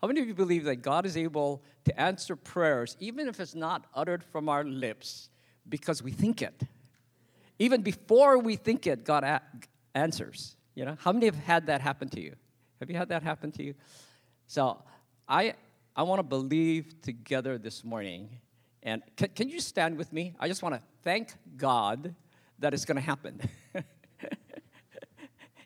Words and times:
How 0.00 0.08
many 0.08 0.20
of 0.20 0.28
you 0.28 0.34
believe 0.34 0.64
that 0.64 0.76
God 0.76 1.04
is 1.04 1.16
able 1.16 1.62
to 1.84 2.00
answer 2.00 2.34
prayers, 2.34 2.96
even 3.00 3.28
if 3.28 3.38
it's 3.38 3.54
not 3.54 3.86
uttered 3.94 4.24
from 4.24 4.48
our 4.48 4.64
lips, 4.64 5.28
because 5.68 6.02
we 6.02 6.10
think 6.10 6.40
it? 6.40 6.62
Even 7.58 7.82
before 7.82 8.38
we 8.38 8.56
think 8.56 8.86
it, 8.86 9.04
God 9.04 9.24
a- 9.24 9.42
answers. 9.94 10.56
You 10.74 10.86
know, 10.86 10.96
how 11.00 11.12
many 11.12 11.26
have 11.26 11.36
had 11.36 11.66
that 11.66 11.82
happen 11.82 12.08
to 12.10 12.20
you? 12.20 12.34
Have 12.80 12.90
you 12.90 12.96
had 12.96 13.10
that 13.10 13.22
happen 13.22 13.52
to 13.52 13.62
you? 13.62 13.74
So 14.46 14.82
I, 15.28 15.54
I 15.94 16.02
want 16.02 16.20
to 16.20 16.22
believe 16.22 17.02
together 17.02 17.58
this 17.58 17.84
morning. 17.84 18.30
And 18.82 19.02
can, 19.16 19.28
can 19.28 19.48
you 19.50 19.60
stand 19.60 19.98
with 19.98 20.12
me? 20.12 20.34
I 20.40 20.48
just 20.48 20.62
want 20.62 20.74
to 20.74 20.80
thank 21.02 21.34
God 21.58 22.14
that 22.58 22.72
it's 22.72 22.86
going 22.86 22.96
to 22.96 23.02
happen. 23.02 23.40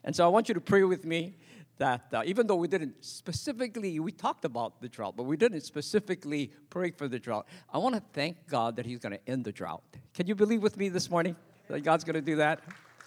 and 0.03 0.13
so 0.13 0.25
I 0.25 0.27
want 0.27 0.49
you 0.49 0.55
to 0.55 0.61
pray 0.61 0.83
with 0.83 1.05
me 1.05 1.35
that 1.77 2.05
uh, 2.13 2.21
even 2.25 2.47
though 2.47 2.55
we 2.55 2.67
didn't 2.67 3.03
specifically, 3.03 3.99
we 3.99 4.11
talked 4.11 4.45
about 4.45 4.81
the 4.81 4.87
drought, 4.87 5.15
but 5.17 5.23
we 5.23 5.35
didn't 5.35 5.61
specifically 5.61 6.51
pray 6.69 6.91
for 6.91 7.07
the 7.07 7.19
drought. 7.19 7.47
I 7.71 7.77
want 7.77 7.95
to 7.95 8.03
thank 8.13 8.47
God 8.47 8.77
that 8.77 8.85
He's 8.85 8.99
going 8.99 9.11
to 9.11 9.29
end 9.29 9.43
the 9.43 9.51
drought. 9.51 9.83
Can 10.13 10.27
you 10.27 10.35
believe 10.35 10.61
with 10.61 10.77
me 10.77 10.89
this 10.89 11.09
morning 11.09 11.35
that 11.67 11.81
God's 11.81 12.03
going 12.03 12.15
to 12.15 12.21
do 12.21 12.37
that? 12.37 12.61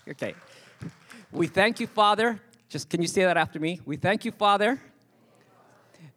Okay. 0.09 0.34
We 1.33 1.47
thank 1.47 1.80
you, 1.80 1.87
Father. 1.87 2.41
Just 2.69 2.91
can 2.91 3.01
you 3.01 3.09
say 3.09 3.25
that 3.25 3.37
after 3.37 3.59
me? 3.59 3.80
We 3.84 3.97
thank 3.97 4.25
you, 4.25 4.33
Father, 4.33 4.80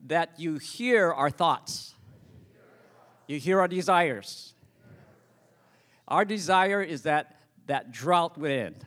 that 0.07 0.37
you 0.37 0.57
hear 0.57 1.11
our 1.11 1.29
thoughts, 1.29 1.95
you 3.27 3.39
hear 3.39 3.59
our 3.59 3.67
desires. 3.67 4.53
Our 6.07 6.25
desire 6.25 6.81
is 6.81 7.03
that 7.03 7.37
that 7.67 7.93
drought 7.93 8.37
would 8.37 8.51
end. 8.51 8.85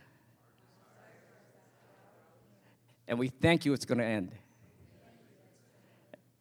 And 3.07 3.19
we 3.19 3.29
thank 3.29 3.65
you 3.65 3.73
it's 3.73 3.85
going 3.85 3.99
to 3.99 4.05
end. 4.05 4.33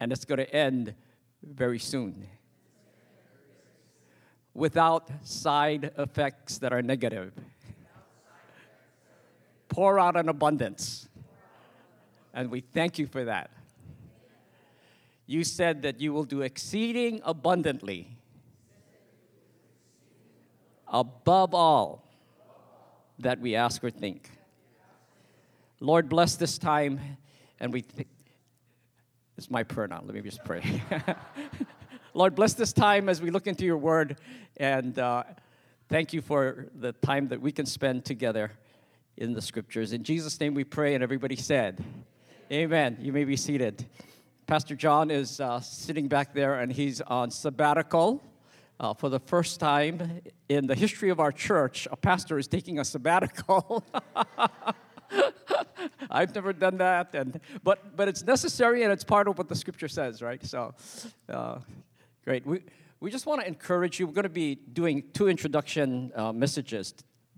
And 0.00 0.12
it's 0.12 0.24
going 0.24 0.38
to 0.38 0.54
end 0.54 0.94
very 1.42 1.78
soon. 1.78 2.26
Without 4.54 5.10
side 5.22 5.92
effects 5.98 6.58
that 6.58 6.72
are 6.72 6.82
negative. 6.82 7.32
Pour 9.68 9.98
out 9.98 10.16
an 10.16 10.28
abundance. 10.28 11.08
And 12.32 12.50
we 12.50 12.60
thank 12.60 12.98
you 12.98 13.06
for 13.06 13.24
that. 13.24 13.50
You 15.26 15.42
said 15.44 15.82
that 15.82 16.00
you 16.00 16.12
will 16.12 16.24
do 16.24 16.42
exceeding 16.42 17.20
abundantly, 17.24 18.16
above 20.86 21.54
all 21.54 22.06
that 23.18 23.40
we 23.40 23.54
ask 23.54 23.82
or 23.82 23.90
think. 23.90 24.30
Lord, 25.84 26.08
bless 26.08 26.36
this 26.36 26.56
time, 26.56 26.98
and 27.60 27.70
we. 27.70 27.84
It's 29.36 29.50
my 29.50 29.64
prayer 29.64 29.86
now. 29.86 30.00
Let 30.02 30.14
me 30.14 30.22
just 30.22 30.42
pray. 30.42 30.82
Lord, 32.14 32.34
bless 32.34 32.54
this 32.54 32.72
time 32.72 33.10
as 33.10 33.20
we 33.20 33.30
look 33.30 33.46
into 33.46 33.66
your 33.66 33.76
word, 33.76 34.16
and 34.56 34.98
uh, 34.98 35.24
thank 35.90 36.14
you 36.14 36.22
for 36.22 36.68
the 36.74 36.92
time 36.92 37.28
that 37.28 37.42
we 37.42 37.52
can 37.52 37.66
spend 37.66 38.06
together 38.06 38.52
in 39.18 39.34
the 39.34 39.42
scriptures. 39.42 39.92
In 39.92 40.04
Jesus' 40.04 40.40
name 40.40 40.54
we 40.54 40.64
pray, 40.64 40.94
and 40.94 41.04
everybody 41.04 41.36
said, 41.36 41.84
Amen. 42.50 42.96
You 42.98 43.12
may 43.12 43.24
be 43.24 43.36
seated. 43.36 43.84
Pastor 44.46 44.74
John 44.74 45.10
is 45.10 45.38
uh, 45.38 45.60
sitting 45.60 46.08
back 46.08 46.32
there, 46.32 46.60
and 46.60 46.72
he's 46.72 47.02
on 47.02 47.30
sabbatical. 47.30 48.22
Uh, 48.80 48.94
for 48.94 49.10
the 49.10 49.20
first 49.20 49.60
time 49.60 50.22
in 50.48 50.66
the 50.66 50.74
history 50.74 51.10
of 51.10 51.20
our 51.20 51.30
church, 51.30 51.86
a 51.92 51.96
pastor 51.96 52.38
is 52.38 52.48
taking 52.48 52.78
a 52.78 52.86
sabbatical. 52.86 53.84
I've 56.10 56.34
never 56.34 56.52
done 56.52 56.78
that, 56.78 57.14
and 57.14 57.40
but 57.62 57.96
but 57.96 58.08
it's 58.08 58.22
necessary 58.22 58.82
and 58.82 58.92
it's 58.92 59.04
part 59.04 59.28
of 59.28 59.38
what 59.38 59.48
the 59.48 59.54
scripture 59.54 59.88
says, 59.88 60.22
right? 60.22 60.44
So, 60.44 60.74
uh, 61.28 61.58
great. 62.24 62.46
We 62.46 62.60
we 63.00 63.10
just 63.10 63.26
want 63.26 63.40
to 63.42 63.46
encourage 63.46 63.98
you. 63.98 64.06
We're 64.06 64.14
going 64.14 64.24
to 64.24 64.28
be 64.28 64.54
doing 64.54 65.04
two 65.12 65.28
introduction 65.28 66.12
uh, 66.14 66.32
messages 66.32 66.94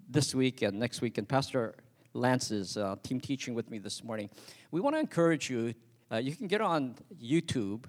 this 0.08 0.34
week 0.34 0.62
and 0.62 0.78
next 0.78 1.00
week, 1.00 1.18
and 1.18 1.28
Pastor 1.28 1.74
Lance 2.14 2.50
is 2.50 2.76
uh, 2.76 2.96
team 3.02 3.20
teaching 3.20 3.54
with 3.54 3.70
me 3.70 3.78
this 3.78 4.04
morning. 4.04 4.30
We 4.70 4.80
want 4.80 4.96
to 4.96 5.00
encourage 5.00 5.50
you. 5.50 5.74
Uh, 6.10 6.18
you 6.18 6.36
can 6.36 6.46
get 6.46 6.60
on 6.60 6.94
YouTube 7.20 7.84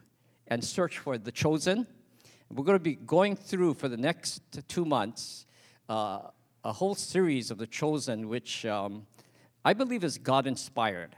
and 0.47 0.63
search 0.63 0.97
for 0.97 1.17
the 1.17 1.31
chosen 1.31 1.85
we're 2.50 2.63
going 2.63 2.78
to 2.78 2.84
be 2.84 2.95
going 2.95 3.35
through 3.35 3.73
for 3.73 3.90
the 3.90 3.97
next 3.97 4.41
two 4.67 4.85
months 4.85 5.45
uh, 5.90 6.19
a 6.63 6.72
whole 6.72 6.95
series 6.95 7.51
of 7.51 7.57
The 7.57 7.67
Chosen, 7.67 8.29
which 8.29 8.66
um, 8.66 9.06
I 9.67 9.73
believe 9.73 10.05
is 10.05 10.17
God 10.17 10.47
inspired. 10.47 11.13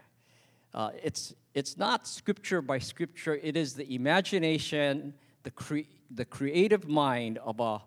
Uh, 0.74 0.90
it's, 1.04 1.36
it's 1.54 1.78
not 1.78 2.08
scripture 2.08 2.64
by 2.64 2.80
scripture, 2.80 3.36
it 3.36 3.56
is 3.56 3.76
the 3.76 3.94
imagination, 3.94 5.14
the, 5.44 5.52
cre- 5.52 5.92
the 6.10 6.26
creative 6.26 6.88
mind 6.88 7.38
of 7.38 7.60
a 7.60 7.84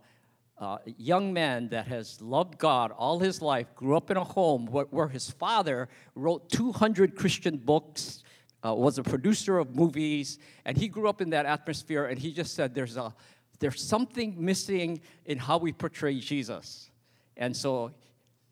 uh, 0.64 0.78
young 0.96 1.32
man 1.32 1.68
that 1.70 1.88
has 1.88 2.20
loved 2.20 2.58
God 2.58 2.92
all 2.92 3.18
his 3.18 3.42
life, 3.42 3.74
grew 3.74 3.96
up 3.96 4.08
in 4.12 4.16
a 4.16 4.22
home 4.22 4.66
where, 4.66 4.84
where 4.84 5.08
his 5.08 5.28
father 5.32 5.88
wrote 6.14 6.48
200 6.50 7.16
Christian 7.16 7.56
books, 7.56 8.22
uh, 8.64 8.72
was 8.72 8.98
a 8.98 9.02
producer 9.02 9.58
of 9.58 9.74
movies, 9.74 10.38
and 10.64 10.76
he 10.76 10.86
grew 10.86 11.08
up 11.08 11.20
in 11.20 11.30
that 11.30 11.44
atmosphere. 11.44 12.04
And 12.04 12.16
he 12.16 12.32
just 12.32 12.54
said, 12.54 12.72
"There's 12.72 12.96
a 12.96 13.12
there's 13.58 13.82
something 13.82 14.36
missing 14.38 15.00
in 15.24 15.38
how 15.38 15.58
we 15.58 15.72
portray 15.72 16.20
Jesus," 16.20 16.88
and 17.36 17.56
so 17.56 17.90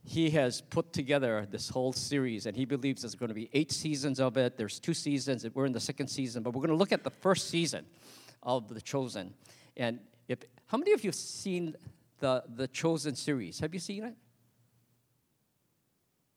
he 0.03 0.31
has 0.31 0.61
put 0.61 0.93
together 0.93 1.47
this 1.51 1.69
whole 1.69 1.93
series, 1.93 2.47
and 2.47 2.57
he 2.57 2.65
believes 2.65 3.03
there's 3.03 3.15
going 3.15 3.29
to 3.29 3.35
be 3.35 3.51
eight 3.53 3.71
seasons 3.71 4.19
of 4.19 4.37
it. 4.37 4.57
There's 4.57 4.81
two 4.81 4.95
seasons. 4.95 5.47
We're 5.55 5.67
in 5.67 5.73
the 5.73 5.81
second 5.81 6.09
season, 6.09 6.43
but 6.43 6.55
we're 6.55 6.63
going 6.63 6.71
to 6.71 6.77
look 6.77 6.93
at 6.93 7.05
the 7.05 7.11
first 7.11 7.51
season 7.51 7.85
of 8.43 8.69
The 8.69 8.81
Chosen. 8.81 9.35
And 9.77 10.01
if 10.29 10.39
how 10.67 10.79
many 10.79 10.93
of 10.93 11.05
you 11.05 11.09
have 11.09 11.15
seen 11.15 11.75
the 12.19 12.45
the 12.55 12.69
Chosen 12.69 13.15
series? 13.15 13.61
Have 13.61 13.75
you 13.75 13.81
seen 13.81 14.05
it? 14.05 14.15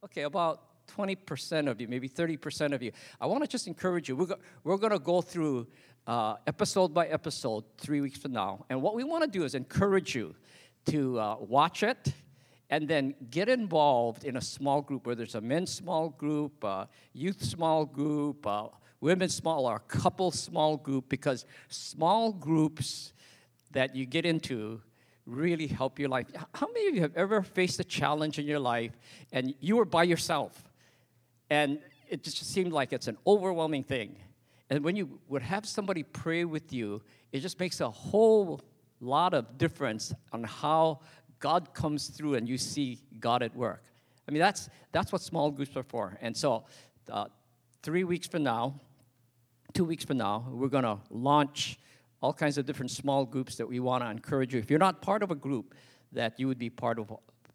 Okay, 0.03 0.23
about 0.23 0.87
20% 0.87 1.69
of 1.69 1.79
you, 1.79 1.87
maybe 1.87 2.09
30% 2.09 2.73
of 2.73 2.83
you. 2.83 2.91
I 3.21 3.25
want 3.25 3.41
to 3.43 3.47
just 3.47 3.67
encourage 3.67 4.09
you. 4.09 4.17
We're, 4.17 4.25
go- 4.25 4.39
we're 4.65 4.77
going 4.77 4.91
to 4.91 4.99
go 4.99 5.21
through 5.21 5.67
uh, 6.05 6.35
episode 6.45 6.93
by 6.93 7.07
episode 7.07 7.63
three 7.77 8.01
weeks 8.01 8.17
from 8.17 8.33
now. 8.33 8.65
And 8.69 8.81
what 8.81 8.95
we 8.95 9.05
want 9.05 9.23
to 9.23 9.29
do 9.29 9.45
is 9.45 9.55
encourage 9.55 10.13
you 10.13 10.35
to 10.87 11.17
uh, 11.19 11.35
watch 11.39 11.83
it 11.83 12.11
and 12.73 12.87
then 12.87 13.13
get 13.29 13.49
involved 13.49 14.23
in 14.23 14.35
a 14.37 14.41
small 14.41 14.81
group, 14.81 15.05
whether 15.05 15.21
it's 15.21 15.35
a 15.35 15.41
men's 15.41 15.71
small 15.71 16.09
group, 16.09 16.65
uh, 16.65 16.85
youth 17.13 17.43
small 17.43 17.85
group, 17.85 18.47
uh, 18.47 18.67
women's 18.99 19.35
small, 19.35 19.67
or 19.67 19.75
a 19.75 19.79
couple 19.81 20.31
small 20.31 20.75
group, 20.75 21.07
because 21.07 21.45
small 21.67 22.31
groups 22.31 23.13
that 23.73 23.95
you 23.95 24.07
get 24.07 24.25
into 24.25 24.81
really 25.27 25.67
help 25.67 25.99
your 25.99 26.09
life. 26.09 26.25
How 26.55 26.65
many 26.65 26.87
of 26.87 26.95
you 26.95 27.01
have 27.01 27.15
ever 27.15 27.43
faced 27.43 27.79
a 27.79 27.83
challenge 27.83 28.39
in 28.39 28.47
your 28.47 28.59
life 28.59 28.97
and 29.31 29.53
you 29.59 29.75
were 29.75 29.85
by 29.85 30.01
yourself 30.01 30.71
and 31.51 31.77
it 32.09 32.23
just 32.23 32.43
seemed 32.43 32.73
like 32.73 32.91
it's 32.91 33.07
an 33.07 33.19
overwhelming 33.27 33.83
thing? 33.83 34.15
And 34.71 34.83
when 34.83 34.95
you 34.95 35.19
would 35.27 35.43
have 35.43 35.67
somebody 35.67 36.01
pray 36.01 36.43
with 36.43 36.73
you, 36.73 37.03
it 37.31 37.41
just 37.41 37.59
makes 37.59 37.81
a 37.81 37.91
whole 37.91 38.61
lot 38.99 39.35
of 39.35 39.57
difference 39.59 40.11
on 40.31 40.43
how 40.43 41.01
God 41.43 41.73
comes 41.73 42.07
through 42.07 42.35
and 42.35 42.47
you 42.47 42.57
see 42.57 42.99
God 43.19 43.43
at 43.43 43.53
work. 43.53 43.83
I 44.25 44.31
mean, 44.31 44.39
that's, 44.39 44.69
that's 44.93 45.11
what 45.11 45.21
small 45.21 45.51
groups 45.51 45.75
are 45.75 45.83
for. 45.83 46.17
And 46.21 46.35
so, 46.37 46.63
uh, 47.11 47.25
three 47.81 48.05
weeks 48.05 48.27
from 48.27 48.43
now, 48.43 48.79
two 49.73 49.83
weeks 49.83 50.05
from 50.05 50.19
now, 50.19 50.45
we're 50.49 50.69
going 50.69 50.85
to 50.85 50.99
launch 51.09 51.77
all 52.21 52.31
kinds 52.31 52.57
of 52.57 52.65
different 52.65 52.91
small 52.91 53.25
groups 53.25 53.57
that 53.57 53.67
we 53.67 53.81
want 53.81 54.05
to 54.05 54.09
encourage 54.09 54.53
you. 54.53 54.59
If 54.61 54.69
you're 54.69 54.79
not 54.79 55.01
part 55.01 55.21
of 55.21 55.31
a 55.31 55.35
group, 55.35 55.75
that 56.13 56.39
you 56.39 56.47
would 56.47 56.57
be 56.57 56.69
part 56.69 56.97
of 56.97 57.11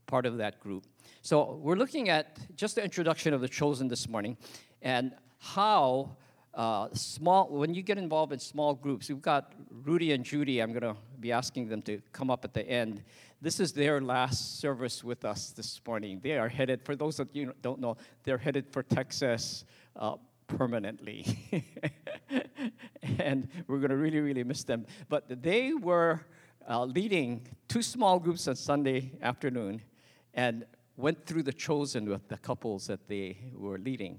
part 0.07 0.27
of 0.27 0.37
that 0.37 0.61
group. 0.61 0.85
So 1.23 1.59
we're 1.63 1.77
looking 1.77 2.11
at 2.11 2.37
just 2.57 2.75
the 2.75 2.85
introduction 2.85 3.33
of 3.33 3.41
the 3.41 3.49
chosen 3.49 3.89
this 3.89 4.07
morning, 4.07 4.37
and 4.83 5.15
how 5.39 6.15
uh, 6.59 6.89
small 6.93 7.49
when 7.49 7.73
you 7.73 7.83
get 7.83 7.99
involved 7.99 8.33
in 8.33 8.39
small 8.41 8.75
groups. 8.75 9.09
We've 9.09 9.23
got 9.23 9.53
Rudy 9.71 10.13
and 10.13 10.25
Judy. 10.25 10.61
I'm 10.61 10.73
going 10.73 10.83
to 10.83 10.97
be 11.21 11.31
asking 11.31 11.69
them 11.69 11.83
to 11.83 12.03
come 12.13 12.31
up 12.31 12.45
at 12.45 12.53
the 12.53 12.69
end. 12.69 13.05
This 13.41 13.61
is 13.61 13.73
their 13.73 14.01
last 14.01 14.59
service 14.59 15.05
with 15.05 15.25
us 15.25 15.51
this 15.51 15.81
morning. 15.87 16.21
They 16.21 16.37
are 16.37 16.49
headed. 16.49 16.83
For 16.85 16.97
those 16.97 17.21
of 17.21 17.29
you 17.33 17.55
don't 17.63 17.81
know, 17.81 17.97
they're 18.25 18.39
headed 18.39 18.69
for 18.69 18.83
Texas. 18.83 19.65
Uh, 19.95 20.17
permanently. 20.49 21.27
and 23.19 23.49
we're 23.67 23.79
going 23.79 23.91
to 23.91 23.97
really, 23.97 24.19
really 24.19 24.43
miss 24.43 24.65
them. 24.65 24.87
But 25.11 25.43
they 25.43 25.75
were 25.75 26.23
uh, 26.69 26.85
leading 26.85 27.47
two 27.69 27.83
small 27.83 28.19
groups 28.19 28.49
on 28.49 28.57
Sunday 28.57 29.13
afternoon 29.21 29.83
and 30.33 30.65
went 30.97 31.27
through 31.27 31.43
the 31.43 31.53
chosen 31.53 32.09
with 32.09 32.27
the 32.29 32.39
couples 32.39 32.87
that 32.87 33.07
they 33.09 33.37
were 33.55 33.79
leading. 33.79 34.19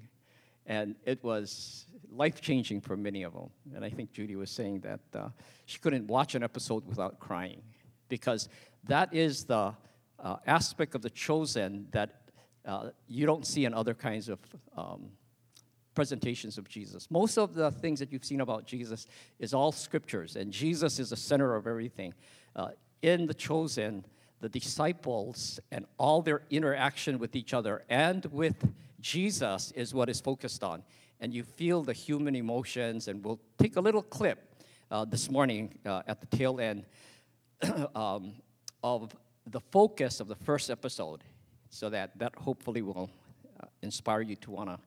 And 0.67 0.95
it 1.03 1.23
was 1.23 1.87
life 2.11 2.41
changing 2.41 2.81
for 2.81 2.97
many 2.97 3.23
of 3.23 3.33
them. 3.33 3.49
And 3.75 3.85
I 3.85 3.89
think 3.89 4.11
Judy 4.11 4.35
was 4.35 4.49
saying 4.49 4.81
that 4.81 4.99
uh, 5.13 5.29
she 5.65 5.79
couldn't 5.79 6.07
watch 6.07 6.35
an 6.35 6.43
episode 6.43 6.85
without 6.87 7.19
crying 7.19 7.61
because 8.07 8.49
that 8.87 9.13
is 9.13 9.45
the 9.45 9.73
uh, 10.19 10.35
aspect 10.45 10.95
of 10.95 11.01
the 11.01 11.09
chosen 11.09 11.87
that 11.91 12.21
uh, 12.65 12.89
you 13.07 13.25
don't 13.25 13.45
see 13.45 13.65
in 13.65 13.73
other 13.73 13.93
kinds 13.93 14.29
of 14.29 14.39
um, 14.75 15.09
presentations 15.95 16.57
of 16.57 16.67
Jesus. 16.67 17.09
Most 17.09 17.37
of 17.37 17.53
the 17.53 17.71
things 17.71 17.99
that 17.99 18.11
you've 18.11 18.25
seen 18.25 18.41
about 18.41 18.65
Jesus 18.65 19.07
is 19.39 19.53
all 19.53 19.71
scriptures, 19.71 20.35
and 20.35 20.51
Jesus 20.51 20.99
is 20.99 21.09
the 21.09 21.17
center 21.17 21.55
of 21.55 21.67
everything. 21.67 22.13
Uh, 22.55 22.69
in 23.01 23.27
The 23.27 23.33
Chosen, 23.33 24.05
the 24.41 24.49
disciples 24.49 25.59
and 25.71 25.85
all 25.97 26.21
their 26.21 26.41
interaction 26.49 27.19
with 27.19 27.35
each 27.35 27.53
other 27.53 27.83
and 27.89 28.25
with 28.25 28.55
Jesus 29.01 29.71
is 29.71 29.93
what 29.93 30.09
is 30.09 30.21
focused 30.21 30.63
on. 30.63 30.83
And 31.19 31.33
you 31.33 31.43
feel 31.43 31.83
the 31.83 31.93
human 31.93 32.35
emotions, 32.35 33.07
and 33.07 33.23
we'll 33.23 33.39
take 33.57 33.75
a 33.75 33.81
little 33.81 34.01
clip 34.01 34.63
uh, 34.89 35.05
this 35.05 35.29
morning 35.29 35.77
uh, 35.85 36.01
at 36.07 36.21
the 36.21 36.27
tail 36.27 36.59
end 36.59 36.85
um, 37.95 38.33
of 38.83 39.15
the 39.45 39.59
focus 39.59 40.19
of 40.19 40.27
the 40.27 40.35
first 40.35 40.69
episode, 40.69 41.23
so 41.69 41.89
that 41.89 42.17
that 42.17 42.35
hopefully 42.35 42.81
will 42.81 43.09
uh, 43.61 43.65
inspire 43.81 44.21
you 44.21 44.35
to 44.37 44.51
want 44.51 44.69
to 44.69 44.79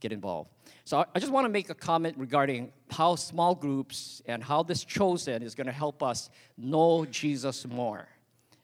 get 0.00 0.12
involved. 0.12 0.50
So 0.84 1.04
I 1.14 1.18
just 1.18 1.32
want 1.32 1.44
to 1.44 1.48
make 1.48 1.70
a 1.70 1.74
comment 1.74 2.16
regarding 2.18 2.72
how 2.90 3.16
small 3.16 3.54
groups 3.54 4.22
and 4.26 4.42
how 4.42 4.62
this 4.62 4.84
chosen 4.84 5.42
is 5.42 5.54
going 5.54 5.66
to 5.66 5.72
help 5.72 6.02
us 6.02 6.30
know 6.56 7.04
Jesus 7.06 7.66
more. 7.66 8.08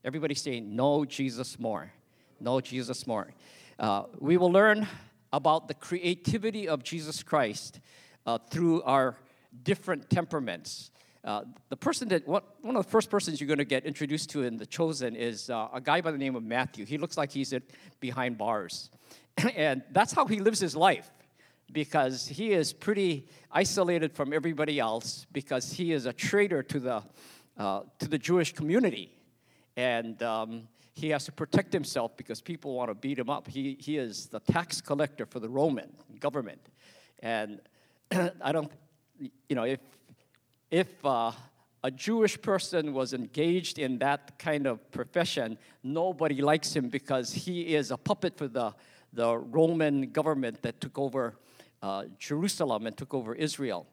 Everybody 0.05 0.35
saying, 0.35 0.75
know 0.75 1.05
Jesus 1.05 1.59
more. 1.59 1.91
Know 2.41 2.61
Jesus 2.61 3.07
more. 3.07 3.29
Uh, 3.79 4.05
we 4.19 4.37
will 4.37 4.53
learn 4.53 4.87
about 5.35 5.67
the 5.67 5.75
creativity 5.75 6.69
of 6.69 6.85
Jesus 6.85 7.25
Christ 7.25 7.81
uh, 8.25 8.39
through 8.51 8.83
our 8.83 9.17
different 9.65 10.09
temperaments. 10.09 10.93
Uh, 11.25 11.43
the 11.71 11.77
person 11.77 12.07
that 12.09 12.27
one, 12.29 12.43
of 12.63 12.75
the 12.75 12.91
first 12.91 13.11
persons 13.11 13.41
you're 13.41 13.49
going 13.49 13.59
to 13.59 13.65
get 13.65 13.85
introduced 13.85 14.31
to 14.31 14.45
in 14.45 14.57
the 14.57 14.67
chosen 14.67 15.17
is 15.17 15.51
uh, 15.51 15.69
a 15.73 15.81
guy 15.81 16.01
by 16.01 16.13
the 16.13 16.19
name 16.19 16.37
of 16.37 16.45
Matthew. 16.45 16.87
He 16.87 16.99
looks 16.99 17.17
like 17.17 17.33
he's 17.33 17.53
at, 17.53 17.65
behind 17.99 18.39
bars, 18.39 18.91
and 19.57 19.83
that's 19.91 20.13
how 20.13 20.27
he 20.27 20.39
lives 20.39 20.61
his 20.61 20.77
life 20.77 21.11
because 21.73 22.29
he 22.29 22.53
is 22.53 22.73
pretty 22.73 23.27
isolated 23.51 24.13
from 24.13 24.33
everybody 24.33 24.79
else 24.79 25.27
because 25.33 25.73
he 25.73 25.93
is 25.93 26.07
a 26.07 26.13
traitor 26.13 26.63
to 26.63 26.79
the, 26.79 27.03
uh, 27.59 27.81
to 27.99 28.07
the 28.07 28.19
Jewish 28.19 28.53
community. 28.53 29.11
And 29.77 30.23
um, 30.23 30.69
he 30.95 31.11
has 31.11 31.25
to 31.25 31.33
protect 31.33 31.73
himself 31.73 32.17
because 32.17 32.41
people 32.41 32.75
want 32.75 32.89
to 32.89 32.95
beat 32.95 33.19
him 33.19 33.29
up. 33.29 33.49
He, 33.49 33.77
he 33.81 33.99
is 33.99 34.27
the 34.27 34.41
tax 34.41 34.81
collector 34.81 35.27
for 35.27 35.41
the 35.41 35.49
Roman 35.49 35.93
government. 36.21 36.61
And 37.19 37.61
I 38.41 38.53
don't, 38.53 38.71
you 39.19 39.57
know, 39.57 39.65
if, 39.65 39.81
if 40.71 41.05
uh, 41.05 41.33
a 41.83 41.91
Jewish 41.91 42.41
person 42.41 42.95
was 42.95 43.13
engaged 43.13 43.79
in 43.79 43.99
that 43.99 44.39
kind 44.39 44.67
of 44.67 44.89
profession, 44.93 45.59
nobody 45.83 46.41
likes 46.41 46.75
him 46.75 46.89
because 46.89 47.33
he 47.33 47.75
is 47.75 47.91
a 47.91 47.97
puppet 47.97 48.39
for 48.39 48.47
the, 48.47 48.73
the 49.13 49.37
Roman 49.37 50.13
government 50.13 50.63
that 50.63 50.81
took 50.81 50.97
over 50.99 51.35
uh, 51.83 52.05
Jerusalem 52.19 52.87
and 52.87 52.97
took 52.97 53.13
over 53.13 53.35
Israel. 53.35 53.87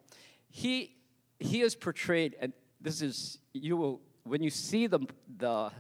He, 0.49 0.95
he 1.39 1.61
is 1.61 1.75
portrayed, 1.75 2.35
and 2.39 2.53
this 2.79 3.01
is, 3.01 3.39
you 3.53 3.75
will, 3.75 4.01
when 4.23 4.43
you 4.43 4.51
see 4.51 4.85
the, 4.85 4.99
the, 5.37 5.71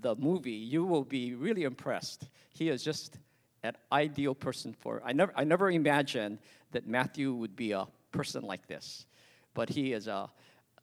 the 0.00 0.14
movie, 0.16 0.50
you 0.50 0.84
will 0.84 1.04
be 1.04 1.34
really 1.34 1.64
impressed. 1.64 2.28
He 2.50 2.68
is 2.68 2.82
just 2.82 3.18
an 3.62 3.74
ideal 3.90 4.34
person 4.34 4.72
for, 4.72 5.02
I 5.04 5.12
never, 5.12 5.32
I 5.34 5.44
never 5.44 5.70
imagined 5.70 6.38
that 6.72 6.86
Matthew 6.86 7.32
would 7.32 7.56
be 7.56 7.72
a 7.72 7.86
person 8.12 8.44
like 8.44 8.66
this, 8.66 9.06
but 9.54 9.68
he 9.68 9.92
is 9.92 10.06
a, 10.06 10.30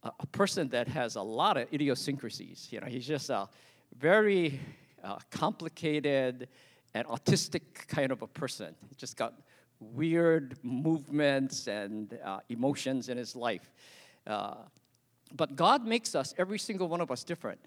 a 0.03 0.27
person 0.27 0.69
that 0.69 0.87
has 0.87 1.15
a 1.15 1.21
lot 1.21 1.57
of 1.57 1.71
idiosyncrasies. 1.73 2.67
You 2.71 2.81
know, 2.81 2.87
he's 2.87 3.07
just 3.07 3.29
a 3.29 3.47
very 3.97 4.59
uh, 5.03 5.17
complicated 5.31 6.47
and 6.93 7.07
autistic 7.07 7.61
kind 7.87 8.11
of 8.11 8.21
a 8.21 8.27
person. 8.27 8.75
He 8.89 8.95
just 8.95 9.17
got 9.17 9.33
weird 9.79 10.57
movements 10.63 11.67
and 11.67 12.17
uh, 12.23 12.39
emotions 12.49 13.09
in 13.09 13.17
his 13.17 13.35
life. 13.35 13.71
Uh, 14.25 14.55
but 15.35 15.55
God 15.55 15.85
makes 15.85 16.15
us, 16.15 16.33
every 16.37 16.59
single 16.59 16.87
one 16.87 17.01
of 17.01 17.11
us, 17.11 17.23
different. 17.23 17.59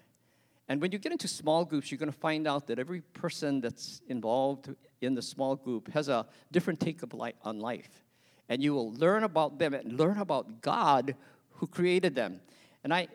And 0.69 0.79
when 0.79 0.91
you 0.91 0.99
get 0.99 1.11
into 1.11 1.27
small 1.27 1.65
groups, 1.65 1.91
you're 1.91 1.97
going 1.97 2.11
to 2.11 2.17
find 2.17 2.47
out 2.47 2.67
that 2.67 2.77
every 2.77 3.01
person 3.01 3.59
that's 3.59 4.01
involved 4.07 4.69
in 5.01 5.15
the 5.15 5.21
small 5.21 5.55
group 5.55 5.91
has 5.91 6.09
a 6.09 6.27
different 6.51 6.79
take 6.79 7.01
on 7.43 7.59
life. 7.59 8.05
And 8.49 8.61
you 8.61 8.75
will 8.75 8.93
learn 8.93 9.23
about 9.23 9.57
them 9.57 9.73
and 9.73 9.93
learn 9.93 10.19
about 10.19 10.61
God 10.61 11.15
who 11.53 11.65
created 11.65 12.13
them. 12.13 12.39
And 12.83 12.93
I, 12.93 13.07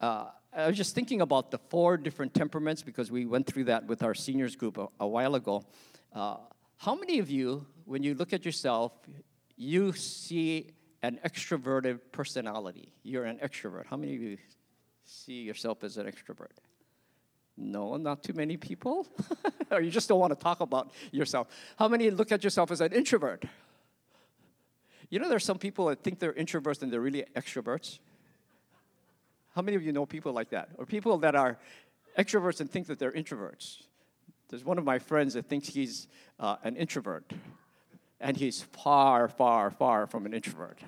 uh, 0.00 0.26
I 0.52 0.66
was 0.66 0.76
just 0.76 0.94
thinking 0.96 1.20
about 1.20 1.52
the 1.52 1.58
four 1.58 1.96
different 1.96 2.34
temperaments 2.34 2.82
because 2.82 3.08
we 3.08 3.24
went 3.24 3.46
through 3.46 3.64
that 3.64 3.86
with 3.86 4.02
our 4.02 4.14
seniors 4.14 4.56
group 4.56 4.76
a, 4.76 4.88
a 4.98 5.06
while 5.06 5.36
ago. 5.36 5.64
Uh, 6.12 6.38
how 6.76 6.96
many 6.96 7.20
of 7.20 7.30
you, 7.30 7.66
when 7.84 8.02
you 8.02 8.14
look 8.14 8.32
at 8.32 8.44
yourself, 8.44 8.92
you 9.56 9.92
see 9.92 10.72
an 11.02 11.20
extroverted 11.24 12.00
personality? 12.10 12.92
You're 13.04 13.26
an 13.26 13.38
extrovert. 13.38 13.86
How 13.86 13.96
many 13.96 14.16
of 14.16 14.22
you 14.22 14.38
see 15.04 15.42
yourself 15.42 15.84
as 15.84 15.96
an 15.96 16.06
extrovert? 16.06 16.58
No, 17.60 17.96
not 17.96 18.22
too 18.22 18.32
many 18.32 18.56
people. 18.56 19.06
or 19.70 19.80
you 19.80 19.90
just 19.90 20.08
don't 20.08 20.18
want 20.18 20.36
to 20.36 20.42
talk 20.42 20.60
about 20.60 20.90
yourself. 21.12 21.48
How 21.78 21.88
many 21.88 22.10
look 22.10 22.32
at 22.32 22.42
yourself 22.42 22.70
as 22.70 22.80
an 22.80 22.92
introvert? 22.92 23.44
You 25.10 25.18
know, 25.18 25.28
there's 25.28 25.44
some 25.44 25.58
people 25.58 25.86
that 25.86 26.02
think 26.02 26.18
they're 26.18 26.32
introverts 26.32 26.82
and 26.82 26.92
they're 26.92 27.00
really 27.00 27.24
extroverts. 27.36 27.98
How 29.54 29.62
many 29.62 29.76
of 29.76 29.82
you 29.82 29.92
know 29.92 30.06
people 30.06 30.32
like 30.32 30.50
that? 30.50 30.70
Or 30.78 30.86
people 30.86 31.18
that 31.18 31.34
are 31.34 31.58
extroverts 32.16 32.60
and 32.60 32.70
think 32.70 32.86
that 32.86 32.98
they're 32.98 33.12
introverts? 33.12 33.82
There's 34.48 34.64
one 34.64 34.78
of 34.78 34.84
my 34.84 34.98
friends 34.98 35.34
that 35.34 35.46
thinks 35.46 35.68
he's 35.68 36.08
uh, 36.38 36.56
an 36.64 36.76
introvert, 36.76 37.32
and 38.20 38.36
he's 38.36 38.62
far, 38.62 39.28
far, 39.28 39.70
far 39.70 40.06
from 40.06 40.26
an 40.26 40.34
introvert. 40.34 40.78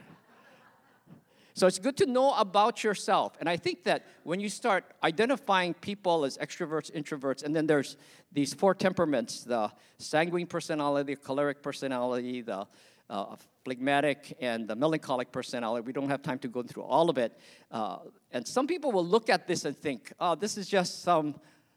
So 1.55 1.67
it's 1.67 1.79
good 1.79 1.97
to 1.99 2.07
know 2.07 2.33
about 2.35 2.83
yourself. 2.83 3.37
And 3.39 3.49
I 3.49 3.57
think 3.57 3.85
that 3.85 4.07
when 4.25 4.41
you 4.41 4.49
start 4.49 4.85
identifying 5.03 5.75
people 5.75 6.25
as 6.25 6.39
extroverts, 6.39 6.91
introverts, 6.93 7.43
and 7.43 7.55
then 7.55 7.67
there's 7.67 7.97
these 8.33 8.55
four 8.55 8.75
temperaments 8.75 9.45
the 9.45 9.71
sanguine 9.99 10.47
personality, 10.47 11.15
the 11.15 11.21
choleric 11.21 11.63
personality, 11.63 12.41
the 12.41 12.67
uh, 13.11 13.37
phlegmatic, 13.65 14.35
and 14.41 14.67
the 14.67 14.75
melancholic 14.75 15.31
personality. 15.31 15.85
We 15.87 15.93
don't 15.93 16.09
have 16.09 16.23
time 16.23 16.39
to 16.41 16.49
go 16.49 16.63
through 16.63 16.85
all 16.85 17.11
of 17.11 17.19
it. 17.19 17.39
Uh, 17.71 17.99
and 18.31 18.47
some 18.47 18.67
people 18.67 18.91
will 18.91 19.07
look 19.07 19.29
at 19.29 19.47
this 19.47 19.67
and 19.67 19.77
think, 19.77 20.13
oh, 20.19 20.35
this 20.35 20.57
is 20.57 20.67
just 20.67 21.03
some 21.03 21.35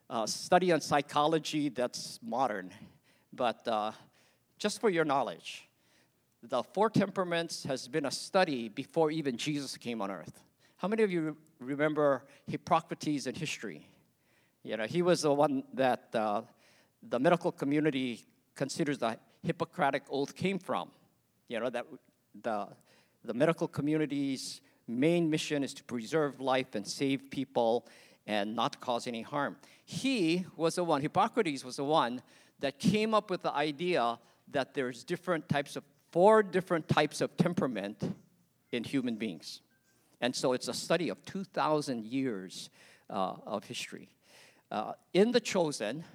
uh, 0.09 0.25
study 0.25 0.71
on 0.71 0.79
psychology 0.79 1.67
that's 1.67 2.19
modern. 2.23 2.71
But 3.33 3.67
uh, 3.67 3.91
just 4.57 4.79
for 4.79 4.89
your 4.89 5.03
knowledge, 5.03 5.67
the 6.49 6.63
four 6.63 6.89
temperaments 6.89 7.63
has 7.63 7.87
been 7.87 8.05
a 8.05 8.11
study 8.11 8.69
before 8.69 9.11
even 9.11 9.37
Jesus 9.37 9.77
came 9.77 10.01
on 10.01 10.11
earth. 10.11 10.41
How 10.77 10.87
many 10.87 11.03
of 11.03 11.11
you 11.11 11.35
remember 11.59 12.23
Hippocrates 12.47 13.27
in 13.27 13.35
history? 13.35 13.87
You 14.63 14.77
know, 14.77 14.85
he 14.85 15.01
was 15.01 15.21
the 15.21 15.33
one 15.33 15.63
that 15.73 16.13
uh, 16.13 16.41
the 17.01 17.19
medical 17.19 17.51
community 17.51 18.25
considers 18.55 18.97
the 18.97 19.17
Hippocratic 19.43 20.03
oath 20.09 20.35
came 20.35 20.59
from. 20.59 20.91
You 21.47 21.59
know, 21.59 21.69
that 21.69 21.85
the, 22.41 22.67
the 23.23 23.33
medical 23.33 23.67
community's 23.67 24.61
main 24.87 25.29
mission 25.29 25.63
is 25.63 25.73
to 25.75 25.83
preserve 25.83 26.39
life 26.39 26.75
and 26.75 26.85
save 26.87 27.29
people 27.29 27.87
and 28.27 28.55
not 28.55 28.79
cause 28.81 29.07
any 29.07 29.21
harm. 29.21 29.55
He 29.83 30.45
was 30.57 30.75
the 30.75 30.83
one, 30.83 31.01
Hippocrates 31.01 31.63
was 31.63 31.75
the 31.77 31.83
one 31.83 32.21
that 32.59 32.79
came 32.79 33.13
up 33.13 33.29
with 33.29 33.43
the 33.43 33.53
idea 33.53 34.17
that 34.51 34.73
there's 34.73 35.03
different 35.03 35.47
types 35.49 35.75
of, 35.75 35.83
four 36.15 36.41
different 36.41 36.87
types 36.87 37.19
of 37.19 37.35
temperament 37.35 38.15
in 38.71 38.85
human 38.85 39.15
beings. 39.15 39.59
And 40.21 40.33
so 40.33 40.53
it's 40.53 40.69
a 40.69 40.73
study 40.73 41.09
of 41.09 41.21
2,000 41.25 42.05
years 42.05 42.69
uh, 43.09 43.33
of 43.45 43.65
history. 43.65 44.07
Uh, 44.71 44.93
in 45.13 45.33
The 45.33 45.41
Chosen, 45.41 46.05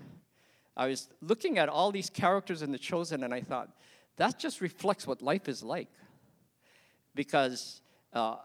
I 0.75 0.87
was 0.87 1.11
looking 1.21 1.59
at 1.59 1.69
all 1.69 1.93
these 1.93 2.09
characters 2.09 2.63
in 2.63 2.73
The 2.73 2.79
Chosen 2.79 3.25
and 3.25 3.35
I 3.35 3.43
thought, 3.43 3.69
that 4.17 4.39
just 4.39 4.63
reflects 4.63 5.07
what 5.07 5.21
life 5.21 5.51
is 5.51 5.63
like. 5.63 5.91
Because 7.15 7.83
uh, 8.15 8.37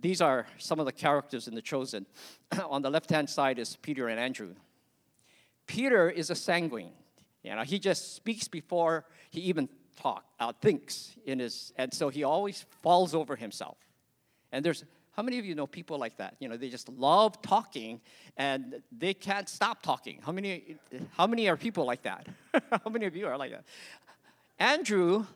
these 0.00 0.20
are 0.20 0.48
some 0.58 0.80
of 0.80 0.86
the 0.86 0.92
characters 0.92 1.46
in 1.46 1.54
The 1.54 1.62
Chosen. 1.62 2.06
On 2.68 2.82
the 2.82 2.90
left 2.90 3.08
hand 3.08 3.30
side 3.30 3.60
is 3.60 3.76
Peter 3.76 4.08
and 4.08 4.18
Andrew. 4.18 4.56
Peter 5.68 6.10
is 6.10 6.30
a 6.30 6.34
sanguine. 6.34 6.90
You 7.44 7.54
know, 7.54 7.62
he 7.62 7.78
just 7.78 8.16
speaks 8.16 8.48
before 8.48 9.04
he 9.30 9.42
even 9.42 9.68
talk, 9.96 10.24
uh, 10.40 10.52
thinks 10.60 11.12
in 11.26 11.38
his, 11.38 11.72
and 11.76 11.92
so 11.92 12.08
he 12.08 12.24
always 12.24 12.64
falls 12.82 13.14
over 13.14 13.36
himself. 13.36 13.76
And 14.52 14.64
there's 14.64 14.84
how 15.12 15.22
many 15.22 15.38
of 15.38 15.44
you 15.44 15.54
know 15.54 15.66
people 15.66 15.98
like 15.98 16.16
that? 16.16 16.36
You 16.40 16.48
know, 16.48 16.56
they 16.56 16.70
just 16.70 16.88
love 16.88 17.42
talking 17.42 18.00
and 18.36 18.82
they 18.96 19.12
can't 19.12 19.48
stop 19.48 19.82
talking. 19.82 20.20
How 20.24 20.32
many 20.32 20.76
how 21.16 21.26
many 21.26 21.48
are 21.48 21.56
people 21.56 21.84
like 21.84 22.02
that? 22.02 22.26
how 22.84 22.90
many 22.90 23.06
of 23.06 23.14
you 23.14 23.26
are 23.26 23.36
like 23.36 23.50
that? 23.50 23.64
Andrew 24.58 25.26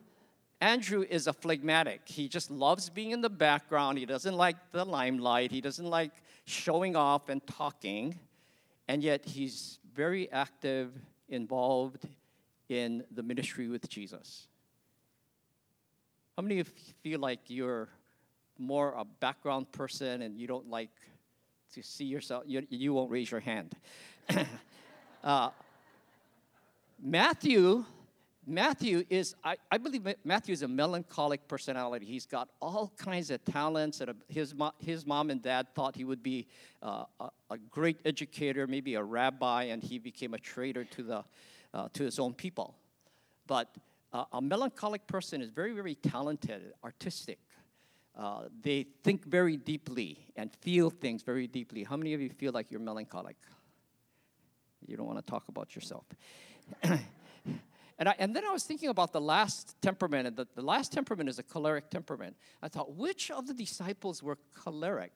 Andrew 0.60 1.04
is 1.08 1.26
a 1.26 1.34
phlegmatic. 1.34 2.00
He 2.06 2.28
just 2.28 2.50
loves 2.50 2.88
being 2.88 3.10
in 3.10 3.20
the 3.20 3.28
background. 3.28 3.98
He 3.98 4.06
doesn't 4.06 4.34
like 4.34 4.56
the 4.72 4.84
limelight. 4.84 5.50
He 5.50 5.60
doesn't 5.60 5.84
like 5.84 6.12
showing 6.46 6.96
off 6.96 7.28
and 7.28 7.46
talking. 7.46 8.18
And 8.88 9.02
yet 9.02 9.26
he's 9.26 9.78
very 9.94 10.30
active, 10.32 10.92
involved 11.28 12.06
in 12.68 13.04
the 13.10 13.22
ministry 13.22 13.68
with 13.68 13.88
Jesus. 13.88 14.48
How 16.36 16.42
many 16.42 16.60
of 16.60 16.68
you 16.68 16.92
feel 17.02 17.20
like 17.20 17.40
you're 17.46 17.88
more 18.58 18.94
a 18.96 19.04
background 19.04 19.70
person 19.72 20.22
and 20.22 20.38
you 20.38 20.46
don't 20.46 20.68
like 20.68 20.90
to 21.74 21.82
see 21.82 22.04
yourself? 22.04 22.44
You, 22.46 22.66
you 22.68 22.92
won't 22.92 23.10
raise 23.10 23.30
your 23.30 23.40
hand. 23.40 23.74
uh, 25.24 25.50
Matthew, 27.02 27.84
Matthew 28.48 29.04
is, 29.10 29.34
I, 29.42 29.56
I 29.72 29.78
believe 29.78 30.06
Matthew 30.24 30.52
is 30.52 30.62
a 30.62 30.68
melancholic 30.68 31.48
personality. 31.48 32.06
He's 32.06 32.26
got 32.26 32.48
all 32.62 32.92
kinds 32.96 33.32
of 33.32 33.44
talents. 33.44 34.00
And 34.00 34.14
his, 34.28 34.54
his 34.78 35.04
mom 35.04 35.30
and 35.30 35.42
dad 35.42 35.66
thought 35.74 35.96
he 35.96 36.04
would 36.04 36.22
be 36.22 36.46
uh, 36.80 37.04
a, 37.18 37.30
a, 37.50 37.58
great 37.58 37.98
educator, 38.04 38.68
maybe 38.68 38.94
a 38.94 39.02
rabbi, 39.02 39.64
and 39.64 39.82
he 39.82 39.98
became 39.98 40.32
a 40.32 40.38
traitor 40.38 40.84
to, 40.84 41.02
the, 41.02 41.24
uh, 41.74 41.88
to 41.94 42.04
his 42.04 42.20
own 42.20 42.34
people. 42.34 42.76
But 43.48 43.74
uh, 44.12 44.24
a 44.32 44.40
melancholic 44.40 45.08
person 45.08 45.42
is 45.42 45.50
very, 45.50 45.72
very 45.72 45.96
talented, 45.96 46.72
artistic. 46.84 47.40
Uh, 48.16 48.42
they 48.62 48.86
think 49.02 49.24
very 49.24 49.56
deeply 49.56 50.18
and 50.36 50.54
feel 50.60 50.88
things 50.88 51.22
very 51.22 51.48
deeply. 51.48 51.82
How 51.82 51.96
many 51.96 52.14
of 52.14 52.20
you 52.20 52.30
feel 52.30 52.52
like 52.52 52.70
you're 52.70 52.80
melancholic? 52.80 53.36
You 54.86 54.96
don't 54.96 55.06
want 55.06 55.18
to 55.18 55.28
talk 55.28 55.48
about 55.48 55.74
yourself. 55.74 56.04
and, 57.98 58.08
I, 58.08 58.14
and 58.18 58.36
then 58.36 58.44
I 58.44 58.52
was 58.52 58.64
thinking 58.64 58.88
about 58.90 59.12
the 59.12 59.20
last 59.20 59.80
temperament, 59.80 60.26
and 60.26 60.36
the, 60.36 60.46
the 60.54 60.62
last 60.62 60.92
temperament 60.92 61.28
is 61.28 61.38
a 61.38 61.42
choleric 61.42 61.90
temperament. 61.90 62.36
I 62.62 62.68
thought, 62.68 62.94
which 62.94 63.30
of 63.30 63.46
the 63.46 63.54
disciples 63.54 64.22
were 64.22 64.38
choleric? 64.54 65.12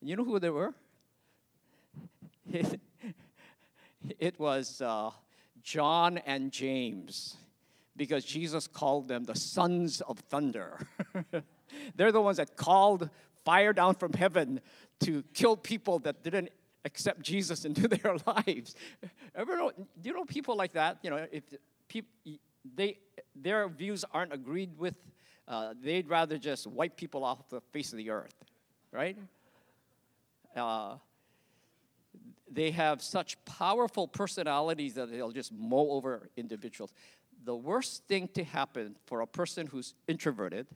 And 0.00 0.10
you 0.10 0.16
know 0.16 0.24
who 0.24 0.38
they 0.38 0.50
were? 0.50 0.74
it 4.18 4.38
was 4.38 4.82
uh, 4.82 5.10
John 5.62 6.18
and 6.18 6.52
James 6.52 7.36
because 7.96 8.24
Jesus 8.24 8.66
called 8.66 9.08
them 9.08 9.24
the 9.24 9.34
sons 9.34 10.00
of 10.02 10.18
thunder. 10.18 10.86
They're 11.96 12.12
the 12.12 12.20
ones 12.20 12.36
that 12.36 12.56
called 12.56 13.08
fire 13.44 13.72
down 13.72 13.94
from 13.94 14.12
heaven 14.12 14.60
to 15.00 15.24
kill 15.34 15.56
people 15.56 15.98
that 16.00 16.22
didn't 16.22 16.50
accept 16.84 17.20
Jesus 17.22 17.64
into 17.64 17.88
their 17.96 18.16
lives. 18.26 18.74
Ever 19.34 19.56
know, 19.56 19.72
do 19.76 20.08
you 20.08 20.14
know 20.14 20.24
people 20.24 20.56
like 20.56 20.72
that? 20.72 20.98
You 21.02 21.10
know, 21.10 21.26
if 21.30 21.44
they, 22.76 22.98
their 23.34 23.68
views 23.68 24.04
aren't 24.12 24.32
agreed 24.32 24.76
with, 24.78 24.94
uh, 25.48 25.74
they'd 25.82 26.08
rather 26.08 26.38
just 26.38 26.66
wipe 26.66 26.96
people 26.96 27.24
off 27.24 27.48
the 27.48 27.60
face 27.72 27.92
of 27.92 27.98
the 27.98 28.10
earth, 28.10 28.34
right? 28.92 29.16
Uh, 30.54 30.94
they 32.50 32.70
have 32.70 33.02
such 33.02 33.42
powerful 33.44 34.06
personalities 34.06 34.94
that 34.94 35.10
they'll 35.10 35.30
just 35.30 35.52
mow 35.52 35.90
over 35.90 36.28
individuals. 36.36 36.92
The 37.44 37.56
worst 37.56 38.04
thing 38.06 38.28
to 38.34 38.44
happen 38.44 38.96
for 39.06 39.22
a 39.22 39.26
person 39.26 39.66
who's 39.66 39.94
introverted 40.06 40.66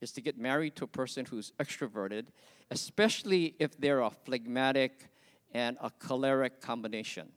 is 0.00 0.12
to 0.12 0.20
get 0.20 0.38
married 0.38 0.76
to 0.76 0.84
a 0.84 0.88
person 0.88 1.26
who's 1.26 1.52
extroverted, 1.60 2.26
especially 2.70 3.54
if 3.58 3.78
they're 3.78 4.00
a 4.00 4.10
phlegmatic 4.10 5.09
and 5.52 5.76
a 5.80 5.90
choleric 5.90 6.60
combination. 6.60 7.28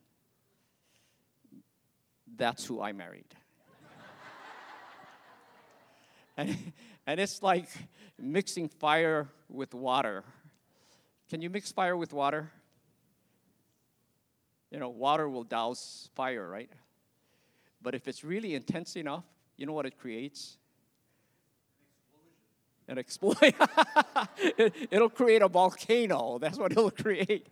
That's 2.35 2.65
who 2.65 2.81
I 2.81 2.91
married. 2.91 3.25
and, 6.37 6.57
and 7.05 7.19
it's 7.19 7.41
like 7.41 7.67
mixing 8.19 8.69
fire 8.69 9.27
with 9.49 9.73
water. 9.73 10.23
Can 11.29 11.41
you 11.41 11.49
mix 11.49 11.71
fire 11.71 11.97
with 11.97 12.13
water? 12.13 12.51
You 14.71 14.79
know, 14.79 14.89
water 14.89 15.29
will 15.29 15.43
douse 15.43 16.09
fire, 16.15 16.47
right? 16.47 16.69
But 17.81 17.93
if 17.93 18.07
it's 18.07 18.23
really 18.23 18.55
intense 18.55 18.95
enough, 18.95 19.25
you 19.57 19.65
know 19.65 19.73
what 19.73 19.85
it 19.85 19.97
creates? 19.97 20.57
An 22.87 22.97
explosion. 22.97 23.53
it'll 24.91 25.09
create 25.09 25.41
a 25.41 25.47
volcano. 25.47 26.37
That's 26.37 26.57
what 26.57 26.71
it'll 26.71 26.91
create. 27.05 27.47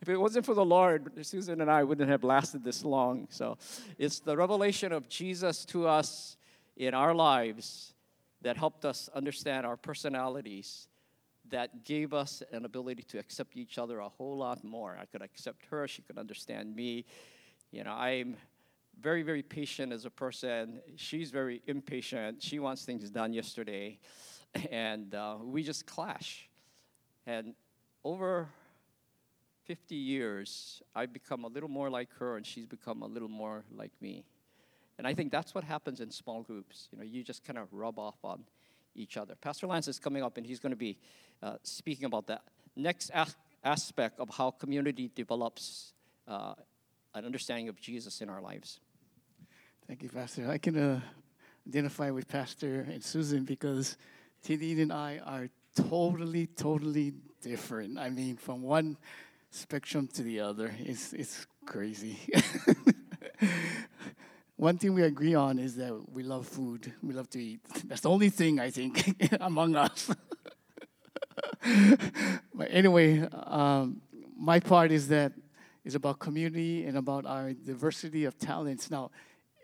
If 0.00 0.08
it 0.08 0.16
wasn't 0.16 0.46
for 0.46 0.54
the 0.54 0.64
Lord, 0.64 1.26
Susan 1.26 1.60
and 1.60 1.70
I 1.70 1.82
wouldn't 1.82 2.08
have 2.08 2.24
lasted 2.24 2.62
this 2.62 2.84
long. 2.84 3.26
So 3.30 3.58
it's 3.98 4.20
the 4.20 4.36
revelation 4.36 4.92
of 4.92 5.08
Jesus 5.08 5.64
to 5.66 5.88
us 5.88 6.36
in 6.76 6.94
our 6.94 7.14
lives 7.14 7.94
that 8.42 8.56
helped 8.56 8.84
us 8.84 9.08
understand 9.14 9.66
our 9.66 9.76
personalities 9.76 10.88
that 11.50 11.84
gave 11.84 12.14
us 12.14 12.42
an 12.52 12.64
ability 12.64 13.02
to 13.02 13.18
accept 13.18 13.56
each 13.56 13.78
other 13.78 13.98
a 13.98 14.08
whole 14.08 14.36
lot 14.36 14.64
more. 14.64 14.96
I 15.00 15.04
could 15.06 15.22
accept 15.22 15.66
her, 15.70 15.86
she 15.86 16.02
could 16.02 16.18
understand 16.18 16.74
me. 16.74 17.04
You 17.70 17.84
know, 17.84 17.92
I'm 17.92 18.36
very, 19.00 19.22
very 19.22 19.42
patient 19.42 19.92
as 19.92 20.04
a 20.04 20.10
person. 20.10 20.80
She's 20.96 21.30
very 21.30 21.62
impatient. 21.66 22.42
She 22.42 22.58
wants 22.58 22.84
things 22.84 23.10
done 23.10 23.32
yesterday. 23.32 23.98
And 24.70 25.14
uh, 25.14 25.36
we 25.42 25.62
just 25.62 25.86
clash. 25.86 26.48
And 27.26 27.54
over 28.04 28.48
50 29.64 29.94
years, 29.94 30.82
I've 30.94 31.12
become 31.12 31.44
a 31.44 31.48
little 31.48 31.68
more 31.68 31.90
like 31.90 32.12
her, 32.18 32.36
and 32.36 32.46
she's 32.46 32.66
become 32.66 33.02
a 33.02 33.06
little 33.06 33.28
more 33.28 33.64
like 33.74 33.92
me. 34.00 34.24
And 34.98 35.06
I 35.06 35.14
think 35.14 35.32
that's 35.32 35.54
what 35.54 35.64
happens 35.64 36.00
in 36.00 36.10
small 36.10 36.42
groups. 36.42 36.88
You 36.92 36.98
know, 36.98 37.04
you 37.04 37.24
just 37.24 37.44
kind 37.44 37.58
of 37.58 37.68
rub 37.72 37.98
off 37.98 38.16
on 38.22 38.44
each 38.94 39.16
other. 39.16 39.34
Pastor 39.40 39.66
Lance 39.66 39.88
is 39.88 39.98
coming 39.98 40.22
up, 40.22 40.36
and 40.36 40.46
he's 40.46 40.60
going 40.60 40.70
to 40.70 40.76
be 40.76 40.98
uh, 41.42 41.56
speaking 41.62 42.04
about 42.04 42.26
that 42.28 42.42
next 42.76 43.10
as- 43.10 43.36
aspect 43.64 44.20
of 44.20 44.28
how 44.30 44.50
community 44.50 45.10
develops 45.14 45.92
uh, 46.28 46.54
an 47.14 47.24
understanding 47.24 47.68
of 47.68 47.80
Jesus 47.80 48.20
in 48.20 48.28
our 48.28 48.40
lives. 48.40 48.80
Thank 49.86 50.02
you, 50.02 50.08
Pastor. 50.08 50.48
I 50.48 50.58
can 50.58 50.78
uh, 50.78 51.00
identify 51.66 52.10
with 52.10 52.28
Pastor 52.28 52.86
and 52.90 53.02
Susan 53.02 53.44
because 53.44 53.96
Tidine 54.44 54.82
and 54.82 54.92
I 54.92 55.20
are 55.24 55.48
totally, 55.74 56.46
totally 56.48 57.14
different. 57.40 57.98
I 57.98 58.10
mean, 58.10 58.36
from 58.36 58.62
one 58.62 58.98
spectrum 59.50 60.06
to 60.14 60.22
the 60.22 60.40
other, 60.40 60.74
it's, 60.78 61.14
it's 61.14 61.46
crazy. 61.64 62.18
one 64.56 64.76
thing 64.76 64.92
we 64.92 65.02
agree 65.02 65.34
on 65.34 65.58
is 65.58 65.76
that 65.76 65.98
we 66.12 66.22
love 66.22 66.46
food. 66.46 66.92
We 67.02 67.14
love 67.14 67.30
to 67.30 67.42
eat. 67.42 67.60
That's 67.86 68.02
the 68.02 68.10
only 68.10 68.28
thing 68.28 68.60
I 68.60 68.70
think 68.70 69.16
among 69.40 69.76
us. 69.76 70.10
but 72.54 72.68
anyway, 72.68 73.26
um, 73.46 74.02
my 74.36 74.60
part 74.60 74.92
is 74.92 75.08
that 75.08 75.32
is 75.86 75.94
about 75.94 76.18
community 76.18 76.84
and 76.84 76.98
about 76.98 77.24
our 77.24 77.54
diversity 77.54 78.26
of 78.26 78.38
talents. 78.38 78.90
Now, 78.90 79.10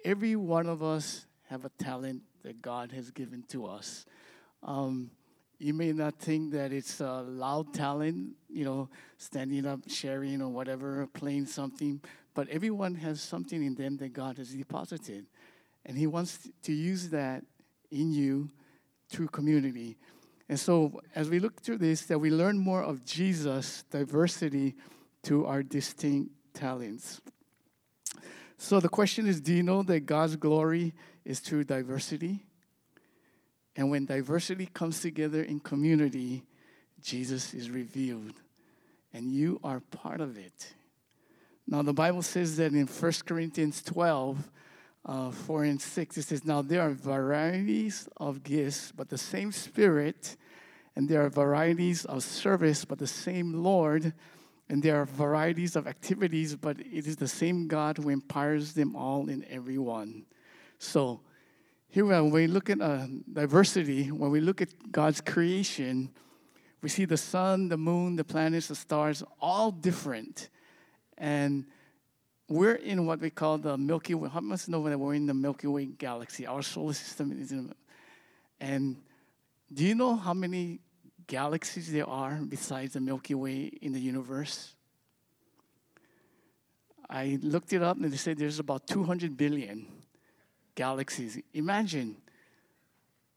every 0.06 0.36
one 0.36 0.66
of 0.66 0.82
us 0.82 1.26
have 1.50 1.66
a 1.66 1.70
talent 1.70 2.22
that 2.44 2.62
God 2.62 2.92
has 2.92 3.10
given 3.10 3.42
to 3.48 3.66
us. 3.66 4.06
Um, 4.62 5.10
you 5.58 5.74
may 5.74 5.92
not 5.92 6.18
think 6.18 6.52
that 6.52 6.72
it's 6.72 7.00
a 7.00 7.20
loud 7.20 7.74
talent, 7.74 8.30
you 8.48 8.64
know, 8.64 8.88
standing 9.18 9.66
up, 9.66 9.80
sharing, 9.88 10.40
or 10.40 10.48
whatever, 10.48 11.06
playing 11.12 11.46
something, 11.46 12.00
but 12.34 12.48
everyone 12.48 12.94
has 12.94 13.20
something 13.20 13.62
in 13.62 13.74
them 13.74 13.98
that 13.98 14.14
God 14.14 14.38
has 14.38 14.54
deposited. 14.54 15.26
And 15.84 15.98
He 15.98 16.06
wants 16.06 16.48
to 16.62 16.72
use 16.72 17.10
that 17.10 17.44
in 17.90 18.12
you 18.12 18.48
through 19.10 19.28
community. 19.28 19.98
And 20.48 20.58
so, 20.58 21.00
as 21.14 21.28
we 21.28 21.38
look 21.38 21.60
through 21.60 21.78
this, 21.78 22.06
that 22.06 22.18
we 22.18 22.30
learn 22.30 22.58
more 22.58 22.82
of 22.82 23.04
Jesus' 23.04 23.84
diversity 23.90 24.76
to 25.24 25.46
our 25.46 25.62
distinct 25.62 26.30
talents. 26.54 27.20
So, 28.56 28.80
the 28.80 28.88
question 28.88 29.26
is 29.26 29.40
do 29.40 29.52
you 29.52 29.62
know 29.62 29.82
that 29.82 30.06
God's 30.06 30.36
glory 30.36 30.94
is 31.24 31.40
through 31.40 31.64
diversity? 31.64 32.46
And 33.80 33.90
when 33.90 34.04
diversity 34.04 34.66
comes 34.66 35.00
together 35.00 35.42
in 35.42 35.58
community, 35.58 36.42
Jesus 37.02 37.54
is 37.54 37.70
revealed. 37.70 38.34
And 39.14 39.32
you 39.32 39.58
are 39.64 39.80
part 39.80 40.20
of 40.20 40.36
it. 40.36 40.74
Now, 41.66 41.80
the 41.80 41.94
Bible 41.94 42.20
says 42.20 42.58
that 42.58 42.74
in 42.74 42.86
1 42.86 43.12
Corinthians 43.24 43.82
12, 43.82 44.50
uh, 45.06 45.30
4 45.30 45.64
and 45.64 45.80
6, 45.80 46.18
it 46.18 46.22
says, 46.24 46.44
Now 46.44 46.60
there 46.60 46.82
are 46.82 46.90
varieties 46.90 48.06
of 48.18 48.42
gifts, 48.42 48.92
but 48.94 49.08
the 49.08 49.16
same 49.16 49.50
Spirit, 49.50 50.36
and 50.94 51.08
there 51.08 51.24
are 51.24 51.30
varieties 51.30 52.04
of 52.04 52.22
service, 52.22 52.84
but 52.84 52.98
the 52.98 53.06
same 53.06 53.64
Lord, 53.64 54.12
and 54.68 54.82
there 54.82 55.00
are 55.00 55.06
varieties 55.06 55.74
of 55.74 55.86
activities, 55.86 56.54
but 56.54 56.78
it 56.80 57.06
is 57.06 57.16
the 57.16 57.26
same 57.26 57.66
God 57.66 57.96
who 57.96 58.10
empowers 58.10 58.74
them 58.74 58.94
all 58.94 59.30
in 59.30 59.42
everyone. 59.48 60.26
So, 60.78 61.22
here 61.90 62.04
when 62.04 62.30
we 62.30 62.46
look 62.46 62.70
at 62.70 62.80
uh, 62.80 63.06
diversity, 63.32 64.12
when 64.12 64.30
we 64.30 64.40
look 64.40 64.62
at 64.62 64.92
God's 64.92 65.20
creation, 65.20 66.10
we 66.82 66.88
see 66.88 67.04
the 67.04 67.16
sun, 67.16 67.68
the 67.68 67.76
moon, 67.76 68.14
the 68.14 68.22
planets, 68.24 68.68
the 68.68 68.76
stars, 68.76 69.24
all 69.40 69.72
different. 69.72 70.50
And 71.18 71.66
we're 72.48 72.76
in 72.76 73.06
what 73.06 73.20
we 73.20 73.30
call 73.30 73.58
the 73.58 73.76
Milky 73.76 74.14
Way. 74.14 74.28
How 74.28 74.40
much 74.40 74.68
know 74.68 74.88
that 74.88 74.98
we're 74.98 75.14
in 75.14 75.26
the 75.26 75.34
Milky 75.34 75.66
Way 75.66 75.86
galaxy? 75.86 76.46
Our 76.46 76.62
solar 76.62 76.92
system 76.92 77.32
is 77.32 77.50
in. 77.50 77.74
And 78.60 78.96
do 79.72 79.84
you 79.84 79.96
know 79.96 80.14
how 80.14 80.32
many 80.32 80.78
galaxies 81.26 81.90
there 81.90 82.08
are 82.08 82.38
besides 82.48 82.92
the 82.92 83.00
Milky 83.00 83.34
Way 83.34 83.64
in 83.82 83.92
the 83.92 84.00
universe? 84.00 84.74
I 87.08 87.40
looked 87.42 87.72
it 87.72 87.82
up 87.82 87.96
and 87.96 88.12
they 88.12 88.16
said 88.16 88.38
there's 88.38 88.60
about 88.60 88.86
200 88.86 89.36
billion 89.36 89.99
galaxies. 90.74 91.40
Imagine 91.54 92.16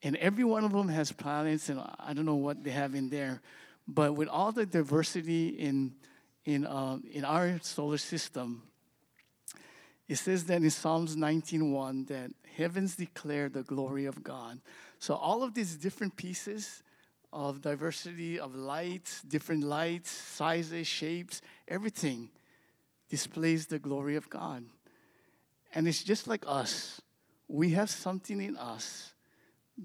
And 0.05 0.17
every 0.17 0.43
one 0.43 0.65
of 0.65 0.73
them 0.73 0.89
has 0.89 1.13
planets, 1.13 1.69
and 1.69 1.79
I 1.97 2.13
don't 2.13 2.25
know 2.25 2.35
what 2.35 2.63
they 2.63 2.71
have 2.71 2.93
in 2.93 3.09
there. 3.09 3.41
But 3.87 4.15
with 4.15 4.27
all 4.27 4.51
the 4.51 4.65
diversity 4.65 5.47
in, 5.47 5.95
in, 6.43 6.65
uh, 6.65 6.99
in 7.09 7.23
our 7.23 7.59
solar 7.61 7.97
system, 7.97 8.63
it 10.07 10.17
says 10.17 10.43
that 10.45 10.61
in 10.61 10.69
Psalms 10.69 11.15
19.1 11.15 12.07
that 12.07 12.31
heavens 12.57 12.95
declare 12.95 13.47
the 13.49 13.63
glory 13.63 14.05
of 14.05 14.21
God. 14.23 14.59
So 14.99 15.15
all 15.15 15.41
of 15.41 15.53
these 15.53 15.75
different 15.75 16.15
pieces 16.15 16.83
of 17.31 17.61
diversity 17.61 18.39
of 18.39 18.55
lights, 18.55 19.21
different 19.21 19.63
lights, 19.63 20.11
sizes, 20.11 20.85
shapes, 20.85 21.41
everything 21.67 22.29
displays 23.09 23.67
the 23.67 23.79
glory 23.79 24.15
of 24.15 24.29
God. 24.29 24.65
And 25.73 25.87
it's 25.87 26.03
just 26.03 26.27
like 26.27 26.43
us. 26.45 27.01
We 27.53 27.69
have 27.73 27.91
something 27.91 28.41
in 28.41 28.57
us 28.57 29.13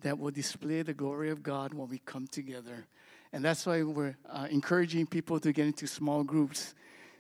that 0.01 0.19
will 0.19 0.31
display 0.31 0.81
the 0.81 0.95
glory 0.95 1.29
of 1.29 1.43
God 1.43 1.75
when 1.75 1.87
we 1.87 1.99
come 1.99 2.27
together. 2.27 2.87
And 3.31 3.45
that's 3.45 3.67
why 3.67 3.83
we're 3.83 4.17
uh, 4.27 4.49
encouraging 4.51 5.05
people 5.05 5.39
to 5.41 5.53
get 5.53 5.67
into 5.67 5.87
small 5.87 6.25
groups. 6.25 6.75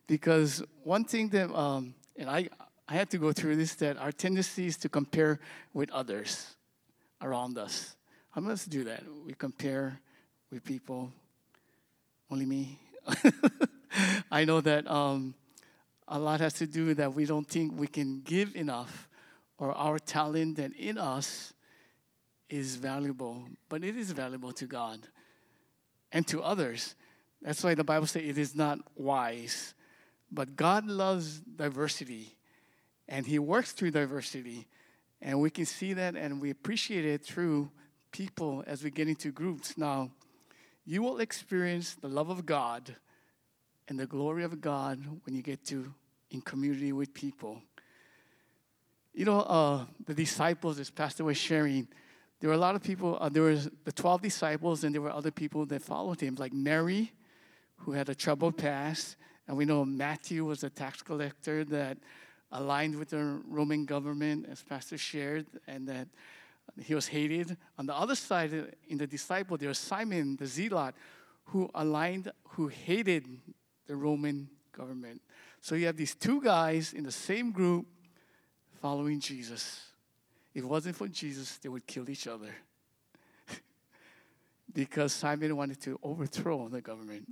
Because 0.06 0.62
one 0.84 1.04
thing 1.04 1.28
that, 1.28 1.54
um, 1.54 1.94
and 2.16 2.30
I, 2.30 2.48
I 2.88 2.94
had 2.94 3.10
to 3.10 3.18
go 3.18 3.30
through 3.30 3.56
this, 3.56 3.74
that 3.74 3.98
our 3.98 4.10
tendency 4.10 4.68
is 4.68 4.78
to 4.78 4.88
compare 4.88 5.38
with 5.74 5.90
others 5.90 6.54
around 7.20 7.58
us. 7.58 7.94
How 8.30 8.40
many 8.40 8.52
of 8.52 8.60
us 8.60 8.64
do 8.64 8.84
that? 8.84 9.02
We 9.26 9.34
compare 9.34 10.00
with 10.50 10.64
people. 10.64 11.12
Only 12.30 12.46
me. 12.46 12.78
I 14.32 14.46
know 14.46 14.62
that 14.62 14.90
um, 14.90 15.34
a 16.08 16.18
lot 16.18 16.40
has 16.40 16.54
to 16.54 16.66
do 16.66 16.94
that 16.94 17.12
we 17.12 17.26
don't 17.26 17.46
think 17.46 17.78
we 17.78 17.86
can 17.86 18.22
give 18.22 18.56
enough, 18.56 19.07
or 19.58 19.72
our 19.72 19.98
talent 19.98 20.56
that 20.56 20.72
in 20.74 20.98
us 20.98 21.52
is 22.48 22.76
valuable, 22.76 23.46
but 23.68 23.84
it 23.84 23.96
is 23.96 24.12
valuable 24.12 24.52
to 24.52 24.66
God 24.66 25.00
and 26.12 26.26
to 26.28 26.42
others. 26.42 26.94
That's 27.42 27.62
why 27.62 27.74
the 27.74 27.84
Bible 27.84 28.06
says 28.06 28.22
it 28.24 28.38
is 28.38 28.54
not 28.54 28.78
wise. 28.96 29.74
But 30.30 30.56
God 30.56 30.86
loves 30.86 31.40
diversity 31.40 32.36
and 33.08 33.26
He 33.26 33.38
works 33.38 33.72
through 33.72 33.92
diversity. 33.92 34.66
And 35.20 35.40
we 35.40 35.50
can 35.50 35.66
see 35.66 35.92
that 35.94 36.14
and 36.16 36.40
we 36.40 36.50
appreciate 36.50 37.04
it 37.04 37.24
through 37.24 37.70
people 38.12 38.64
as 38.66 38.82
we 38.82 38.90
get 38.90 39.08
into 39.08 39.32
groups. 39.32 39.76
Now, 39.76 40.10
you 40.84 41.02
will 41.02 41.18
experience 41.18 41.94
the 41.94 42.08
love 42.08 42.30
of 42.30 42.46
God 42.46 42.94
and 43.88 43.98
the 43.98 44.06
glory 44.06 44.44
of 44.44 44.60
God 44.60 45.04
when 45.24 45.34
you 45.34 45.42
get 45.42 45.64
to 45.66 45.92
in 46.30 46.40
community 46.40 46.92
with 46.92 47.12
people. 47.12 47.62
You 49.14 49.24
know, 49.24 49.40
uh, 49.40 49.84
the 50.06 50.14
disciples, 50.14 50.78
as 50.78 50.90
Pastor 50.90 51.24
was 51.24 51.36
sharing, 51.36 51.88
there 52.40 52.50
were 52.50 52.54
a 52.54 52.58
lot 52.58 52.74
of 52.74 52.82
people, 52.82 53.18
uh, 53.20 53.28
there 53.28 53.42
was 53.42 53.68
the 53.84 53.92
12 53.92 54.22
disciples, 54.22 54.84
and 54.84 54.94
there 54.94 55.02
were 55.02 55.10
other 55.10 55.30
people 55.30 55.66
that 55.66 55.82
followed 55.82 56.20
him, 56.20 56.36
like 56.36 56.52
Mary, 56.52 57.12
who 57.78 57.92
had 57.92 58.08
a 58.08 58.14
troubled 58.14 58.56
past. 58.56 59.16
And 59.46 59.56
we 59.56 59.64
know 59.64 59.84
Matthew 59.84 60.44
was 60.44 60.62
a 60.62 60.70
tax 60.70 61.02
collector 61.02 61.64
that 61.64 61.98
aligned 62.52 62.96
with 62.96 63.10
the 63.10 63.40
Roman 63.46 63.84
government, 63.84 64.46
as 64.48 64.62
Pastor 64.62 64.96
shared, 64.96 65.46
and 65.66 65.88
that 65.88 66.08
he 66.82 66.94
was 66.94 67.08
hated. 67.08 67.56
On 67.78 67.86
the 67.86 67.94
other 67.94 68.14
side, 68.14 68.76
in 68.88 68.98
the 68.98 69.06
disciple, 69.06 69.56
there 69.56 69.68
was 69.68 69.78
Simon 69.78 70.36
the 70.36 70.46
zealot, 70.46 70.94
who 71.46 71.70
aligned, 71.74 72.30
who 72.50 72.68
hated 72.68 73.26
the 73.86 73.96
Roman 73.96 74.48
government. 74.70 75.20
So 75.60 75.74
you 75.74 75.86
have 75.86 75.96
these 75.96 76.14
two 76.14 76.40
guys 76.40 76.92
in 76.92 77.04
the 77.04 77.12
same 77.12 77.50
group 77.50 77.86
following 78.80 79.20
Jesus. 79.20 79.84
If 80.54 80.64
it 80.64 80.66
wasn't 80.66 80.96
for 80.96 81.08
Jesus, 81.08 81.56
they 81.58 81.68
would 81.68 81.86
kill 81.86 82.08
each 82.08 82.26
other. 82.26 82.54
because 84.72 85.12
Simon 85.12 85.56
wanted 85.56 85.80
to 85.82 85.98
overthrow 86.02 86.68
the 86.68 86.80
government. 86.80 87.26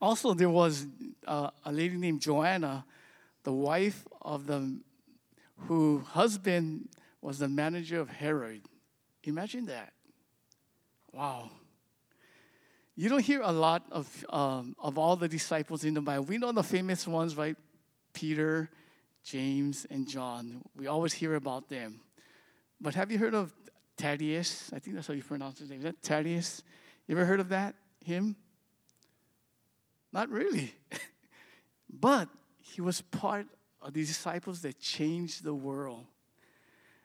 Also, 0.00 0.34
there 0.34 0.50
was 0.50 0.86
uh, 1.26 1.50
a 1.64 1.72
lady 1.72 1.96
named 1.96 2.20
Joanna, 2.20 2.84
the 3.42 3.52
wife 3.52 4.06
of 4.20 4.46
the 4.46 4.78
who 5.68 6.00
husband 6.00 6.88
was 7.20 7.38
the 7.38 7.48
manager 7.48 8.00
of 8.00 8.08
Herod. 8.08 8.62
Imagine 9.22 9.66
that. 9.66 9.92
Wow. 11.12 11.50
You 12.96 13.08
don't 13.08 13.24
hear 13.24 13.40
a 13.42 13.52
lot 13.52 13.84
of, 13.90 14.26
um, 14.28 14.76
of 14.78 14.98
all 14.98 15.16
the 15.16 15.28
disciples 15.28 15.84
in 15.84 15.94
the 15.94 16.00
Bible. 16.00 16.24
We 16.24 16.38
know 16.38 16.52
the 16.52 16.62
famous 16.62 17.06
ones, 17.06 17.36
right? 17.36 17.56
Peter, 18.12 18.70
James, 19.24 19.86
and 19.90 20.06
John. 20.06 20.62
We 20.76 20.86
always 20.86 21.14
hear 21.14 21.34
about 21.34 21.68
them. 21.68 22.00
But 22.80 22.94
have 22.94 23.10
you 23.10 23.18
heard 23.18 23.34
of 23.34 23.52
Thaddeus? 23.96 24.70
I 24.74 24.78
think 24.78 24.94
that's 24.94 25.08
how 25.08 25.14
you 25.14 25.22
pronounce 25.22 25.58
his 25.58 25.70
name. 25.70 25.78
Is 25.78 25.84
that 25.84 26.02
Thaddeus? 26.02 26.62
You 27.08 27.16
ever 27.16 27.24
heard 27.24 27.40
of 27.40 27.48
that? 27.48 27.74
Him? 28.04 28.36
Not 30.12 30.28
really. 30.28 30.74
but 31.90 32.28
he 32.60 32.82
was 32.82 33.00
part 33.00 33.46
of 33.80 33.94
the 33.94 34.04
disciples 34.04 34.60
that 34.62 34.78
changed 34.78 35.42
the 35.42 35.54
world. 35.54 36.06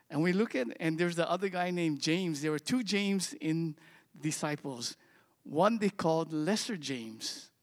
And 0.09 0.21
we 0.21 0.33
look 0.33 0.55
at, 0.55 0.67
and 0.79 0.97
there's 0.97 1.15
the 1.15 1.29
other 1.29 1.49
guy 1.49 1.71
named 1.71 2.01
James. 2.01 2.41
There 2.41 2.51
were 2.51 2.59
two 2.59 2.83
James 2.83 3.33
in 3.39 3.75
disciples. 4.19 4.97
One 5.43 5.77
they 5.77 5.89
called 5.89 6.33
Lesser 6.33 6.77
James. 6.77 7.45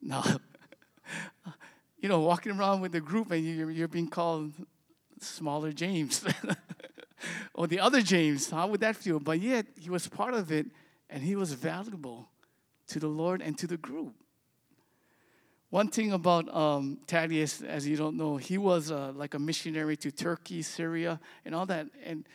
Now, 0.00 0.22
you 2.00 2.08
know, 2.08 2.20
walking 2.20 2.52
around 2.52 2.80
with 2.80 2.94
a 2.94 3.00
group 3.00 3.30
and 3.30 3.44
you're, 3.44 3.70
you're 3.70 3.88
being 3.88 4.08
called 4.08 4.52
smaller 5.20 5.72
James. 5.72 6.24
or 7.54 7.66
the 7.66 7.80
other 7.80 8.02
James, 8.02 8.50
how 8.50 8.68
would 8.68 8.80
that 8.80 8.96
feel? 8.96 9.18
But 9.18 9.40
yet, 9.40 9.66
he 9.76 9.90
was 9.90 10.06
part 10.08 10.34
of 10.34 10.52
it 10.52 10.66
and 11.10 11.22
he 11.22 11.36
was 11.36 11.52
valuable 11.52 12.28
to 12.88 13.00
the 13.00 13.08
Lord 13.08 13.42
and 13.42 13.58
to 13.58 13.66
the 13.66 13.76
group. 13.76 14.14
One 15.70 15.88
thing 15.88 16.12
about 16.12 16.54
um, 16.54 16.98
Thaddeus, 17.06 17.60
as 17.60 17.86
you 17.86 17.96
don't 17.96 18.16
know, 18.16 18.38
he 18.38 18.56
was 18.56 18.90
uh, 18.90 19.12
like 19.14 19.34
a 19.34 19.38
missionary 19.38 19.96
to 19.98 20.10
Turkey, 20.10 20.62
Syria, 20.62 21.20
and 21.44 21.54
all 21.54 21.66
that. 21.66 21.88
And 22.04 22.26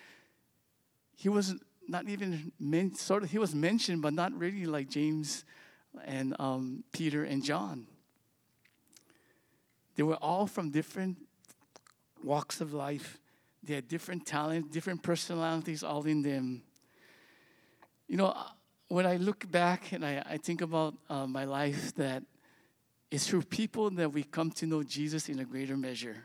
he 1.16 1.30
was 1.30 1.56
not 1.88 2.08
even 2.08 2.52
men- 2.60 2.94
sort 2.94 3.24
of 3.24 3.32
he 3.32 3.40
was 3.40 3.56
mentioned, 3.56 4.04
but 4.04 4.14
not 4.14 4.38
really 4.38 4.66
like 4.66 4.90
James 4.90 5.46
and 6.06 6.36
um, 6.40 6.84
Peter 6.92 7.24
and 7.24 7.44
John. 7.44 7.88
They 9.96 10.04
were 10.04 10.18
all 10.22 10.48
from 10.48 10.72
different 10.72 11.18
walks 12.24 12.62
of 12.62 12.74
life. 12.74 13.20
They 13.64 13.76
had 13.76 13.88
different 13.88 14.26
talents, 14.26 14.70
different 14.70 15.04
personalities, 15.04 15.84
all 15.84 16.04
in 16.06 16.22
them. 16.22 16.64
You 18.08 18.18
know, 18.18 18.36
when 18.88 19.06
I 19.06 19.18
look 19.18 19.50
back 19.50 19.92
and 19.92 20.06
I, 20.06 20.24
I 20.30 20.38
think 20.38 20.62
about 20.62 20.96
uh, 21.10 21.26
my 21.26 21.46
life, 21.46 21.96
that 21.96 22.24
it's 23.10 23.28
through 23.28 23.44
people 23.44 23.90
that 23.92 24.12
we 24.12 24.24
come 24.24 24.52
to 24.52 24.66
know 24.66 24.84
Jesus 24.84 25.30
in 25.30 25.40
a 25.40 25.46
greater 25.46 25.78
measure. 25.78 26.18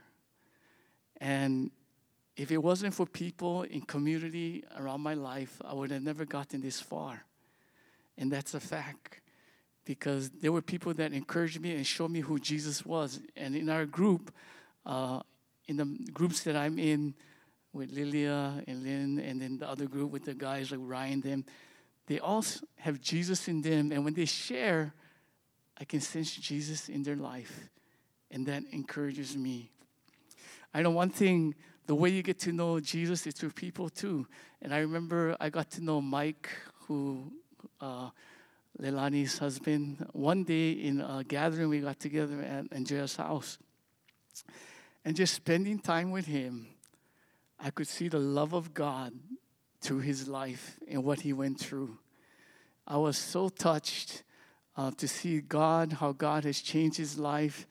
And 1.17 1.71
if 2.35 2.51
it 2.51 2.57
wasn't 2.57 2.93
for 2.93 3.05
people 3.05 3.63
in 3.63 3.81
community 3.81 4.63
around 4.77 5.01
my 5.01 5.13
life, 5.13 5.61
I 5.63 5.73
would 5.73 5.91
have 5.91 6.01
never 6.01 6.25
gotten 6.25 6.61
this 6.61 6.79
far. 6.79 7.23
And 8.17 8.31
that's 8.31 8.53
a 8.53 8.59
fact. 8.59 9.21
Because 9.85 10.29
there 10.29 10.51
were 10.51 10.61
people 10.61 10.93
that 10.93 11.13
encouraged 11.13 11.59
me 11.61 11.75
and 11.75 11.85
showed 11.85 12.11
me 12.11 12.19
who 12.19 12.39
Jesus 12.39 12.85
was. 12.85 13.19
And 13.35 13.55
in 13.55 13.69
our 13.69 13.85
group, 13.85 14.31
uh, 14.85 15.21
in 15.67 15.77
the 15.77 15.85
groups 16.13 16.43
that 16.43 16.55
I'm 16.55 16.77
in 16.77 17.13
with 17.73 17.91
Lilia 17.91 18.63
and 18.67 18.83
Lynn, 18.83 19.19
and 19.19 19.41
then 19.41 19.57
the 19.57 19.67
other 19.67 19.85
group 19.85 20.11
with 20.11 20.25
the 20.25 20.33
guys 20.33 20.71
like 20.71 20.79
Ryan, 20.83 21.21
them, 21.21 21.45
they 22.07 22.19
all 22.19 22.43
have 22.77 22.99
Jesus 22.99 23.47
in 23.47 23.61
them. 23.61 23.91
And 23.91 24.03
when 24.03 24.13
they 24.13 24.25
share, 24.25 24.93
I 25.79 25.85
can 25.85 26.01
sense 26.01 26.35
Jesus 26.35 26.89
in 26.89 27.03
their 27.03 27.15
life, 27.15 27.69
and 28.31 28.45
that 28.47 28.63
encourages 28.71 29.37
me. 29.37 29.71
I 30.73 30.81
know 30.81 30.91
one 30.91 31.09
thing 31.09 31.55
the 31.87 31.95
way 31.95 32.09
you 32.09 32.21
get 32.21 32.37
to 32.39 32.51
know 32.51 32.79
Jesus 32.79 33.25
is 33.25 33.33
through 33.33 33.51
people 33.51 33.89
too. 33.89 34.27
And 34.61 34.73
I 34.73 34.79
remember 34.79 35.35
I 35.39 35.49
got 35.49 35.71
to 35.71 35.81
know 35.81 36.01
Mike, 36.01 36.49
who, 36.85 37.31
uh, 37.81 38.09
Leilani's 38.81 39.37
husband, 39.37 40.05
one 40.13 40.43
day 40.43 40.71
in 40.71 41.01
a 41.01 41.23
gathering 41.23 41.69
we 41.69 41.79
got 41.79 41.99
together 41.99 42.41
at 42.41 42.65
Andrea's 42.71 43.15
house. 43.15 43.57
And 45.03 45.15
just 45.15 45.33
spending 45.33 45.79
time 45.79 46.11
with 46.11 46.25
him, 46.25 46.67
I 47.59 47.71
could 47.71 47.87
see 47.87 48.07
the 48.07 48.19
love 48.19 48.53
of 48.53 48.73
God 48.73 49.13
through 49.81 49.99
his 49.99 50.27
life 50.27 50.79
and 50.87 51.03
what 51.03 51.21
he 51.21 51.33
went 51.33 51.59
through. 51.59 51.97
I 52.87 52.97
was 52.97 53.17
so 53.17 53.49
touched 53.49 54.23
uh, 54.77 54.91
to 54.91 55.07
see 55.07 55.41
God, 55.41 55.93
how 55.93 56.13
God 56.13 56.45
has 56.45 56.61
changed 56.61 56.97
his 56.97 57.19
life 57.19 57.67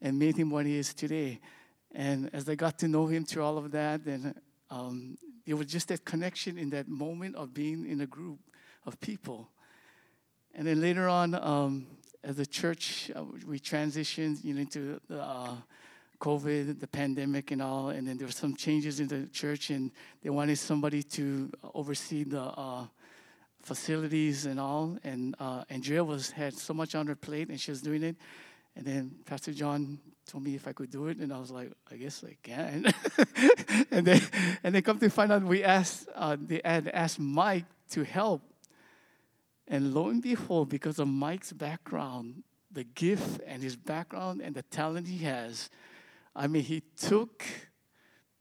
and 0.00 0.18
made 0.18 0.36
him 0.36 0.50
what 0.50 0.66
he 0.66 0.78
is 0.78 0.94
today. 0.94 1.40
And 1.94 2.30
as 2.32 2.48
I 2.48 2.54
got 2.54 2.78
to 2.80 2.88
know 2.88 3.06
him 3.06 3.24
through 3.24 3.44
all 3.44 3.58
of 3.58 3.70
that, 3.72 4.04
then 4.04 4.34
um, 4.70 5.18
it 5.46 5.54
was 5.54 5.66
just 5.66 5.88
that 5.88 6.04
connection 6.04 6.58
in 6.58 6.70
that 6.70 6.88
moment 6.88 7.36
of 7.36 7.54
being 7.54 7.86
in 7.86 8.00
a 8.00 8.06
group 8.06 8.38
of 8.86 9.00
people. 9.00 9.50
And 10.58 10.66
then 10.66 10.80
later 10.80 11.08
on, 11.08 11.36
um, 11.36 11.86
as 12.24 12.40
a 12.40 12.44
church, 12.44 13.12
uh, 13.14 13.22
we 13.46 13.60
transitioned 13.60 14.44
you 14.44 14.54
know, 14.54 14.62
into 14.62 15.00
the, 15.08 15.22
uh, 15.22 15.54
COVID, 16.20 16.80
the 16.80 16.88
pandemic, 16.88 17.52
and 17.52 17.62
all. 17.62 17.90
And 17.90 18.08
then 18.08 18.18
there 18.18 18.26
were 18.26 18.32
some 18.32 18.56
changes 18.56 18.98
in 18.98 19.06
the 19.06 19.28
church, 19.28 19.70
and 19.70 19.92
they 20.20 20.30
wanted 20.30 20.58
somebody 20.58 21.04
to 21.04 21.48
oversee 21.74 22.24
the 22.24 22.42
uh, 22.42 22.86
facilities 23.62 24.46
and 24.46 24.58
all. 24.58 24.98
And 25.04 25.36
uh, 25.38 25.62
Andrea 25.70 26.02
was 26.02 26.32
had 26.32 26.54
so 26.54 26.74
much 26.74 26.96
on 26.96 27.06
her 27.06 27.14
plate, 27.14 27.50
and 27.50 27.60
she 27.60 27.70
was 27.70 27.80
doing 27.80 28.02
it. 28.02 28.16
And 28.74 28.84
then 28.84 29.12
Pastor 29.26 29.52
John 29.52 30.00
told 30.26 30.42
me 30.42 30.56
if 30.56 30.66
I 30.66 30.72
could 30.72 30.90
do 30.90 31.06
it, 31.06 31.18
and 31.18 31.32
I 31.32 31.38
was 31.38 31.52
like, 31.52 31.70
I 31.88 31.94
guess 31.94 32.24
I 32.24 32.36
can. 32.42 32.92
and 33.92 34.04
then, 34.04 34.20
and 34.64 34.74
then 34.74 34.82
come 34.82 34.98
to 34.98 35.08
find 35.08 35.30
out, 35.30 35.44
we 35.44 35.62
asked, 35.62 36.08
uh, 36.16 36.36
they 36.36 36.60
had 36.64 36.88
asked 36.88 37.20
Mike 37.20 37.64
to 37.90 38.02
help. 38.02 38.42
And 39.68 39.94
lo 39.94 40.08
and 40.08 40.22
behold, 40.22 40.70
because 40.70 40.98
of 40.98 41.06
Mike's 41.08 41.52
background, 41.52 42.42
the 42.72 42.84
gift 42.84 43.40
and 43.46 43.62
his 43.62 43.76
background 43.76 44.40
and 44.42 44.54
the 44.54 44.62
talent 44.62 45.06
he 45.06 45.18
has, 45.24 45.70
I 46.34 46.46
mean, 46.46 46.62
he 46.62 46.82
took 46.96 47.44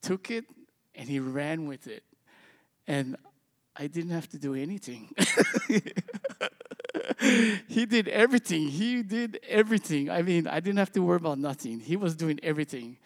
took 0.01 0.31
it 0.31 0.45
and 0.95 1.09
he 1.09 1.19
ran 1.19 1.67
with 1.67 1.87
it. 1.87 2.03
And 2.87 3.17
I 3.75 3.87
didn't 3.87 4.11
have 4.11 4.29
to 4.29 4.39
do 4.39 4.55
anything. 4.55 5.13
he 7.67 7.85
did 7.85 8.07
everything. 8.07 8.69
He 8.69 9.03
did 9.03 9.39
everything. 9.47 10.09
I 10.09 10.21
mean, 10.21 10.47
I 10.47 10.59
didn't 10.61 10.79
have 10.79 10.91
to 10.93 11.01
worry 11.01 11.17
about 11.17 11.39
nothing. 11.39 11.79
He 11.81 11.95
was 11.95 12.15
doing 12.15 12.39
everything. 12.41 12.97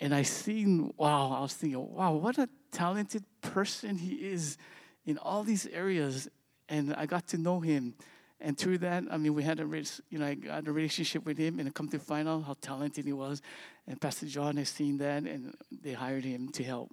And 0.00 0.14
I 0.14 0.22
seen, 0.22 0.92
wow, 0.96 1.32
I 1.32 1.40
was 1.40 1.54
thinking, 1.54 1.94
wow, 1.94 2.12
what 2.12 2.38
a 2.38 2.48
talented 2.70 3.24
person 3.40 3.98
he 3.98 4.14
is 4.14 4.56
in 5.04 5.18
all 5.18 5.42
these 5.42 5.66
areas. 5.66 6.28
And 6.68 6.94
I 6.94 7.06
got 7.06 7.26
to 7.28 7.38
know 7.38 7.60
him. 7.60 7.94
And 8.40 8.56
through 8.56 8.78
that, 8.78 9.04
I 9.10 9.16
mean, 9.16 9.34
we 9.34 9.42
had 9.42 9.58
a, 9.58 9.66
you 10.10 10.18
know, 10.18 10.26
I 10.26 10.34
got 10.34 10.68
a 10.68 10.72
relationship 10.72 11.26
with 11.26 11.38
him, 11.38 11.58
and 11.58 11.74
come 11.74 11.88
to 11.88 11.98
find 11.98 12.28
out 12.28 12.44
how 12.44 12.56
talented 12.60 13.04
he 13.04 13.12
was. 13.12 13.42
And 13.86 14.00
Pastor 14.00 14.26
John 14.26 14.56
has 14.58 14.68
seen 14.68 14.98
that, 14.98 15.24
and 15.24 15.54
they 15.70 15.92
hired 15.92 16.24
him 16.24 16.48
to 16.50 16.62
help. 16.62 16.90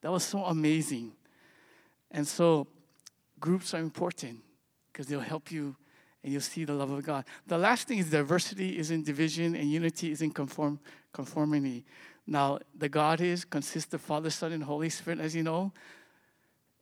That 0.00 0.10
was 0.10 0.24
so 0.24 0.44
amazing. 0.44 1.12
And 2.10 2.26
so, 2.26 2.66
groups 3.38 3.74
are 3.74 3.80
important 3.80 4.40
because 4.92 5.06
they'll 5.06 5.20
help 5.20 5.50
you 5.50 5.76
and 6.22 6.32
you'll 6.32 6.40
see 6.40 6.64
the 6.64 6.72
love 6.72 6.90
of 6.90 7.04
God. 7.04 7.24
The 7.46 7.58
last 7.58 7.88
thing 7.88 7.98
is 7.98 8.10
diversity 8.10 8.78
is 8.78 8.90
in 8.90 9.02
division 9.02 9.54
and 9.56 9.70
unity 9.70 10.12
is 10.12 10.22
in 10.22 10.30
conform, 10.30 10.78
conformity. 11.12 11.84
Now, 12.26 12.60
the 12.76 12.88
God 12.88 13.20
is 13.20 13.44
consists 13.44 13.92
of 13.94 14.00
Father, 14.00 14.30
Son, 14.30 14.52
and 14.52 14.62
Holy 14.62 14.88
Spirit, 14.88 15.18
as 15.18 15.34
you 15.34 15.42
know, 15.42 15.72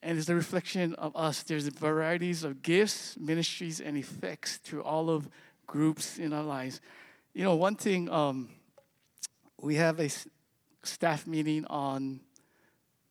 and 0.03 0.19
it's 0.19 0.29
a 0.29 0.35
reflection 0.35 0.95
of 0.95 1.15
us. 1.17 1.43
There's 1.43 1.67
varieties 1.69 2.45
of 2.45 2.63
gifts, 2.63 3.17
ministries, 3.19 3.81
and 3.81 3.97
effects 3.97 4.57
through 4.59 4.83
all 4.83 5.11
of 5.11 5.29
groups 5.67 6.19
in 6.19 6.33
our 6.33 6.43
lives. 6.43 6.81
You 7.35 7.45
know, 7.45 7.55
one 7.55 7.77
thing, 7.77 8.11
um, 8.11 8.49
we 9.61 9.77
have 9.77 10.01
a 10.01 10.09
staff 10.83 11.27
meeting 11.27 11.65
on 11.67 12.21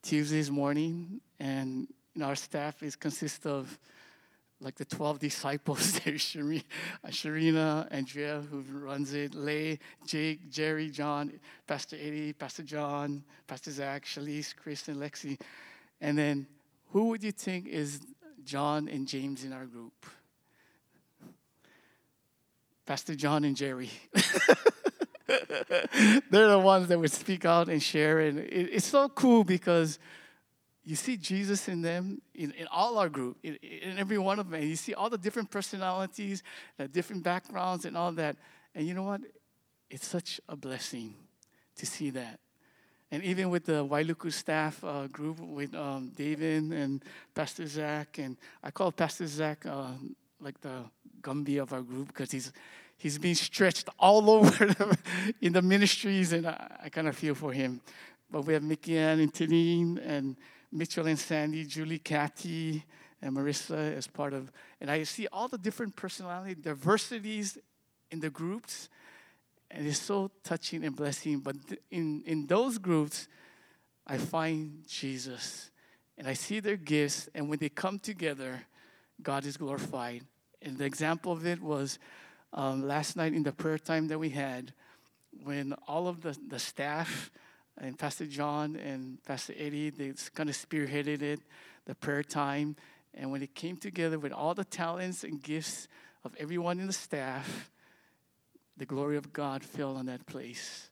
Tuesdays 0.02 0.50
morning, 0.50 1.22
and 1.40 1.88
you 2.14 2.22
know, 2.22 2.28
our 2.28 2.36
staff 2.36 2.82
is 2.82 2.96
consists 2.96 3.46
of 3.46 3.78
like 4.62 4.76
the 4.76 4.86
12 4.86 5.20
disciples. 5.20 6.00
There's 6.04 6.22
Sharina, 6.22 6.64
Sharina, 7.08 7.88
Andrea, 7.92 8.44
who 8.50 8.62
runs 8.80 9.14
it, 9.14 9.34
Lay, 9.36 9.80
Jake, 10.06 10.50
Jerry, 10.50 10.90
John, 10.90 11.40
Pastor 11.66 11.96
Eddie, 11.96 12.34
Pastor 12.34 12.64
John, 12.64 13.24
Pastor 13.48 13.72
Zach, 13.72 14.06
Shalise, 14.06 14.56
Chris, 14.56 14.88
and 14.88 14.98
Lexi. 14.98 15.40
And 16.02 16.18
then 16.18 16.48
who 16.92 17.10
would 17.10 17.24
you 17.24 17.32
think 17.32 17.68
is 17.68 18.02
John 18.44 18.88
and 18.88 19.08
James 19.08 19.44
in 19.44 19.54
our 19.54 19.66
group? 19.66 20.06
Pastor 22.86 23.14
John 23.14 23.44
and 23.44 23.56
Jerry. 23.56 23.92
They're 25.28 26.50
the 26.50 26.60
ones 26.60 26.88
that 26.88 27.00
would 27.00 27.12
speak 27.12 27.46
out 27.46 27.70
and 27.70 27.82
share. 27.82 28.20
And 28.22 28.40
it, 28.40 28.70
it's 28.74 28.88
so 28.88 29.08
cool 29.10 29.44
because 29.44 30.00
you 30.84 30.96
see 30.96 31.16
Jesus 31.16 31.68
in 31.68 31.84
them, 31.84 32.20
in, 32.34 32.52
in 32.54 32.66
all 32.72 32.98
our 32.98 33.10
group, 33.10 33.38
in, 33.44 33.58
in 33.58 34.00
every 34.00 34.18
one 34.18 34.40
of 34.40 34.50
them. 34.50 34.60
And 34.60 34.68
you 34.68 34.76
see 34.76 34.96
all 34.96 35.12
the 35.12 35.20
different 35.20 35.52
personalities, 35.52 36.42
the 36.78 36.88
different 36.88 37.22
backgrounds, 37.24 37.86
and 37.86 37.96
all 37.96 38.12
that. 38.14 38.38
And 38.74 38.88
you 38.88 38.96
know 38.96 39.04
what? 39.04 39.22
It's 39.92 40.08
such 40.08 40.42
a 40.50 40.56
blessing 40.56 41.14
to 41.76 41.86
see 41.86 42.10
that. 42.10 42.40
And 43.12 43.24
even 43.24 43.50
with 43.50 43.66
the 43.66 43.84
Wailuku 43.86 44.32
staff 44.32 44.84
uh, 44.84 45.08
group, 45.08 45.40
with 45.40 45.74
um, 45.74 46.12
David 46.16 46.72
and 46.72 47.04
Pastor 47.34 47.66
Zach, 47.66 48.20
and 48.20 48.38
I 48.64 48.70
call 48.70 48.92
Pastor 48.92 49.26
Zach 49.26 49.66
uh, 49.66 49.92
like 50.40 50.62
the 50.62 50.84
Gumby 51.22 51.62
of 51.62 51.74
our 51.74 51.82
group 51.82 52.10
because 52.10 52.32
he's 52.32 52.52
he's 52.98 53.18
being 53.18 53.36
stretched 53.36 53.90
all 53.98 54.30
over 54.36 54.76
in 55.42 55.54
the 55.54 55.62
ministries, 55.62 56.34
and 56.34 56.48
I, 56.48 56.78
I 56.84 56.90
kind 56.90 57.08
of 57.08 57.18
feel 57.18 57.34
for 57.34 57.52
him. 57.52 57.82
But 58.30 58.46
we 58.46 58.54
have 58.54 58.62
Mickey 58.62 58.98
Ann 58.98 59.20
and 59.20 59.34
Tinine 59.34 60.00
and 60.06 60.36
Mitchell 60.72 61.08
and 61.08 61.18
Sandy, 61.18 61.66
Julie, 61.66 61.98
Kathy, 61.98 62.84
and 63.22 63.36
Marissa 63.36 63.96
as 63.98 64.06
part 64.06 64.34
of, 64.34 64.52
and 64.80 64.90
I 64.90 65.04
see 65.04 65.28
all 65.32 65.48
the 65.48 65.58
different 65.58 65.96
personality 65.96 66.56
diversities 66.56 67.58
in 68.12 68.20
the 68.20 68.30
groups, 68.30 68.90
and 69.72 69.88
it's 69.88 70.02
so 70.02 70.32
touching 70.44 70.84
and 70.84 70.96
blessing. 70.96 71.40
But 71.40 71.56
in, 71.92 72.24
in 72.26 72.48
those 72.48 72.78
groups, 72.78 73.28
I 74.06 74.18
find 74.18 74.84
Jesus, 74.88 75.70
and 76.18 76.28
I 76.28 76.34
see 76.34 76.60
their 76.60 76.78
gifts, 76.78 77.30
and 77.36 77.50
when 77.50 77.60
they 77.60 77.70
come 77.70 78.00
together, 78.00 78.64
God 79.22 79.46
is 79.46 79.58
glorified. 79.58 80.24
And 80.62 80.78
the 80.78 80.86
example 80.86 81.32
of 81.32 81.46
it 81.46 81.62
was 81.62 82.00
um, 82.54 82.88
last 82.88 83.16
night 83.16 83.34
in 83.34 83.44
the 83.44 83.52
prayer 83.52 83.78
time 83.78 84.08
that 84.08 84.20
we 84.20 84.30
had, 84.30 84.74
when 85.44 85.74
all 85.88 86.08
of 86.08 86.22
the, 86.22 86.36
the 86.48 86.60
staff, 86.60 87.30
and 87.78 87.98
Pastor 87.98 88.26
John 88.26 88.76
and 88.76 89.24
Pastor 89.24 89.54
Eddie, 89.58 89.90
they 89.90 90.14
kind 90.34 90.50
of 90.50 90.56
spearheaded 90.58 91.22
it, 91.22 91.40
the 91.86 91.96
prayer 91.96 92.24
time. 92.24 92.76
And 93.14 93.32
when 93.32 93.42
it 93.42 93.56
came 93.56 93.78
together 93.78 94.20
with 94.20 94.32
all 94.32 94.54
the 94.54 94.66
talents 94.66 95.24
and 95.24 95.42
gifts 95.42 95.88
of 96.24 96.36
everyone 96.38 96.80
in 96.80 96.88
the 96.88 96.94
staff, 96.94 97.72
the 98.80 98.86
glory 98.86 99.18
of 99.18 99.32
God 99.32 99.64
fell 99.64 99.96
on 99.98 100.08
that 100.08 100.26
place. 100.26 100.90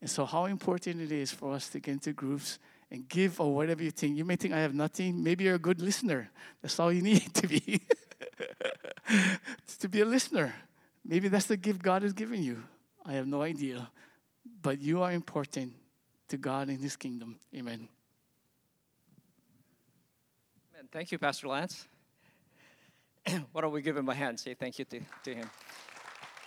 And 0.00 0.08
so, 0.08 0.24
how 0.24 0.46
important 0.46 1.00
it 1.00 1.12
is 1.12 1.30
for 1.30 1.52
us 1.52 1.68
to 1.70 1.80
get 1.80 1.92
into 1.92 2.12
groups 2.12 2.58
and 2.90 3.08
give 3.08 3.40
or 3.40 3.54
whatever 3.54 3.82
you 3.82 3.90
think. 3.90 4.16
You 4.16 4.24
may 4.24 4.36
think 4.36 4.54
I 4.54 4.60
have 4.60 4.74
nothing. 4.74 5.22
Maybe 5.22 5.44
you're 5.44 5.56
a 5.56 5.58
good 5.58 5.80
listener. 5.80 6.30
That's 6.60 6.78
all 6.78 6.92
you 6.92 7.02
need 7.12 7.34
to 7.34 7.46
be. 7.46 7.80
to 9.78 9.88
be 9.88 10.00
a 10.00 10.04
listener. 10.04 10.54
Maybe 11.04 11.28
that's 11.28 11.46
the 11.46 11.56
gift 11.56 11.82
God 11.82 12.02
has 12.02 12.12
given 12.12 12.42
you. 12.42 12.62
I 13.04 13.14
have 13.14 13.26
no 13.26 13.42
idea. 13.42 13.90
But 14.60 14.80
you 14.80 15.02
are 15.02 15.12
important 15.12 15.72
to 16.28 16.36
God 16.36 16.68
in 16.68 16.78
His 16.78 16.96
kingdom. 16.96 17.38
Amen. 17.54 17.88
Amen. 20.74 20.88
Thank 20.92 21.12
you, 21.12 21.18
Pastor 21.18 21.48
Lance. 21.48 21.86
Why 23.52 23.60
don't 23.60 23.72
we 23.72 23.82
give 23.82 23.96
him 23.96 24.08
a 24.08 24.14
hand? 24.14 24.38
Say 24.38 24.54
thank 24.54 24.78
you 24.78 24.84
to, 24.86 25.00
to 25.24 25.34
him. 25.34 25.50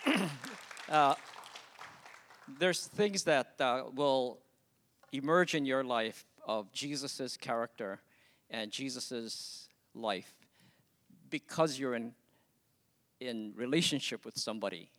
uh, 0.88 1.14
there's 2.58 2.86
things 2.86 3.24
that 3.24 3.54
uh, 3.60 3.84
will 3.94 4.38
emerge 5.12 5.54
in 5.54 5.66
your 5.66 5.84
life 5.84 6.24
of 6.46 6.72
Jesus' 6.72 7.36
character 7.36 8.00
and 8.50 8.70
Jesus' 8.70 9.68
life 9.94 10.32
because 11.30 11.78
you're 11.78 11.94
in, 11.94 12.12
in 13.20 13.52
relationship 13.56 14.24
with 14.24 14.38
somebody. 14.38 14.90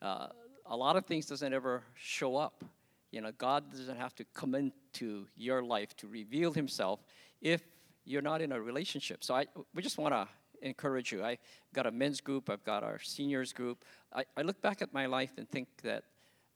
Uh, 0.00 0.28
a 0.66 0.76
lot 0.76 0.96
of 0.96 1.06
things 1.06 1.26
doesn't 1.26 1.52
ever 1.52 1.82
show 1.96 2.36
up 2.36 2.64
you 3.10 3.22
know, 3.22 3.32
God 3.38 3.70
doesn't 3.70 3.96
have 3.96 4.14
to 4.16 4.24
come 4.34 4.54
into 4.54 5.26
your 5.36 5.62
life 5.62 5.96
to 5.98 6.06
reveal 6.06 6.52
Himself 6.52 7.00
if 7.40 7.62
you're 8.04 8.22
not 8.22 8.42
in 8.42 8.52
a 8.52 8.60
relationship. 8.60 9.24
So 9.24 9.34
I, 9.34 9.46
we 9.74 9.82
just 9.82 9.98
want 9.98 10.14
to 10.14 10.28
encourage 10.62 11.12
you. 11.12 11.24
I've 11.24 11.38
got 11.74 11.86
a 11.86 11.90
men's 11.90 12.20
group. 12.20 12.50
I've 12.50 12.64
got 12.64 12.82
our 12.82 12.98
seniors 13.00 13.52
group. 13.52 13.84
I, 14.12 14.24
I 14.36 14.42
look 14.42 14.60
back 14.60 14.82
at 14.82 14.92
my 14.92 15.06
life 15.06 15.32
and 15.36 15.48
think 15.48 15.68
that 15.82 16.04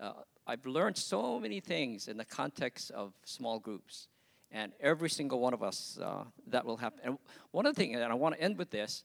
uh, 0.01 0.13
I've 0.47 0.67
learned 0.67 0.97
so 0.97 1.39
many 1.39 1.61
things 1.61 2.09
in 2.09 2.17
the 2.17 2.25
context 2.25 2.91
of 2.91 3.13
small 3.25 3.59
groups, 3.59 4.09
and 4.51 4.73
every 4.81 5.11
single 5.11 5.41
one 5.41 5.55
of 5.55 5.63
us 5.63 5.99
uh, 6.03 6.25
that 6.49 6.65
will 6.65 6.77
happen. 6.77 7.01
And 7.05 7.19
one 7.53 7.67
of 7.67 7.75
the 7.75 7.81
things, 7.81 7.97
and 7.97 8.05
I 8.05 8.15
want 8.15 8.35
to 8.35 8.41
end 8.41 8.59
with 8.59 8.71
this. 8.71 9.05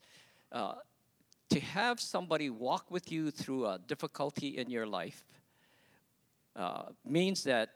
Uh, 0.50 0.74
to 1.50 1.60
have 1.60 1.98
somebody 1.98 2.50
walk 2.50 2.90
with 2.90 3.10
you 3.10 3.30
through 3.30 3.66
a 3.66 3.78
difficulty 3.78 4.58
in 4.58 4.68
your 4.68 4.86
life 4.86 5.24
uh, 6.56 6.82
means 7.04 7.44
that 7.44 7.70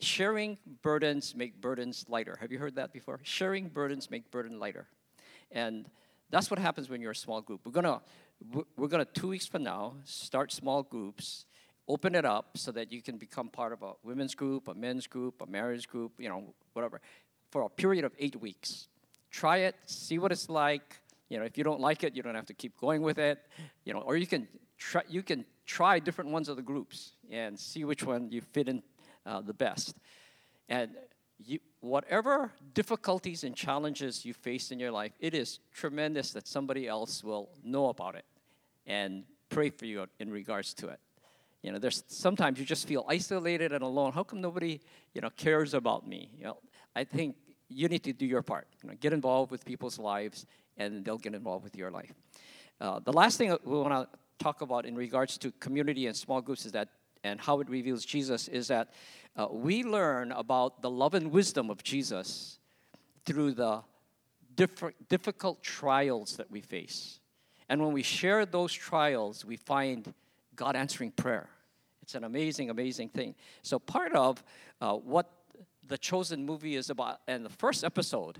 sharing 0.00 0.58
burdens 0.82 1.34
make 1.34 1.60
burdens 1.60 2.04
lighter. 2.08 2.36
Have 2.40 2.50
you 2.50 2.58
heard 2.58 2.76
that 2.76 2.92
before? 2.92 3.20
Sharing 3.22 3.68
burdens 3.68 4.10
make 4.10 4.30
burden 4.30 4.58
lighter. 4.58 4.86
And 5.50 5.86
that's 6.30 6.50
what 6.50 6.58
happens 6.58 6.88
when 6.88 7.00
you're 7.00 7.12
a 7.12 7.16
small 7.16 7.40
group. 7.40 7.60
We're 7.64 7.72
gonna 7.72 8.00
we're 8.76 8.88
gonna 8.88 9.04
two 9.04 9.28
weeks 9.28 9.46
from 9.46 9.62
now 9.62 9.94
start 10.04 10.52
small 10.52 10.82
groups, 10.82 11.46
open 11.88 12.14
it 12.14 12.24
up 12.24 12.56
so 12.56 12.70
that 12.72 12.92
you 12.92 13.02
can 13.02 13.16
become 13.16 13.48
part 13.48 13.72
of 13.72 13.82
a 13.82 13.92
women's 14.02 14.34
group, 14.34 14.68
a 14.68 14.74
men's 14.74 15.06
group, 15.06 15.40
a 15.42 15.46
marriage 15.46 15.88
group, 15.88 16.12
you 16.18 16.28
know, 16.28 16.54
whatever, 16.74 17.00
for 17.50 17.62
a 17.62 17.68
period 17.68 18.04
of 18.04 18.12
eight 18.18 18.36
weeks. 18.36 18.88
Try 19.30 19.58
it, 19.58 19.74
see 19.86 20.18
what 20.18 20.32
it's 20.32 20.48
like. 20.48 20.96
You 21.28 21.38
know, 21.38 21.44
if 21.44 21.58
you 21.58 21.64
don't 21.64 21.80
like 21.80 22.04
it, 22.04 22.16
you 22.16 22.22
don't 22.22 22.34
have 22.34 22.46
to 22.46 22.54
keep 22.54 22.78
going 22.78 23.02
with 23.02 23.18
it. 23.18 23.38
You 23.84 23.92
know, 23.92 24.00
or 24.00 24.16
you 24.16 24.26
can 24.26 24.48
try 24.78 25.02
you 25.08 25.22
can 25.22 25.44
try 25.66 25.98
different 25.98 26.30
ones 26.30 26.48
of 26.48 26.56
the 26.56 26.62
groups 26.62 27.12
and 27.30 27.58
see 27.58 27.84
which 27.84 28.02
one 28.02 28.30
you 28.30 28.40
fit 28.40 28.68
in 28.68 28.82
uh, 29.26 29.40
the 29.40 29.52
best. 29.52 29.96
And 30.68 30.90
you, 31.44 31.58
whatever 31.80 32.52
difficulties 32.74 33.44
and 33.44 33.54
challenges 33.54 34.24
you 34.24 34.34
face 34.34 34.70
in 34.70 34.80
your 34.80 34.90
life, 34.90 35.12
it 35.20 35.34
is 35.34 35.60
tremendous 35.72 36.32
that 36.32 36.46
somebody 36.46 36.88
else 36.88 37.22
will 37.22 37.50
know 37.64 37.88
about 37.88 38.14
it 38.14 38.24
and 38.86 39.24
pray 39.48 39.70
for 39.70 39.86
you 39.86 40.06
in 40.18 40.30
regards 40.30 40.74
to 40.74 40.88
it. 40.88 41.00
You 41.62 41.72
know, 41.72 41.78
there's 41.78 42.04
sometimes 42.08 42.58
you 42.58 42.64
just 42.64 42.86
feel 42.86 43.04
isolated 43.08 43.72
and 43.72 43.82
alone. 43.82 44.12
How 44.12 44.22
come 44.22 44.40
nobody, 44.40 44.80
you 45.14 45.20
know, 45.20 45.30
cares 45.30 45.74
about 45.74 46.06
me? 46.06 46.30
You 46.36 46.44
know, 46.44 46.58
I 46.94 47.04
think 47.04 47.36
you 47.68 47.88
need 47.88 48.04
to 48.04 48.12
do 48.12 48.26
your 48.26 48.42
part. 48.42 48.68
You 48.82 48.90
know, 48.90 48.96
get 48.98 49.12
involved 49.12 49.50
with 49.50 49.64
people's 49.64 49.98
lives, 49.98 50.46
and 50.76 51.04
they'll 51.04 51.18
get 51.18 51.34
involved 51.34 51.64
with 51.64 51.76
your 51.76 51.90
life. 51.90 52.12
Uh, 52.80 53.00
the 53.00 53.12
last 53.12 53.38
thing 53.38 53.56
we 53.64 53.78
want 53.78 53.92
to 53.92 54.18
talk 54.38 54.60
about 54.60 54.86
in 54.86 54.94
regards 54.94 55.36
to 55.38 55.50
community 55.52 56.06
and 56.06 56.16
small 56.16 56.40
groups 56.40 56.64
is 56.64 56.72
that, 56.72 56.88
and 57.24 57.40
how 57.40 57.60
it 57.60 57.68
reveals 57.68 58.04
Jesus, 58.04 58.48
is 58.48 58.68
that 58.68 58.90
uh, 59.36 59.46
we 59.50 59.84
learn 59.84 60.32
about 60.32 60.82
the 60.82 60.90
love 60.90 61.14
and 61.14 61.30
wisdom 61.30 61.70
of 61.70 61.82
Jesus 61.82 62.58
through 63.24 63.52
the 63.52 63.82
different, 64.56 65.08
difficult 65.08 65.62
trials 65.62 66.36
that 66.36 66.50
we 66.50 66.60
face. 66.60 67.20
And 67.68 67.80
when 67.80 67.92
we 67.92 68.02
share 68.02 68.46
those 68.46 68.72
trials, 68.72 69.44
we 69.44 69.56
find 69.56 70.12
God 70.56 70.74
answering 70.74 71.12
prayer. 71.12 71.48
It's 72.02 72.14
an 72.14 72.24
amazing, 72.24 72.70
amazing 72.70 73.10
thing. 73.10 73.34
So, 73.62 73.78
part 73.78 74.14
of 74.14 74.42
uh, 74.80 74.94
what 74.94 75.30
the 75.86 75.98
Chosen 75.98 76.44
movie 76.44 76.74
is 76.74 76.90
about, 76.90 77.20
and 77.28 77.44
the 77.44 77.50
first 77.50 77.84
episode 77.84 78.38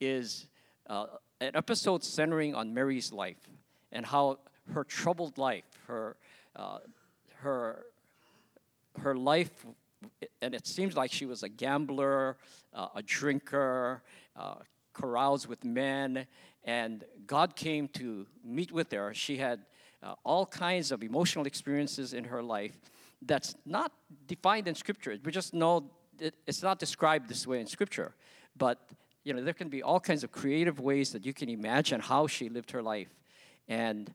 is 0.00 0.46
uh, 0.88 1.06
an 1.40 1.52
episode 1.54 2.04
centering 2.04 2.54
on 2.54 2.72
Mary's 2.72 3.12
life 3.12 3.48
and 3.92 4.06
how 4.06 4.38
her 4.72 4.84
troubled 4.84 5.38
life, 5.38 5.64
her, 5.86 6.16
uh, 6.56 6.78
her, 7.38 7.84
her 9.00 9.14
life, 9.14 9.66
and 10.40 10.54
it 10.54 10.66
seems 10.66 10.96
like 10.96 11.12
she 11.12 11.26
was 11.26 11.42
a 11.42 11.48
gambler, 11.48 12.36
uh, 12.72 12.88
a 12.94 13.02
drinker, 13.02 14.02
uh, 14.36 14.56
caroused 14.98 15.46
with 15.46 15.64
men, 15.64 16.26
and 16.64 17.04
God 17.26 17.56
came 17.56 17.88
to 17.88 18.26
meet 18.44 18.72
with 18.72 18.92
her. 18.92 19.14
She 19.14 19.36
had 19.36 19.60
uh, 20.02 20.14
all 20.24 20.46
kinds 20.46 20.92
of 20.92 21.02
emotional 21.02 21.46
experiences 21.46 22.14
in 22.14 22.24
her 22.24 22.42
life 22.42 22.78
that's 23.22 23.54
not 23.66 23.92
defined 24.26 24.68
in 24.68 24.74
Scripture. 24.74 25.16
We 25.22 25.32
just 25.32 25.52
know 25.52 25.90
it, 26.18 26.34
it's 26.46 26.62
not 26.62 26.78
described 26.78 27.28
this 27.28 27.46
way 27.46 27.60
in 27.60 27.66
Scripture, 27.66 28.14
but 28.56 28.78
you 29.24 29.34
know 29.34 29.42
there 29.42 29.54
can 29.54 29.68
be 29.68 29.82
all 29.82 30.00
kinds 30.00 30.24
of 30.24 30.32
creative 30.32 30.80
ways 30.80 31.12
that 31.12 31.26
you 31.26 31.34
can 31.34 31.48
imagine 31.48 32.00
how 32.00 32.26
she 32.26 32.48
lived 32.48 32.70
her 32.70 32.82
life, 32.82 33.08
and 33.68 34.14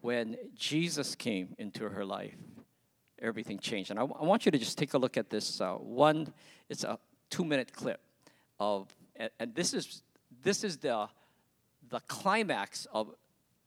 when 0.00 0.36
Jesus 0.54 1.14
came 1.14 1.54
into 1.58 1.88
her 1.88 2.04
life, 2.04 2.34
everything 3.22 3.58
changed. 3.58 3.90
And 3.90 3.98
I, 3.98 4.02
I 4.02 4.24
want 4.24 4.44
you 4.44 4.52
to 4.52 4.58
just 4.58 4.76
take 4.76 4.94
a 4.94 4.98
look 4.98 5.16
at 5.16 5.30
this 5.30 5.60
uh, 5.60 5.74
one. 5.74 6.32
It's 6.68 6.84
a 6.84 6.98
two-minute 7.30 7.72
clip 7.72 8.00
of, 8.60 8.88
and, 9.16 9.30
and, 9.38 9.54
this 9.54 9.72
is 9.72 10.02
this 10.42 10.64
is 10.64 10.78
the 10.78 11.08
the 11.90 12.00
climax 12.00 12.86
of 12.92 13.14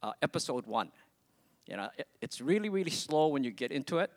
uh, 0.04 0.13
episode 0.22 0.65
one. 0.65 0.91
You 1.68 1.78
know, 1.78 1.89
it, 1.98 2.08
it's 2.22 2.41
really 2.41 2.70
really 2.70 2.91
slow 2.91 3.28
when 3.28 3.44
you 3.44 3.52
get 3.52 3.72
into 3.72 4.00
it, 4.00 4.12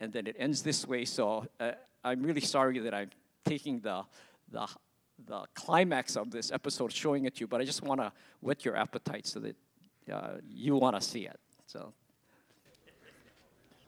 and 0.00 0.12
then 0.12 0.26
it 0.26 0.36
ends 0.38 0.62
this 0.62 0.86
way. 0.86 1.04
So 1.04 1.46
uh, 1.60 1.72
I'm 2.04 2.22
really 2.22 2.40
sorry 2.40 2.78
that 2.78 2.94
I'm 2.94 3.10
taking 3.44 3.80
the 3.80 4.04
the 4.50 4.66
the 5.26 5.44
climax 5.54 6.16
of 6.16 6.30
this 6.30 6.50
episode 6.52 6.92
showing 6.92 7.24
it 7.24 7.36
to 7.36 7.40
you, 7.40 7.46
but 7.46 7.60
I 7.60 7.64
just 7.64 7.82
want 7.82 8.00
to 8.00 8.12
whet 8.40 8.64
your 8.64 8.76
appetite 8.76 9.26
so 9.26 9.40
that 9.40 9.56
uh, 10.12 10.34
you 10.48 10.76
want 10.76 10.96
to 10.96 11.02
see 11.02 11.26
it. 11.26 11.38
So. 11.66 11.92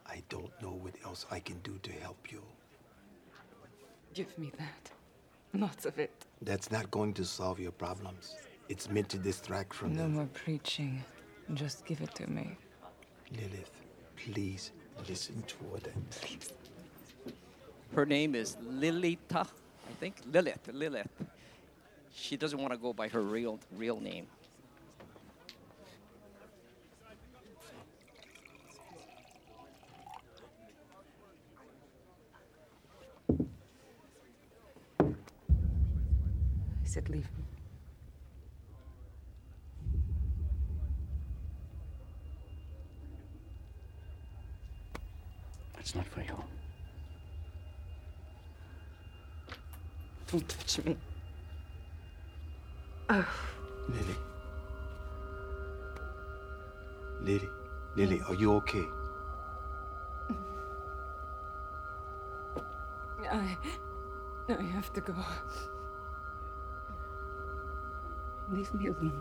I 0.09 0.23
don't 0.29 0.51
know 0.63 0.73
what 0.73 0.95
else 1.05 1.27
I 1.31 1.41
can 1.41 1.59
do 1.61 1.79
to 1.83 1.93
help 1.93 2.31
you. 2.31 2.43
Give 4.15 4.37
me 4.39 4.53
that. 4.59 4.91
Lots 5.55 5.87
of 5.87 5.99
it. 5.99 6.25
That's 6.43 6.71
not 6.71 6.91
going 6.91 7.15
to 7.15 7.25
solve 7.25 7.61
your 7.61 7.73
problems. 7.73 8.37
It's 8.69 8.91
meant 8.91 9.09
to 9.11 9.19
distract 9.19 9.75
from 9.75 9.95
no 9.95 10.03
them. 10.03 10.13
No 10.13 10.19
more 10.19 10.29
preaching. 10.33 11.03
Just 11.55 11.85
give 11.87 12.01
it 12.01 12.15
to 12.17 12.29
me. 12.29 12.57
Lilith, 13.33 13.71
please 14.17 14.73
listen 15.09 15.43
to 15.47 15.57
what 15.71 15.87
I'm 15.87 16.07
saying. 16.11 16.41
Her 17.95 18.07
name 18.07 18.35
is 18.35 18.57
Lilita, 18.65 19.47
I 19.47 19.93
think. 20.01 20.17
Lilith, 20.33 20.69
Lilith. 20.73 21.09
She 22.15 22.37
doesn't 22.37 22.59
want 22.59 22.73
to 22.73 22.79
go 22.79 22.93
by 22.93 23.09
her 23.09 23.21
real 23.21 23.61
real 23.77 24.01
name. 24.01 24.27
Said 36.97 37.11
leave 37.11 37.29
me. 37.37 37.45
It's 45.79 45.95
not 45.95 46.07
for 46.07 46.23
you. 46.23 46.43
Don't 50.29 50.49
touch 50.49 50.85
me. 50.87 50.97
Oh. 53.11 53.29
Lily. 53.91 54.17
Lily. 57.21 57.49
Lily, 57.95 58.21
are 58.27 58.35
you 58.35 58.55
okay? 58.55 58.87
I. 63.31 63.57
I 64.49 64.63
have 64.63 64.91
to 64.95 65.01
go. 65.03 65.15
Leave 68.49 68.73
me 68.75 68.87
alone. 68.87 69.13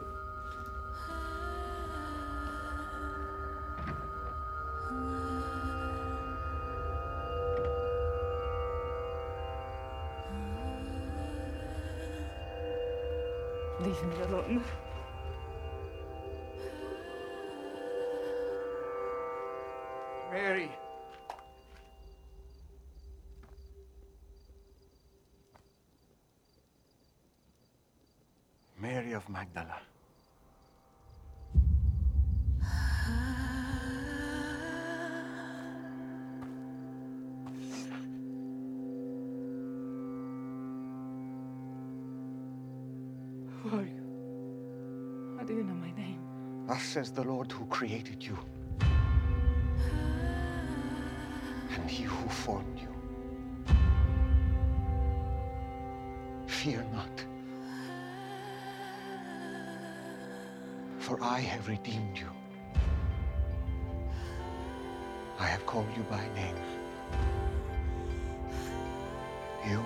Leave 13.79 14.03
me 14.03 14.21
alone. 14.21 14.84
Of 29.25 29.31
Magdala. 29.31 29.79
Who 43.63 43.77
are 43.77 43.83
you? 43.83 45.37
How 45.37 45.43
do 45.43 45.53
you 45.53 45.63
know 45.63 45.73
my 45.73 45.91
name? 45.91 46.19
Thus 46.67 46.83
says 46.83 47.11
the 47.11 47.23
Lord 47.23 47.51
who 47.51 47.65
created 47.65 48.23
you. 48.23 48.37
And 51.71 51.89
he 51.89 52.03
who 52.03 52.29
formed 52.29 52.79
you. 52.79 52.87
Fear 56.47 56.85
not. 56.93 57.34
For 61.05 61.21
I 61.21 61.39
have 61.39 61.67
redeemed 61.67 62.17
you. 62.17 62.31
I 65.37 65.45
have 65.45 65.63
called 65.67 65.85
you 65.95 66.01
by 66.01 66.27
name. 66.33 66.55
You 69.69 69.85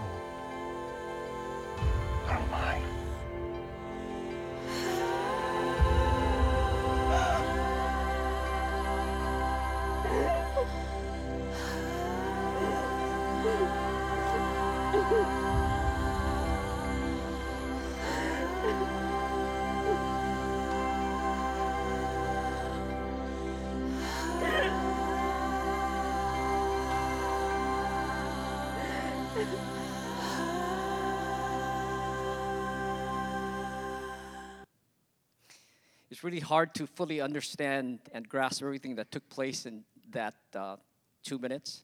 It's 36.12 36.24
really 36.24 36.40
hard 36.40 36.74
to 36.76 36.86
fully 36.86 37.22
understand 37.22 38.00
and 38.12 38.28
grasp 38.28 38.62
everything 38.62 38.96
that 38.96 39.10
took 39.10 39.30
place 39.30 39.66
in 39.66 39.84
that 40.12 40.36
uh, 40.54 40.76
two 41.24 41.38
minutes, 41.38 41.84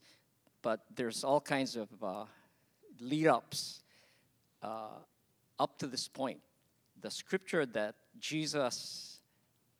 but 0.61 0.81
there's 0.93 1.23
all 1.23 1.39
kinds 1.39 1.77
of 1.77 1.87
uh, 2.03 2.25
lead 2.99 3.27
ups 3.27 3.83
uh, 4.61 4.99
up 5.57 5.77
to 5.79 5.87
this 5.87 6.07
point. 6.09 6.39
The 7.01 7.11
scripture 7.11 7.65
that 7.67 7.95
Jesus 8.19 9.19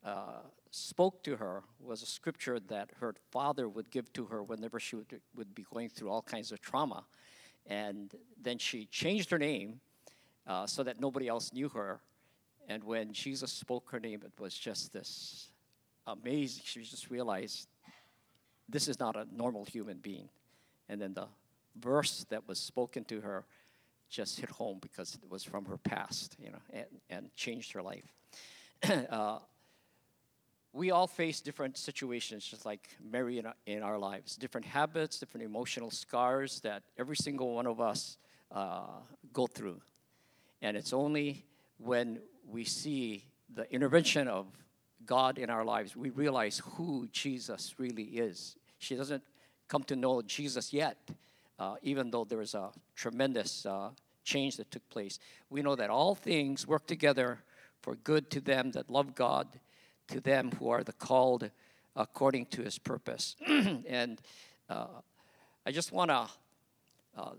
uh, 0.04 0.40
spoke 0.70 1.22
to 1.24 1.36
her 1.36 1.62
was 1.80 2.02
a 2.02 2.06
scripture 2.06 2.60
that 2.60 2.90
her 3.00 3.14
father 3.30 3.68
would 3.68 3.90
give 3.90 4.12
to 4.14 4.24
her 4.26 4.42
whenever 4.42 4.80
she 4.80 4.96
would, 4.96 5.20
would 5.34 5.54
be 5.54 5.66
going 5.70 5.88
through 5.88 6.08
all 6.08 6.22
kinds 6.22 6.52
of 6.52 6.60
trauma. 6.60 7.04
And 7.68 8.14
then 8.40 8.58
she 8.58 8.86
changed 8.86 9.30
her 9.30 9.38
name 9.38 9.80
uh, 10.46 10.66
so 10.66 10.82
that 10.82 11.00
nobody 11.00 11.28
else 11.28 11.52
knew 11.52 11.68
her. 11.70 12.00
And 12.68 12.82
when 12.84 13.12
Jesus 13.12 13.52
spoke 13.52 13.90
her 13.90 14.00
name, 14.00 14.22
it 14.24 14.40
was 14.40 14.54
just 14.54 14.92
this 14.92 15.50
amazing. 16.06 16.62
She 16.64 16.82
just 16.82 17.10
realized 17.10 17.68
this 18.68 18.88
is 18.88 18.98
not 18.98 19.16
a 19.16 19.26
normal 19.32 19.64
human 19.64 19.98
being. 19.98 20.28
And 20.88 21.00
then 21.00 21.14
the 21.14 21.26
verse 21.80 22.26
that 22.30 22.46
was 22.48 22.58
spoken 22.58 23.04
to 23.04 23.20
her 23.20 23.44
just 24.08 24.38
hit 24.38 24.50
home 24.50 24.78
because 24.80 25.14
it 25.14 25.30
was 25.30 25.42
from 25.42 25.64
her 25.64 25.76
past, 25.78 26.36
you 26.38 26.50
know, 26.50 26.58
and, 26.72 26.86
and 27.10 27.34
changed 27.36 27.72
her 27.72 27.82
life. 27.82 28.12
uh, 29.10 29.38
we 30.76 30.90
all 30.90 31.06
face 31.06 31.40
different 31.40 31.78
situations, 31.78 32.44
just 32.44 32.66
like 32.66 32.86
Mary 33.02 33.38
in 33.38 33.46
our, 33.46 33.54
in 33.64 33.82
our, 33.82 33.98
lives, 33.98 34.36
different 34.36 34.66
habits, 34.66 35.18
different 35.18 35.46
emotional 35.46 35.90
scars 35.90 36.60
that 36.60 36.82
every 36.98 37.16
single 37.16 37.54
one 37.54 37.66
of 37.66 37.80
us 37.80 38.18
uh, 38.52 38.82
go 39.32 39.46
through. 39.46 39.80
And 40.60 40.76
it's 40.76 40.92
only 40.92 41.46
when 41.78 42.20
we 42.46 42.64
see 42.64 43.24
the 43.54 43.72
intervention 43.72 44.28
of 44.28 44.46
God 45.06 45.38
in 45.38 45.48
our 45.48 45.64
lives, 45.64 45.96
we 45.96 46.10
realize 46.10 46.60
who 46.74 47.08
Jesus 47.10 47.74
really 47.78 48.04
is. 48.04 48.56
She 48.78 48.96
doesn't 48.96 49.22
come 49.68 49.82
to 49.84 49.96
know 49.96 50.20
Jesus 50.20 50.74
yet, 50.74 50.98
uh, 51.58 51.76
even 51.80 52.10
though 52.10 52.24
there 52.24 52.38
was 52.38 52.54
a 52.54 52.70
tremendous 52.94 53.64
uh, 53.64 53.90
change 54.24 54.58
that 54.58 54.70
took 54.70 54.86
place. 54.90 55.20
We 55.48 55.62
know 55.62 55.74
that 55.74 55.88
all 55.88 56.14
things 56.14 56.66
work 56.66 56.86
together 56.86 57.38
for 57.80 57.94
good 57.94 58.30
to 58.32 58.40
them 58.40 58.72
that 58.72 58.90
love 58.90 59.14
God, 59.14 59.46
to 60.08 60.20
them 60.20 60.50
who 60.58 60.68
are 60.68 60.82
the 60.82 60.92
called 60.92 61.50
according 61.94 62.46
to 62.46 62.62
his 62.62 62.78
purpose. 62.78 63.36
and 63.46 64.20
uh, 64.68 64.86
I 65.64 65.72
just 65.72 65.92
want 65.92 66.10
to 66.10 66.28
uh, 67.16 67.30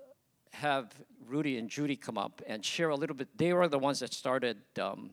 have 0.51 0.91
Rudy 1.27 1.57
and 1.57 1.69
Judy 1.69 1.95
come 1.95 2.17
up 2.17 2.41
and 2.47 2.65
share 2.65 2.89
a 2.89 2.95
little 2.95 3.15
bit. 3.15 3.29
They 3.37 3.53
were 3.53 3.67
the 3.67 3.79
ones 3.79 3.99
that 3.99 4.13
started 4.13 4.57
um, 4.81 5.11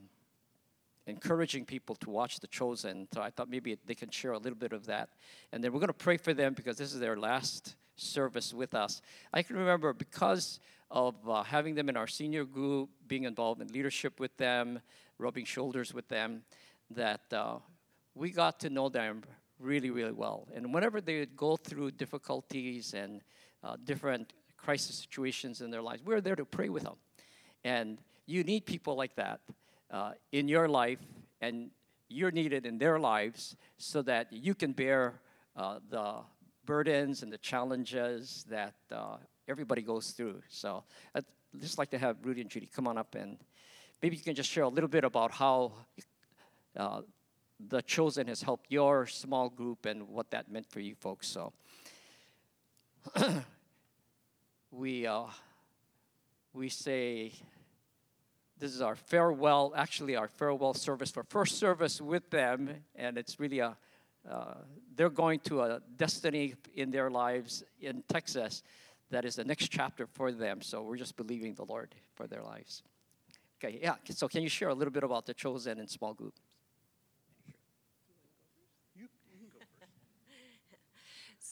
encouraging 1.07 1.67
people 1.67 1.95
to 1.97 2.11
watch 2.11 2.41
The 2.41 2.47
Chosen. 2.47 3.09
So 3.13 3.21
I 3.21 3.31
thought 3.31 3.51
maybe 3.51 3.77
they 3.87 3.95
can 3.95 4.11
share 4.11 4.33
a 4.33 4.39
little 4.39 4.59
bit 4.59 4.73
of 4.73 4.87
that. 4.87 5.11
And 5.53 5.63
then 5.63 5.73
we're 5.73 5.81
going 5.81 5.89
to 5.89 5.93
pray 5.93 6.17
for 6.17 6.33
them 6.33 6.55
because 6.55 6.79
this 6.79 6.95
is 6.95 7.01
their 7.01 7.17
last 7.17 7.77
service 7.97 8.53
with 8.53 8.75
us. 8.75 9.03
I 9.33 9.43
can 9.43 9.57
remember 9.57 9.93
because 9.93 10.61
of 10.91 11.15
uh, 11.29 11.43
having 11.43 11.75
them 11.75 11.89
in 11.89 11.97
our 11.97 12.07
senior 12.07 12.45
group, 12.45 12.89
being 13.07 13.25
involved 13.25 13.61
in 13.61 13.69
leadership 13.69 14.19
with 14.19 14.37
them, 14.37 14.81
rubbing 15.19 15.45
shoulders 15.45 15.93
with 15.93 16.09
them, 16.09 16.43
that 16.91 17.33
uh, 17.33 17.59
we 18.15 18.31
got 18.31 18.61
to 18.61 18.71
know 18.71 18.89
them 18.89 19.23
really, 19.59 19.91
really 19.91 20.13
well. 20.13 20.49
And 20.55 20.73
whenever 20.73 21.01
they 21.01 21.21
would 21.21 21.37
go 21.37 21.57
through 21.57 21.93
difficulties 21.93 22.95
and 22.95 23.23
uh, 23.63 23.77
different 23.83 24.33
crisis 24.57 24.97
situations 24.97 25.61
in 25.61 25.71
their 25.71 25.83
lives, 25.83 26.03
we're 26.05 26.21
there 26.21 26.37
to 26.37 26.45
pray 26.45 26.69
with 26.69 26.85
them. 26.85 26.97
And 27.65 27.99
you 28.27 28.45
need 28.45 28.67
people 28.67 28.97
like 28.97 29.15
that 29.17 29.41
uh, 29.91 30.13
in 30.33 30.49
your 30.49 30.69
life, 30.69 30.99
and 31.41 31.71
you're 32.09 32.31
needed 32.31 32.67
in 32.67 32.79
their 32.79 32.99
lives 32.99 33.57
so 33.79 34.03
that 34.03 34.33
you 34.33 34.55
can 34.55 34.73
bear 34.73 35.21
uh, 35.57 35.79
the 35.91 36.17
burdens 36.65 37.23
and 37.23 37.33
the 37.33 37.39
challenges 37.39 38.45
that 38.49 38.75
uh, 38.93 39.17
everybody 39.49 39.83
goes 39.83 40.11
through. 40.11 40.43
So 40.49 40.85
I'd 41.15 41.25
just 41.61 41.79
like 41.79 41.91
to 41.91 41.99
have 41.99 42.17
Rudy 42.23 42.41
and 42.41 42.51
Judy 42.51 42.69
come 42.75 42.87
on 42.87 42.99
up 42.99 43.15
and 43.15 43.37
maybe 44.03 44.17
you 44.17 44.23
can 44.23 44.35
just 44.35 44.51
share 44.51 44.65
a 44.65 44.69
little 44.69 44.89
bit 44.89 45.05
about 45.05 45.31
how 45.31 45.73
uh, 46.77 47.03
the 47.69 47.83
chosen 47.83 48.27
has 48.27 48.43
helped 48.43 48.71
your 48.71 49.07
small 49.07 49.49
group 49.49 49.87
and 49.87 50.09
what 50.09 50.31
that 50.31 50.51
meant 50.51 50.67
for 50.67 50.81
you 50.81 50.95
folks. 50.95 51.27
So 51.27 51.53
we 54.71 55.07
uh, 55.07 55.25
we 56.53 56.69
say 56.69 57.33
this 58.59 58.75
is 58.75 58.81
our 58.81 58.97
farewell, 58.97 59.73
actually 59.77 60.17
our 60.17 60.29
farewell 60.29 60.75
service 60.75 61.11
for 61.11 61.25
first 61.25 61.59
service 61.59 62.01
with 62.01 62.31
them, 62.31 62.71
and 62.97 63.19
it's 63.19 63.39
really 63.39 63.59
a 63.61 63.77
uh, 64.29 64.55
they're 64.97 65.11
going 65.11 65.39
to 65.41 65.61
a 65.61 65.81
destiny 65.97 66.55
in 66.75 66.91
their 66.91 67.11
lives 67.11 67.63
in 67.81 68.03
Texas 68.09 68.63
that 69.11 69.25
is 69.25 69.37
the 69.37 69.45
next 69.45 69.69
chapter 69.69 70.07
for 70.07 70.33
them. 70.33 70.63
So 70.63 70.83
we're 70.83 70.97
just 70.97 71.17
believing 71.17 71.55
the 71.55 71.65
Lord 71.65 71.95
for 72.15 72.27
their 72.27 72.43
lives. 72.43 72.83
Okay, 73.63 73.79
yeah. 73.83 73.97
So 74.11 74.29
can 74.29 74.43
you 74.43 74.49
share 74.49 74.69
a 74.69 74.75
little 74.75 74.93
bit 74.93 75.05
about 75.05 75.27
the 75.27 75.35
chosen 75.35 75.79
and 75.79 75.89
small 75.89 76.15
group? 76.15 76.35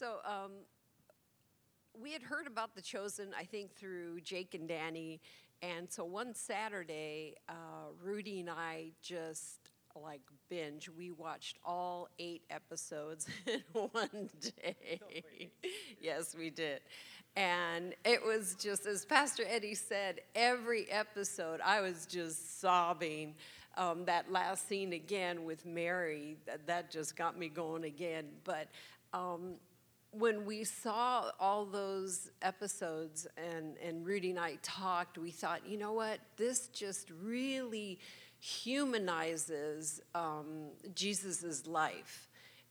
So 0.02 0.16
um, 0.24 0.50
we 2.02 2.12
had 2.12 2.22
heard 2.22 2.48
about 2.48 2.74
the 2.74 2.82
chosen, 2.82 3.28
I 3.38 3.44
think, 3.44 3.76
through 3.76 4.22
Jake 4.22 4.52
and 4.52 4.66
Danny. 4.66 5.20
And 5.62 5.88
so 5.88 6.04
one 6.04 6.34
Saturday, 6.34 7.36
uh, 7.48 7.92
Rudy 8.02 8.40
and 8.40 8.50
I 8.50 8.90
just 9.00 9.60
like 9.94 10.22
binge. 10.48 10.88
We 10.88 11.12
watched 11.12 11.58
all 11.64 12.08
eight 12.18 12.42
episodes 12.50 13.28
in 13.46 13.60
one 13.92 14.28
day. 14.40 15.52
yes, 16.00 16.34
we 16.36 16.50
did. 16.50 16.80
And 17.36 17.94
it 18.04 18.24
was 18.24 18.56
just, 18.58 18.86
as 18.86 19.04
Pastor 19.04 19.44
Eddie 19.48 19.76
said, 19.76 20.22
every 20.34 20.90
episode 20.90 21.60
I 21.64 21.80
was 21.80 22.06
just 22.06 22.60
sobbing. 22.60 23.36
Um, 23.76 24.04
that 24.06 24.32
last 24.32 24.68
scene 24.68 24.94
again 24.94 25.44
with 25.44 25.64
Mary, 25.64 26.38
that, 26.46 26.66
that 26.66 26.90
just 26.90 27.14
got 27.14 27.38
me 27.38 27.48
going 27.48 27.84
again. 27.84 28.26
But 28.44 28.66
um, 29.14 29.54
when 30.12 30.44
we 30.44 30.62
saw 30.62 31.30
all 31.40 31.64
those 31.64 32.30
episodes 32.42 33.26
and, 33.36 33.76
and 33.78 34.06
Rudy 34.06 34.30
and 34.30 34.38
I 34.38 34.58
talked, 34.62 35.16
we 35.16 35.30
thought, 35.30 35.66
you 35.66 35.78
know 35.78 35.92
what? 35.92 36.18
This 36.36 36.68
just 36.68 37.10
really 37.22 37.98
humanizes 38.38 40.02
um, 40.14 40.68
Jesus' 40.94 41.66
life. 41.66 42.28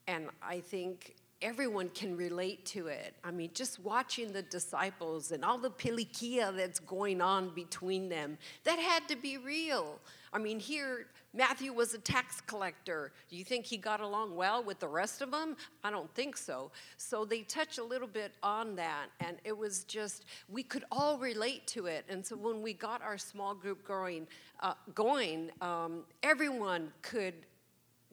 And 0.07 0.27
I 0.41 0.59
think 0.59 1.15
everyone 1.41 1.89
can 1.89 2.15
relate 2.15 2.65
to 2.67 2.87
it. 2.87 3.15
I 3.23 3.31
mean, 3.31 3.49
just 3.55 3.79
watching 3.79 4.31
the 4.31 4.43
disciples 4.43 5.31
and 5.31 5.43
all 5.43 5.57
the 5.57 5.71
pilikia 5.71 6.55
that's 6.55 6.79
going 6.79 7.21
on 7.21 7.49
between 7.55 8.09
them, 8.09 8.37
that 8.65 8.77
had 8.77 9.07
to 9.07 9.15
be 9.15 9.37
real. 9.37 9.99
I 10.33 10.39
mean, 10.39 10.59
here, 10.59 11.07
Matthew 11.33 11.73
was 11.73 11.93
a 11.93 11.97
tax 11.97 12.39
collector. 12.41 13.11
Do 13.29 13.35
you 13.35 13.43
think 13.43 13.65
he 13.65 13.77
got 13.77 13.99
along 13.99 14.35
well 14.35 14.63
with 14.63 14.79
the 14.79 14.87
rest 14.87 15.21
of 15.21 15.31
them? 15.31 15.57
I 15.83 15.91
don't 15.91 16.13
think 16.15 16.37
so. 16.37 16.71
So 16.97 17.25
they 17.25 17.41
touch 17.41 17.77
a 17.77 17.83
little 17.83 18.07
bit 18.07 18.31
on 18.41 18.75
that, 18.77 19.07
and 19.19 19.37
it 19.43 19.57
was 19.57 19.83
just, 19.83 20.25
we 20.47 20.63
could 20.63 20.85
all 20.91 21.17
relate 21.17 21.67
to 21.67 21.87
it. 21.87 22.05
And 22.07 22.25
so 22.25 22.37
when 22.37 22.61
we 22.61 22.73
got 22.73 23.01
our 23.01 23.17
small 23.17 23.53
group 23.53 23.83
growing, 23.83 24.25
uh, 24.61 24.73
going, 24.95 25.51
um, 25.59 26.03
everyone 26.23 26.93
could 27.01 27.33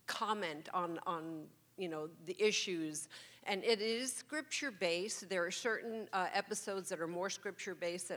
comment 0.06 0.68
on, 0.74 0.98
on 1.06 1.44
you 1.76 1.88
know, 1.88 2.08
the 2.26 2.36
issues. 2.40 3.08
And 3.44 3.62
it 3.64 3.80
is 3.80 4.12
scripture 4.12 4.70
based. 4.72 5.28
There 5.28 5.44
are 5.44 5.50
certain 5.50 6.08
uh, 6.12 6.26
episodes 6.34 6.88
that 6.88 7.00
are 7.00 7.06
more 7.06 7.30
scripture 7.30 7.74
based 7.74 8.10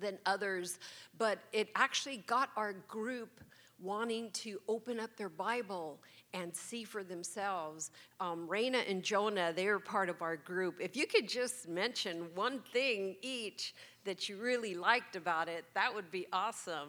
than 0.00 0.18
others, 0.26 0.78
but 1.18 1.38
it 1.52 1.68
actually 1.74 2.18
got 2.18 2.50
our 2.56 2.72
group 2.72 3.40
wanting 3.78 4.30
to 4.30 4.60
open 4.68 4.98
up 4.98 5.14
their 5.16 5.28
Bible 5.28 5.98
and 6.32 6.54
see 6.54 6.84
for 6.84 7.04
themselves. 7.04 7.90
Um, 8.20 8.48
Raina 8.48 8.88
and 8.88 9.02
Jonah, 9.02 9.52
they 9.54 9.66
are 9.66 9.78
part 9.78 10.08
of 10.08 10.22
our 10.22 10.36
group. 10.36 10.76
If 10.80 10.96
you 10.96 11.06
could 11.06 11.28
just 11.28 11.68
mention 11.68 12.26
one 12.34 12.60
thing 12.72 13.16
each 13.22 13.74
that 14.04 14.28
you 14.28 14.36
really 14.36 14.74
liked 14.74 15.16
about 15.16 15.48
it, 15.48 15.64
that 15.74 15.94
would 15.94 16.10
be 16.10 16.26
awesome. 16.32 16.88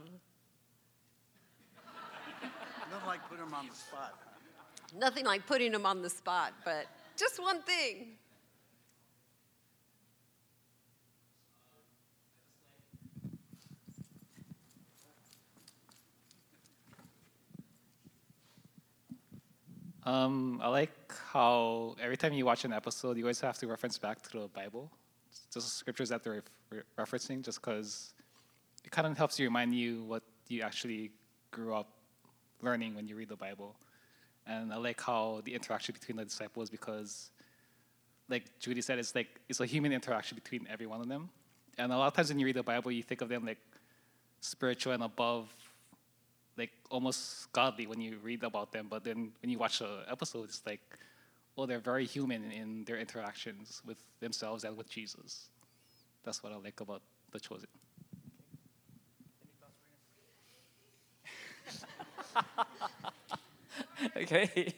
Nothing 2.92 3.08
like 3.08 3.30
putting 3.30 3.46
them 3.46 3.54
on 3.54 3.68
the 3.68 3.76
spot. 3.76 4.20
Nothing 4.98 5.26
like 5.26 5.46
putting 5.46 5.72
them 5.72 5.86
on 5.86 6.02
the 6.02 6.10
spot, 6.10 6.54
but 6.64 6.86
just 7.18 7.42
one 7.42 7.62
thing. 7.64 8.16
Um, 20.08 20.62
I 20.64 20.70
like 20.70 21.14
how 21.34 21.98
every 22.02 22.16
time 22.16 22.32
you 22.32 22.46
watch 22.46 22.64
an 22.64 22.72
episode, 22.72 23.18
you 23.18 23.26
always 23.26 23.42
have 23.42 23.58
to 23.58 23.68
reference 23.68 23.98
back 23.98 24.22
to 24.22 24.40
the 24.40 24.48
Bible, 24.48 24.90
just 25.54 25.76
scriptures 25.76 26.08
that 26.08 26.24
they're 26.24 26.44
re- 26.70 26.80
referencing, 26.98 27.44
just 27.44 27.60
because 27.60 28.14
it 28.86 28.92
kind 28.92 29.06
of 29.06 29.18
helps 29.18 29.38
you 29.38 29.46
remind 29.46 29.76
you 29.76 30.04
what 30.04 30.24
you 30.48 30.62
actually 30.62 31.12
grew 31.52 31.76
up 31.76 31.90
learning 32.62 32.96
when 32.96 33.06
you 33.06 33.18
read 33.18 33.28
the 33.28 33.36
Bible. 33.36 33.76
And 34.46 34.72
I 34.72 34.78
like 34.78 35.02
how 35.02 35.42
the 35.44 35.54
interaction 35.54 35.92
between 35.92 36.16
the 36.16 36.24
disciples, 36.24 36.70
because 36.70 37.32
like 38.30 38.46
Judy 38.62 38.80
said, 38.80 39.00
it's 39.00 39.14
like 39.14 39.42
it's 39.50 39.60
a 39.60 39.66
human 39.66 39.92
interaction 39.92 40.36
between 40.36 40.66
every 40.72 40.88
one 40.88 41.02
of 41.02 41.10
them. 41.10 41.28
And 41.78 41.92
a 41.92 41.98
lot 41.98 42.08
of 42.08 42.14
times 42.14 42.30
when 42.30 42.40
you 42.40 42.46
read 42.46 42.56
the 42.56 42.64
Bible, 42.64 42.94
you 42.94 43.04
think 43.04 43.20
of 43.20 43.28
them 43.28 43.46
like 43.46 43.60
spiritual 44.40 44.94
and 44.94 45.04
above, 45.04 45.50
like 46.58 46.72
almost 46.90 47.52
godly 47.52 47.86
when 47.88 48.02
you 48.02 48.18
read 48.24 48.44
about 48.44 48.72
them. 48.72 48.88
But 48.90 49.04
then 49.04 49.32
when 49.42 49.50
you 49.50 49.58
watch 49.58 49.80
the 49.80 50.04
episode, 50.10 50.46
it's 50.46 50.64
like, 50.66 50.82
oh, 51.58 51.66
they're 51.66 51.80
very 51.80 52.06
human 52.06 52.52
in 52.52 52.84
their 52.86 52.98
interactions 52.98 53.82
with 53.86 53.98
themselves 54.20 54.64
and 54.64 54.76
with 54.76 54.90
Jesus. 54.90 55.50
That's 56.24 56.44
what 56.44 56.52
I 56.52 56.58
like 56.58 56.82
about 56.82 57.02
The 57.32 57.40
Chosen. 57.40 57.68
okay, 64.18 64.74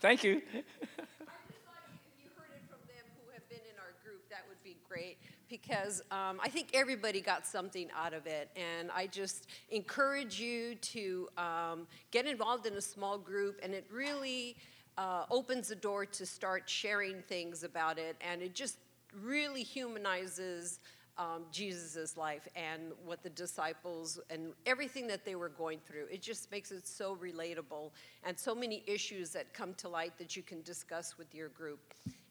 thank 0.00 0.24
you. 0.24 0.36
If 0.36 0.52
you 0.52 2.28
heard 2.36 2.52
it 2.54 2.62
from 2.68 2.80
them 2.86 3.04
who 3.16 3.32
have 3.32 3.48
been 3.48 3.64
in 3.64 3.78
our 3.78 3.94
group, 4.04 4.28
that 4.30 4.44
would 4.48 4.62
be 4.62 4.76
great 4.88 5.18
because 5.48 6.02
um, 6.10 6.38
I 6.42 6.48
think 6.48 6.70
everybody 6.74 7.20
got 7.20 7.46
something 7.46 7.88
out 7.96 8.14
of 8.14 8.26
it. 8.26 8.50
And 8.56 8.90
I 8.94 9.06
just 9.06 9.48
encourage 9.70 10.40
you 10.40 10.74
to 10.76 11.28
um, 11.36 11.86
get 12.10 12.26
involved 12.26 12.66
in 12.66 12.74
a 12.74 12.80
small 12.80 13.18
group, 13.18 13.60
and 13.62 13.74
it 13.74 13.86
really 13.92 14.56
uh, 14.96 15.24
opens 15.30 15.68
the 15.68 15.76
door 15.76 16.06
to 16.06 16.26
start 16.26 16.68
sharing 16.68 17.22
things 17.22 17.62
about 17.62 17.98
it. 17.98 18.16
And 18.20 18.42
it 18.42 18.54
just 18.54 18.78
really 19.22 19.62
humanizes 19.62 20.80
um, 21.18 21.44
Jesus' 21.50 22.16
life 22.16 22.46
and 22.54 22.92
what 23.04 23.22
the 23.22 23.30
disciples 23.30 24.20
and 24.30 24.52
everything 24.66 25.06
that 25.08 25.24
they 25.24 25.34
were 25.34 25.48
going 25.48 25.80
through. 25.80 26.06
It 26.10 26.22
just 26.22 26.50
makes 26.50 26.70
it 26.70 26.86
so 26.86 27.16
relatable 27.16 27.90
and 28.24 28.38
so 28.38 28.54
many 28.54 28.84
issues 28.86 29.30
that 29.30 29.52
come 29.52 29.74
to 29.74 29.88
light 29.88 30.16
that 30.18 30.36
you 30.36 30.42
can 30.42 30.62
discuss 30.62 31.18
with 31.18 31.34
your 31.34 31.48
group. 31.48 31.80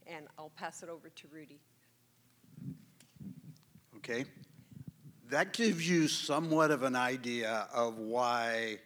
And 0.05 0.27
I'll 0.39 0.51
pass 0.55 0.83
it 0.83 0.89
over 0.89 1.09
to 1.09 1.27
Rudy. 1.33 1.59
Okay. 4.09 4.23
That 5.31 5.51
gives 5.51 5.89
you 5.89 6.07
somewhat 6.07 6.71
of 6.71 6.83
an 6.83 6.95
idea 6.95 7.67
of 7.73 7.97
why 7.97 8.77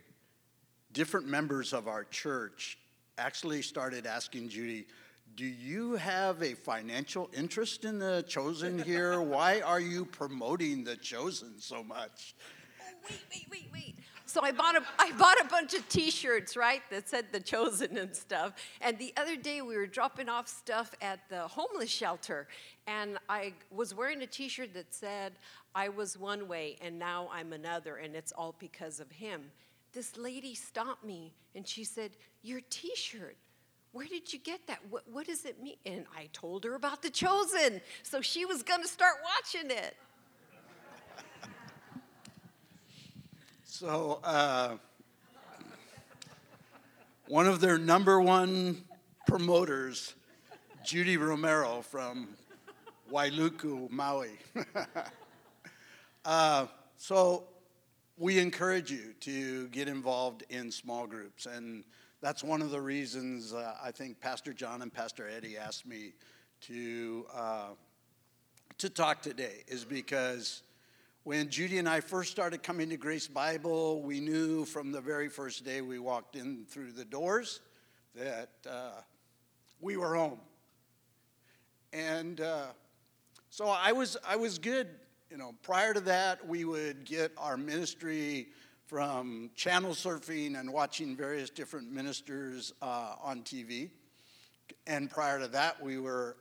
different 0.93 1.27
members 1.27 1.73
of 1.73 1.87
our 1.87 2.05
church 2.05 2.79
actually 3.19 3.61
started 3.61 4.07
asking 4.07 4.49
Judy, 4.49 4.87
do 5.35 5.45
you 5.45 5.93
have 5.93 6.41
a 6.41 6.55
financial 6.55 7.29
interest 7.37 7.85
in 7.85 7.99
the 7.99 8.25
chosen 8.27 8.81
here? 8.81 9.21
Why 9.35 9.61
are 9.61 9.79
you 9.79 10.05
promoting 10.05 10.83
the 10.83 10.95
chosen 10.95 11.59
so 11.59 11.83
much? 11.83 12.33
Oh, 12.81 12.93
wait, 13.07 13.19
wait, 13.31 13.47
wait, 13.51 13.69
wait. 13.71 13.95
So 14.31 14.39
I 14.41 14.53
bought 14.53 14.77
a 14.77 14.83
I 14.97 15.11
bought 15.17 15.41
a 15.41 15.47
bunch 15.49 15.73
of 15.73 15.85
T-shirts, 15.89 16.55
right, 16.55 16.81
that 16.89 17.09
said 17.09 17.25
the 17.33 17.41
chosen 17.41 17.97
and 17.97 18.15
stuff. 18.15 18.53
And 18.79 18.97
the 18.97 19.13
other 19.17 19.35
day 19.35 19.61
we 19.61 19.75
were 19.75 19.87
dropping 19.87 20.29
off 20.29 20.47
stuff 20.47 20.95
at 21.01 21.19
the 21.27 21.49
homeless 21.49 21.89
shelter, 21.89 22.47
and 22.87 23.17
I 23.27 23.51
was 23.71 23.93
wearing 23.93 24.21
a 24.21 24.27
T-shirt 24.27 24.73
that 24.73 24.95
said 24.95 25.33
I 25.75 25.89
was 25.89 26.17
one 26.17 26.47
way 26.47 26.77
and 26.79 26.97
now 26.97 27.29
I'm 27.29 27.51
another, 27.51 27.97
and 27.97 28.15
it's 28.15 28.31
all 28.31 28.55
because 28.57 29.01
of 29.01 29.11
him. 29.11 29.51
This 29.91 30.15
lady 30.15 30.55
stopped 30.55 31.03
me 31.03 31.33
and 31.53 31.67
she 31.67 31.83
said, 31.83 32.11
"Your 32.41 32.61
T-shirt." 32.69 33.35
Where 33.91 34.07
did 34.07 34.31
you 34.31 34.39
get 34.39 34.65
that? 34.67 34.79
What, 34.89 35.03
what 35.11 35.27
does 35.27 35.43
it 35.43 35.61
mean? 35.61 35.75
And 35.85 36.05
I 36.15 36.29
told 36.31 36.63
her 36.63 36.75
about 36.75 37.01
the 37.01 37.09
chosen. 37.09 37.81
So 38.03 38.21
she 38.21 38.45
was 38.45 38.63
going 38.63 38.81
to 38.81 38.87
start 38.87 39.15
watching 39.21 39.69
it. 39.69 39.97
So, 43.73 44.19
uh, 44.25 44.75
one 47.29 47.47
of 47.47 47.61
their 47.61 47.77
number 47.77 48.19
one 48.19 48.83
promoters, 49.27 50.13
Judy 50.83 51.15
Romero 51.15 51.81
from 51.81 52.27
Wailuku, 53.09 53.89
Maui. 53.89 54.31
uh, 56.25 56.65
so, 56.97 57.45
we 58.17 58.39
encourage 58.39 58.91
you 58.91 59.13
to 59.21 59.69
get 59.69 59.87
involved 59.87 60.43
in 60.49 60.69
small 60.69 61.07
groups. 61.07 61.45
And 61.45 61.85
that's 62.19 62.43
one 62.43 62.61
of 62.61 62.71
the 62.71 62.81
reasons 62.81 63.53
uh, 63.53 63.75
I 63.81 63.91
think 63.91 64.19
Pastor 64.19 64.51
John 64.51 64.81
and 64.81 64.93
Pastor 64.93 65.29
Eddie 65.29 65.57
asked 65.57 65.87
me 65.87 66.11
to, 66.63 67.25
uh, 67.33 67.67
to 68.79 68.89
talk 68.89 69.21
today, 69.21 69.63
is 69.69 69.85
because 69.85 70.61
when 71.23 71.49
Judy 71.49 71.77
and 71.77 71.87
I 71.87 71.99
first 71.99 72.31
started 72.31 72.63
coming 72.63 72.89
to 72.89 72.97
Grace 72.97 73.27
Bible, 73.27 74.01
we 74.01 74.19
knew 74.19 74.65
from 74.65 74.91
the 74.91 75.01
very 75.01 75.29
first 75.29 75.63
day 75.63 75.81
we 75.81 75.99
walked 75.99 76.35
in 76.35 76.65
through 76.67 76.93
the 76.93 77.05
doors 77.05 77.59
that 78.15 78.49
uh, 78.67 79.01
we 79.79 79.97
were 79.97 80.15
home. 80.15 80.39
And 81.93 82.41
uh, 82.41 82.67
so 83.51 83.67
I 83.67 83.91
was, 83.91 84.17
I 84.27 84.35
was 84.35 84.57
good. 84.57 84.87
You 85.29 85.37
know, 85.37 85.53
prior 85.61 85.93
to 85.93 85.99
that, 86.01 86.47
we 86.47 86.65
would 86.65 87.05
get 87.05 87.31
our 87.37 87.55
ministry 87.55 88.47
from 88.87 89.51
channel 89.55 89.91
surfing 89.91 90.59
and 90.59 90.73
watching 90.73 91.15
various 91.15 91.51
different 91.51 91.91
ministers 91.91 92.73
uh, 92.81 93.13
on 93.21 93.43
TV. 93.43 93.91
And 94.87 95.07
prior 95.07 95.39
to 95.39 95.47
that, 95.49 95.81
we 95.83 95.99
were 95.99 96.37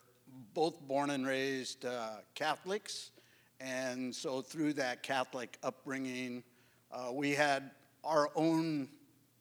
both 0.54 0.80
born 0.80 1.10
and 1.10 1.26
raised 1.26 1.84
uh, 1.84 2.12
Catholics. 2.34 3.10
And 3.60 4.14
so, 4.14 4.40
through 4.40 4.74
that 4.74 5.02
Catholic 5.02 5.58
upbringing, 5.62 6.42
uh, 6.90 7.10
we 7.12 7.32
had 7.32 7.70
our 8.02 8.30
own 8.34 8.88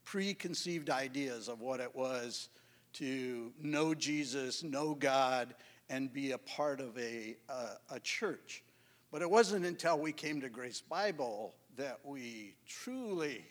preconceived 0.03 0.89
ideas 0.89 1.47
of 1.47 1.61
what 1.61 1.79
it 1.79 1.95
was 1.95 2.49
to 2.93 3.53
know 3.61 3.93
Jesus, 3.93 4.61
know 4.61 4.93
God, 4.93 5.55
and 5.89 6.11
be 6.11 6.31
a 6.31 6.37
part 6.37 6.81
of 6.81 6.97
a, 6.97 7.37
a, 7.47 7.95
a 7.95 7.99
church. 8.01 8.63
But 9.11 9.21
it 9.21 9.29
wasn't 9.29 9.65
until 9.65 9.97
we 9.97 10.11
came 10.11 10.41
to 10.41 10.49
Grace 10.49 10.81
Bible 10.81 11.55
that 11.77 11.99
we 12.03 12.55
truly 12.67 13.45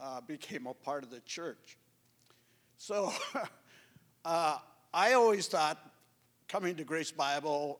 uh, 0.00 0.20
became 0.22 0.66
a 0.66 0.74
part 0.74 1.04
of 1.04 1.10
the 1.10 1.20
church. 1.20 1.76
So 2.78 3.12
uh, 4.24 4.58
I 4.94 5.12
always 5.12 5.46
thought 5.46 5.78
coming 6.48 6.76
to 6.76 6.84
Grace 6.84 7.12
Bible 7.12 7.78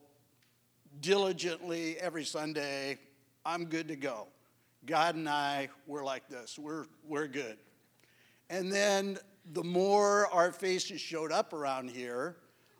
diligently 1.00 1.96
every 1.98 2.24
Sunday, 2.24 2.98
I'm 3.44 3.66
good 3.66 3.88
to 3.88 3.96
go. 3.96 4.26
God 4.86 5.14
and 5.14 5.28
I, 5.28 5.68
we're 5.86 6.04
like 6.04 6.28
this. 6.28 6.58
We're, 6.58 6.86
we're 7.06 7.28
good. 7.28 7.58
And 8.48 8.72
then 8.72 9.18
the 9.52 9.62
more 9.62 10.26
our 10.32 10.52
faces 10.52 11.00
showed 11.00 11.32
up 11.32 11.52
around 11.52 11.90
here, 11.90 12.36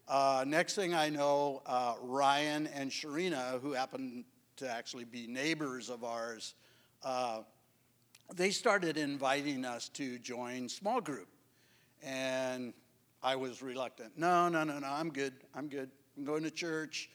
uh, 0.09 0.45
next 0.47 0.75
thing 0.75 0.93
I 0.93 1.09
know, 1.09 1.63
uh, 1.67 1.95
Ryan 2.03 2.67
and 2.69 2.91
Sharina, 2.91 3.61
who 3.61 3.73
happen 3.73 4.25
to 4.57 4.69
actually 4.69 5.05
be 5.05 5.27
neighbors 5.27 5.89
of 5.89 6.03
ours, 6.03 6.55
uh, 7.05 7.41
they 8.35 8.51
started 8.51 8.97
inviting 8.97 9.65
us 9.65 9.89
to 9.91 10.19
join 10.19 10.69
small 10.69 11.01
group. 11.01 11.29
And 12.03 12.73
I 13.23 13.37
was 13.37 13.63
reluctant. 13.63 14.17
No, 14.17 14.49
no, 14.49 14.65
no, 14.65 14.79
no, 14.79 14.87
I'm 14.87 15.11
good. 15.11 15.35
I'm 15.55 15.69
good. 15.69 15.91
I'm 16.17 16.25
going 16.25 16.43
to 16.43 16.51
church. 16.51 17.11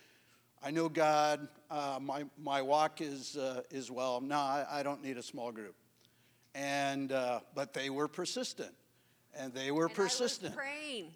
I 0.63 0.71
know 0.71 0.89
God. 0.89 1.47
Uh, 1.69 1.99
my, 2.01 2.23
my 2.41 2.61
walk 2.61 3.01
is, 3.01 3.37
uh, 3.37 3.61
is 3.69 3.91
well. 3.91 4.21
No, 4.21 4.37
I, 4.37 4.65
I, 4.69 4.83
don't 4.83 5.03
need 5.03 5.17
a 5.17 5.23
small 5.23 5.51
group. 5.51 5.75
And, 6.53 7.11
uh, 7.11 7.41
but 7.53 7.73
they 7.73 7.89
were 7.89 8.07
persistent. 8.07 8.73
And 9.37 9.53
they 9.53 9.71
were 9.71 9.85
and 9.85 9.93
persistent. 9.93 10.53
I 10.53 10.55
was 10.55 10.65
praying. 10.65 11.03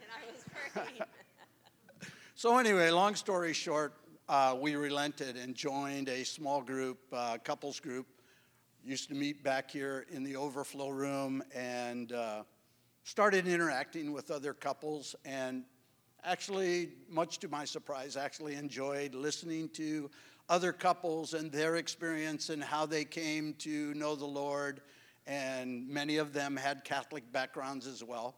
and 0.00 0.10
I 0.12 0.32
was 0.32 0.44
praying. 0.72 2.10
so, 2.34 2.58
anyway, 2.58 2.90
long 2.90 3.14
story 3.14 3.52
short, 3.52 3.94
uh, 4.28 4.56
we 4.60 4.76
relented 4.76 5.36
and 5.36 5.54
joined 5.54 6.08
a 6.08 6.24
small 6.24 6.60
group, 6.60 6.98
uh, 7.12 7.38
couples 7.42 7.80
group. 7.80 8.06
Used 8.84 9.08
to 9.08 9.14
meet 9.14 9.42
back 9.42 9.70
here 9.70 10.06
in 10.10 10.22
the 10.22 10.36
overflow 10.36 10.88
room 10.88 11.42
and 11.54 12.12
uh, 12.12 12.42
started 13.04 13.48
interacting 13.48 14.12
with 14.12 14.30
other 14.30 14.52
couples 14.52 15.16
and 15.24 15.64
actually, 16.24 16.90
much 17.08 17.38
to 17.38 17.48
my 17.48 17.64
surprise, 17.64 18.16
actually 18.16 18.54
enjoyed 18.54 19.14
listening 19.14 19.68
to 19.70 20.10
other 20.48 20.72
couples 20.72 21.34
and 21.34 21.52
their 21.52 21.76
experience 21.76 22.48
and 22.48 22.62
how 22.62 22.86
they 22.86 23.04
came 23.04 23.54
to 23.54 23.92
know 23.94 24.14
the 24.14 24.26
Lord. 24.26 24.80
And 25.26 25.88
many 25.88 26.16
of 26.16 26.32
them 26.32 26.56
had 26.56 26.84
Catholic 26.84 27.30
backgrounds 27.32 27.86
as 27.86 28.02
well. 28.02 28.34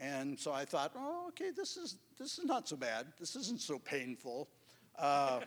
And 0.00 0.38
so 0.38 0.52
I 0.52 0.64
thought, 0.64 0.92
oh, 0.96 1.26
okay, 1.28 1.50
this 1.50 1.76
is, 1.76 1.96
this 2.18 2.38
is 2.38 2.44
not 2.44 2.68
so 2.68 2.76
bad. 2.76 3.06
This 3.18 3.34
isn't 3.34 3.60
so 3.60 3.78
painful. 3.80 4.48
Uh, 4.96 5.40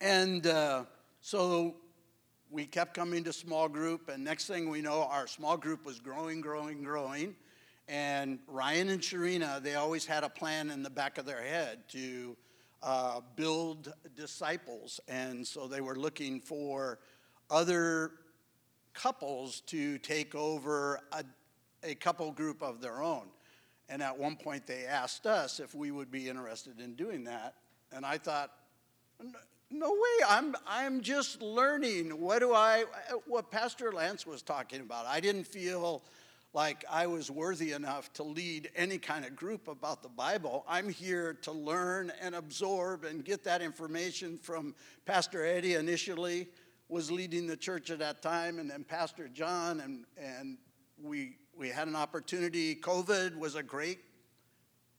and 0.00 0.46
uh, 0.48 0.84
so 1.20 1.76
we 2.50 2.66
kept 2.66 2.94
coming 2.94 3.22
to 3.24 3.32
small 3.32 3.68
group, 3.68 4.08
and 4.08 4.22
next 4.22 4.46
thing 4.46 4.68
we 4.68 4.82
know, 4.82 5.04
our 5.04 5.26
small 5.26 5.56
group 5.56 5.86
was 5.86 6.00
growing, 6.00 6.40
growing, 6.40 6.82
growing. 6.82 7.36
And 7.92 8.38
Ryan 8.48 8.88
and 8.88 9.02
Sharina, 9.02 9.62
they 9.62 9.74
always 9.74 10.06
had 10.06 10.24
a 10.24 10.28
plan 10.30 10.70
in 10.70 10.82
the 10.82 10.88
back 10.88 11.18
of 11.18 11.26
their 11.26 11.42
head 11.42 11.80
to 11.90 12.34
uh, 12.82 13.20
build 13.36 13.92
disciples. 14.16 14.98
And 15.08 15.46
so 15.46 15.68
they 15.68 15.82
were 15.82 15.94
looking 15.94 16.40
for 16.40 17.00
other 17.50 18.12
couples 18.94 19.60
to 19.66 19.98
take 19.98 20.34
over 20.34 21.00
a, 21.12 21.22
a 21.82 21.94
couple 21.94 22.32
group 22.32 22.62
of 22.62 22.80
their 22.80 23.02
own. 23.02 23.26
And 23.90 24.02
at 24.02 24.18
one 24.18 24.36
point, 24.36 24.66
they 24.66 24.86
asked 24.86 25.26
us 25.26 25.60
if 25.60 25.74
we 25.74 25.90
would 25.90 26.10
be 26.10 26.30
interested 26.30 26.80
in 26.80 26.94
doing 26.94 27.24
that. 27.24 27.56
And 27.94 28.06
I 28.06 28.16
thought, 28.16 28.52
no 29.70 29.90
way, 29.90 30.26
I'm, 30.26 30.56
I'm 30.66 31.02
just 31.02 31.42
learning. 31.42 32.18
What 32.18 32.38
do 32.38 32.54
I, 32.54 32.86
what 33.26 33.50
Pastor 33.50 33.92
Lance 33.92 34.26
was 34.26 34.40
talking 34.40 34.80
about. 34.80 35.04
I 35.04 35.20
didn't 35.20 35.44
feel 35.44 36.02
like 36.54 36.84
I 36.90 37.06
was 37.06 37.30
worthy 37.30 37.72
enough 37.72 38.12
to 38.14 38.22
lead 38.22 38.70
any 38.76 38.98
kind 38.98 39.24
of 39.24 39.34
group 39.34 39.68
about 39.68 40.02
the 40.02 40.08
Bible. 40.08 40.64
I'm 40.68 40.88
here 40.88 41.34
to 41.42 41.52
learn 41.52 42.12
and 42.20 42.34
absorb 42.34 43.04
and 43.04 43.24
get 43.24 43.42
that 43.44 43.62
information 43.62 44.36
from 44.36 44.74
Pastor 45.06 45.46
Eddie 45.46 45.74
initially 45.74 46.48
was 46.88 47.10
leading 47.10 47.46
the 47.46 47.56
church 47.56 47.90
at 47.90 47.98
that 48.00 48.20
time 48.20 48.58
and 48.58 48.70
then 48.70 48.84
Pastor 48.84 49.28
John 49.28 49.80
and 49.80 50.04
and 50.18 50.58
we 51.02 51.36
we 51.56 51.68
had 51.68 51.88
an 51.88 51.96
opportunity. 51.96 52.74
COVID 52.74 53.36
was 53.38 53.54
a 53.54 53.62
great 53.62 54.00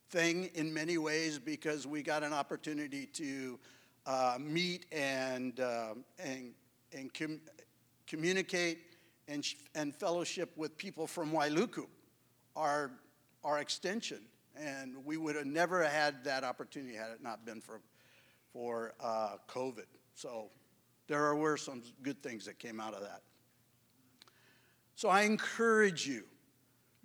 thing 0.10 0.50
in 0.56 0.74
many 0.74 0.98
ways 0.98 1.40
because 1.40 1.86
we 1.86 2.02
got 2.02 2.24
an 2.24 2.34
opportunity 2.34 3.06
to 3.08 3.60
uh, 4.06 4.38
meet 4.40 4.86
and 4.92 5.60
uh, 5.60 5.94
and 6.18 6.54
and 6.92 7.14
com- 7.14 7.42
communicate 8.08 8.93
and, 9.28 9.46
and 9.76 9.96
fellowship 9.96 10.52
with 10.56 10.78
people 10.78 11.08
from 11.08 11.32
Wailuku, 11.32 11.86
our, 12.56 12.92
our 13.44 13.60
extension. 13.60 14.20
And 14.56 15.04
we 15.04 15.18
would 15.18 15.36
have 15.36 15.46
never 15.46 15.84
had 15.84 16.24
that 16.26 16.44
opportunity 16.44 16.96
had 16.96 17.12
it 17.12 17.24
not 17.24 17.46
been 17.46 17.62
for, 17.62 17.82
for 18.52 18.94
uh, 19.00 19.38
COVID. 19.50 19.86
So 20.14 20.52
there 21.08 21.34
were 21.36 21.58
some 21.58 21.82
good 22.02 22.22
things 22.22 22.46
that 22.46 22.60
came 22.60 22.80
out 22.80 22.94
of 22.94 23.02
that. 23.02 23.22
So 24.96 25.10
I 25.10 25.24
encourage 25.24 26.08
you 26.08 26.24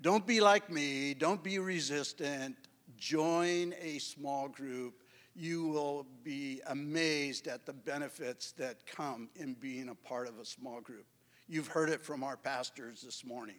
don't 0.01 0.27
be 0.27 0.41
like 0.41 0.71
me, 0.71 1.15
don't 1.15 1.43
be 1.43 1.59
resistant. 1.59 2.57
Join 2.97 3.75
a 3.81 3.99
small 3.99 4.49
group. 4.49 5.03
You 5.35 5.67
will 5.67 6.07
be 6.23 6.61
amazed 6.69 7.49
at 7.49 7.67
the 7.67 7.73
benefits 7.73 8.53
that 8.53 8.87
come 8.87 9.29
in 9.35 9.55
being 9.55 9.89
a 9.89 9.95
part 9.95 10.29
of 10.29 10.39
a 10.39 10.45
small 10.45 10.81
group. 10.81 11.07
You've 11.51 11.69
heard 11.69 11.89
it 11.89 12.03
from 12.05 12.23
our 12.23 12.37
pastors 12.37 13.01
this 13.01 13.25
morning. 13.25 13.57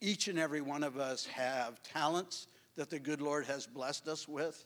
Each 0.00 0.28
and 0.28 0.38
every 0.38 0.62
one 0.62 0.82
of 0.82 0.96
us 0.96 1.26
have 1.26 1.82
talents 1.82 2.46
that 2.76 2.88
the 2.88 2.98
good 2.98 3.20
Lord 3.20 3.44
has 3.44 3.66
blessed 3.66 4.08
us 4.08 4.26
with, 4.26 4.64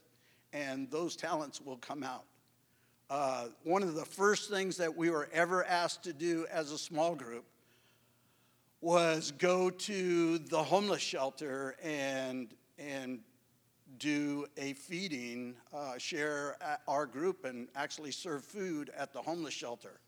and 0.52 0.88
those 0.88 1.16
talents 1.16 1.60
will 1.60 1.78
come 1.78 2.04
out. 2.04 2.22
Uh, 3.10 3.46
one 3.64 3.82
of 3.82 3.94
the 3.94 4.04
first 4.04 4.50
things 4.50 4.76
that 4.76 4.96
we 4.96 5.10
were 5.10 5.28
ever 5.32 5.64
asked 5.64 6.04
to 6.04 6.12
do 6.12 6.46
as 6.48 6.70
a 6.70 6.78
small 6.78 7.16
group 7.16 7.44
was 8.80 9.32
go 9.32 9.68
to 9.68 10.38
the 10.38 10.62
homeless 10.62 11.02
shelter 11.02 11.74
and 11.82 12.54
and 12.78 13.18
do 13.98 14.46
a 14.56 14.74
feeding, 14.74 15.56
uh, 15.72 15.98
share 15.98 16.56
our 16.86 17.06
group, 17.06 17.44
and 17.44 17.66
actually 17.74 18.12
serve 18.12 18.44
food 18.44 18.90
at 18.96 19.12
the 19.12 19.20
homeless 19.20 19.54
shelter. 19.54 19.98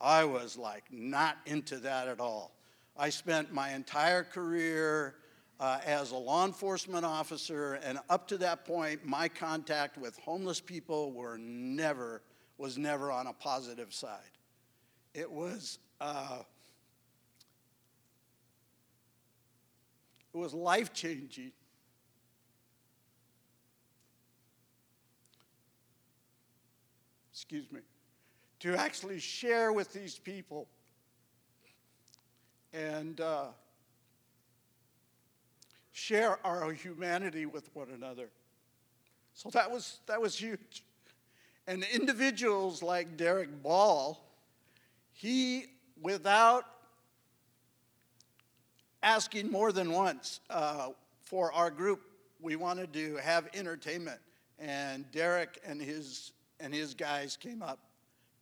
I 0.00 0.24
was 0.24 0.56
like 0.56 0.84
not 0.90 1.38
into 1.46 1.76
that 1.78 2.08
at 2.08 2.20
all. 2.20 2.54
I 2.96 3.10
spent 3.10 3.52
my 3.52 3.70
entire 3.72 4.22
career 4.22 5.16
uh, 5.58 5.80
as 5.84 6.10
a 6.10 6.16
law 6.16 6.44
enforcement 6.44 7.04
officer, 7.04 7.74
and 7.74 7.98
up 8.08 8.28
to 8.28 8.38
that 8.38 8.64
point, 8.64 9.04
my 9.04 9.28
contact 9.28 9.96
with 9.98 10.16
homeless 10.18 10.60
people 10.60 11.12
were 11.12 11.38
never 11.38 12.22
was 12.58 12.78
never 12.78 13.10
on 13.10 13.26
a 13.26 13.32
positive 13.32 13.92
side. 13.92 14.20
It 15.12 15.30
was 15.30 15.78
uh, 16.00 16.40
it 20.32 20.36
was 20.36 20.54
life 20.54 20.92
changing. 20.92 21.52
Excuse 27.32 27.70
me 27.72 27.80
to 28.64 28.74
actually 28.74 29.18
share 29.18 29.74
with 29.74 29.92
these 29.92 30.18
people 30.18 30.66
and 32.72 33.20
uh, 33.20 33.48
share 35.92 36.38
our 36.46 36.72
humanity 36.72 37.44
with 37.44 37.68
one 37.74 37.88
another. 37.94 38.30
So 39.34 39.50
that 39.50 39.70
was, 39.70 39.98
that 40.06 40.18
was 40.18 40.38
huge. 40.38 40.82
And 41.66 41.84
individuals 41.92 42.82
like 42.82 43.18
Derek 43.18 43.62
Ball, 43.62 44.18
he, 45.12 45.66
without 46.00 46.64
asking 49.02 49.50
more 49.50 49.72
than 49.72 49.92
once 49.92 50.40
uh, 50.48 50.88
for 51.20 51.52
our 51.52 51.70
group, 51.70 52.00
we 52.40 52.56
wanted 52.56 52.94
to 52.94 53.16
have 53.16 53.46
entertainment. 53.52 54.20
And 54.58 55.04
Derek 55.12 55.60
and 55.66 55.82
his, 55.82 56.32
and 56.60 56.72
his 56.72 56.94
guys 56.94 57.36
came 57.36 57.62
up 57.62 57.78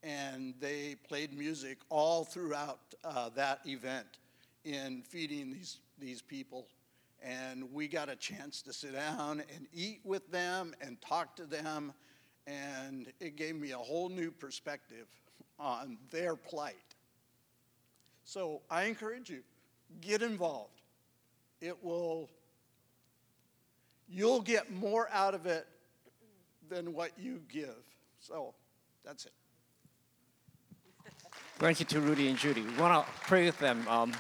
and 0.03 0.55
they 0.61 0.97
played 1.09 1.37
music 1.37 1.79
all 1.89 2.25
throughout 2.25 2.81
uh, 3.05 3.29
that 3.31 3.61
event 3.67 4.07
in 4.65 5.03
feeding 5.03 5.53
these, 5.53 5.79
these 5.99 6.23
people. 6.23 6.67
And 7.23 7.73
we 7.73 7.87
got 7.87 8.09
a 8.09 8.17
chance 8.17 8.63
to 8.63 8.73
sit 8.73 8.95
down 8.95 9.43
and 9.55 9.67
eat 9.73 10.01
with 10.05 10.31
them 10.33 10.75
and 10.81 11.01
talk 11.01 11.37
to 11.37 11.45
them, 11.45 11.93
and 12.47 13.13
it 13.21 13.37
gave 13.37 13.55
me 13.55 13.71
a 13.71 13.79
whole 13.79 14.09
new 14.09 14.33
perspective 14.33 15.07
on 15.59 15.99
their 16.11 16.35
plight. 16.35 16.75
So 18.25 18.63
I 18.71 18.85
encourage 18.85 19.31
you, 19.31 19.43
get 20.01 20.23
involved. 20.23 20.81
It 21.61 21.77
will, 21.83 22.29
you'll 24.09 24.41
get 24.41 24.73
more 24.73 25.09
out 25.13 25.35
of 25.35 25.47
it 25.47 25.67
than 26.69 26.93
what 26.93 27.13
you 27.19 27.41
give. 27.49 27.77
So 28.19 28.55
that's 29.05 29.27
it. 29.27 29.33
Thank 31.63 31.79
you 31.79 31.87
to 31.87 32.01
Rudy 32.01 32.27
and 32.27 32.37
Judy. 32.37 32.63
We 32.63 32.75
want 32.75 33.07
to 33.07 33.13
pray 33.29 33.45
with 33.45 33.57
them. 33.61 33.87
Um, 33.87 34.13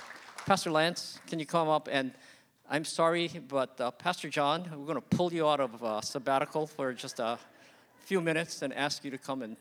Pastor 0.47 0.71
Lance, 0.71 1.19
can 1.27 1.41
you 1.41 1.45
come 1.45 1.69
up? 1.69 1.89
And 1.91 2.13
I'm 2.71 2.85
sorry, 2.85 3.33
but 3.49 3.81
uh, 3.81 3.91
Pastor 3.91 4.29
John, 4.29 4.63
we're 4.71 4.87
going 4.87 4.95
to 4.95 5.17
pull 5.17 5.33
you 5.33 5.49
out 5.49 5.59
of 5.59 5.83
uh, 5.83 6.01
sabbatical 6.03 6.69
for 6.69 6.93
just 6.93 7.19
a 7.19 7.41
few 8.05 8.21
minutes 8.21 8.63
and 8.63 8.73
ask 8.73 9.05
you 9.05 9.11
to 9.11 9.19
come 9.19 9.43
and 9.43 9.57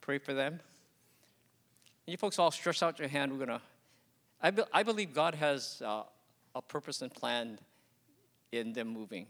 pray 0.00 0.16
for 0.16 0.32
them. 0.32 0.54
And 0.54 0.60
you 2.06 2.16
folks 2.16 2.38
all 2.38 2.50
stretch 2.50 2.82
out 2.82 2.98
your 2.98 3.08
hand. 3.08 3.30
We're 3.30 3.44
going 3.44 3.60
to, 3.60 3.64
I, 4.40 4.50
be, 4.50 4.62
I 4.72 4.82
believe 4.82 5.12
God 5.12 5.34
has 5.34 5.82
uh, 5.84 6.04
a 6.54 6.62
purpose 6.62 7.02
and 7.02 7.12
plan 7.12 7.58
in 8.52 8.72
them 8.72 8.88
moving. 8.88 9.26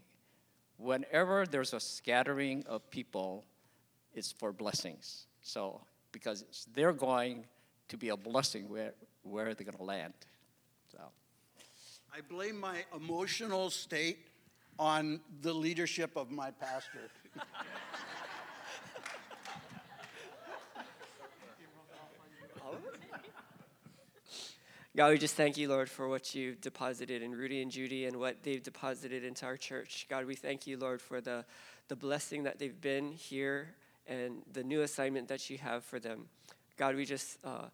Whenever 0.77 1.45
there's 1.45 1.73
a 1.73 1.81
scattering 1.81 2.63
of 2.65 2.89
people, 2.91 3.43
it's 4.13 4.31
for 4.31 4.53
blessings. 4.53 5.25
So, 5.41 5.81
because 6.13 6.65
they're 6.73 6.93
going, 6.93 7.43
to 7.89 7.97
be 7.97 8.09
a 8.09 8.17
blessing 8.17 8.69
where, 8.69 8.93
where 9.23 9.53
they're 9.53 9.65
going 9.65 9.77
to 9.77 9.83
land. 9.83 10.13
So. 10.91 10.99
I 12.15 12.21
blame 12.21 12.59
my 12.59 12.77
emotional 12.95 13.69
state 13.69 14.27
on 14.77 15.19
the 15.41 15.53
leadership 15.53 16.15
of 16.15 16.31
my 16.31 16.51
pastor. 16.51 17.11
God, 24.95 25.11
we 25.11 25.17
just 25.17 25.35
thank 25.35 25.55
you, 25.55 25.69
Lord, 25.69 25.89
for 25.89 26.09
what 26.09 26.35
you've 26.35 26.59
deposited 26.59 27.21
in 27.21 27.31
Rudy 27.31 27.61
and 27.61 27.71
Judy 27.71 28.05
and 28.05 28.17
what 28.17 28.43
they've 28.43 28.61
deposited 28.61 29.23
into 29.23 29.45
our 29.45 29.55
church. 29.55 30.07
God, 30.09 30.25
we 30.25 30.35
thank 30.35 30.67
you, 30.67 30.77
Lord, 30.77 30.99
for 31.01 31.21
the, 31.21 31.45
the 31.87 31.95
blessing 31.95 32.43
that 32.43 32.59
they've 32.59 32.81
been 32.81 33.11
here 33.11 33.75
and 34.07 34.41
the 34.51 34.63
new 34.63 34.81
assignment 34.81 35.27
that 35.27 35.49
you 35.49 35.57
have 35.59 35.85
for 35.85 35.99
them. 35.99 36.25
God, 36.79 36.95
we 36.95 37.03
just 37.03 37.37
uh, 37.43 37.65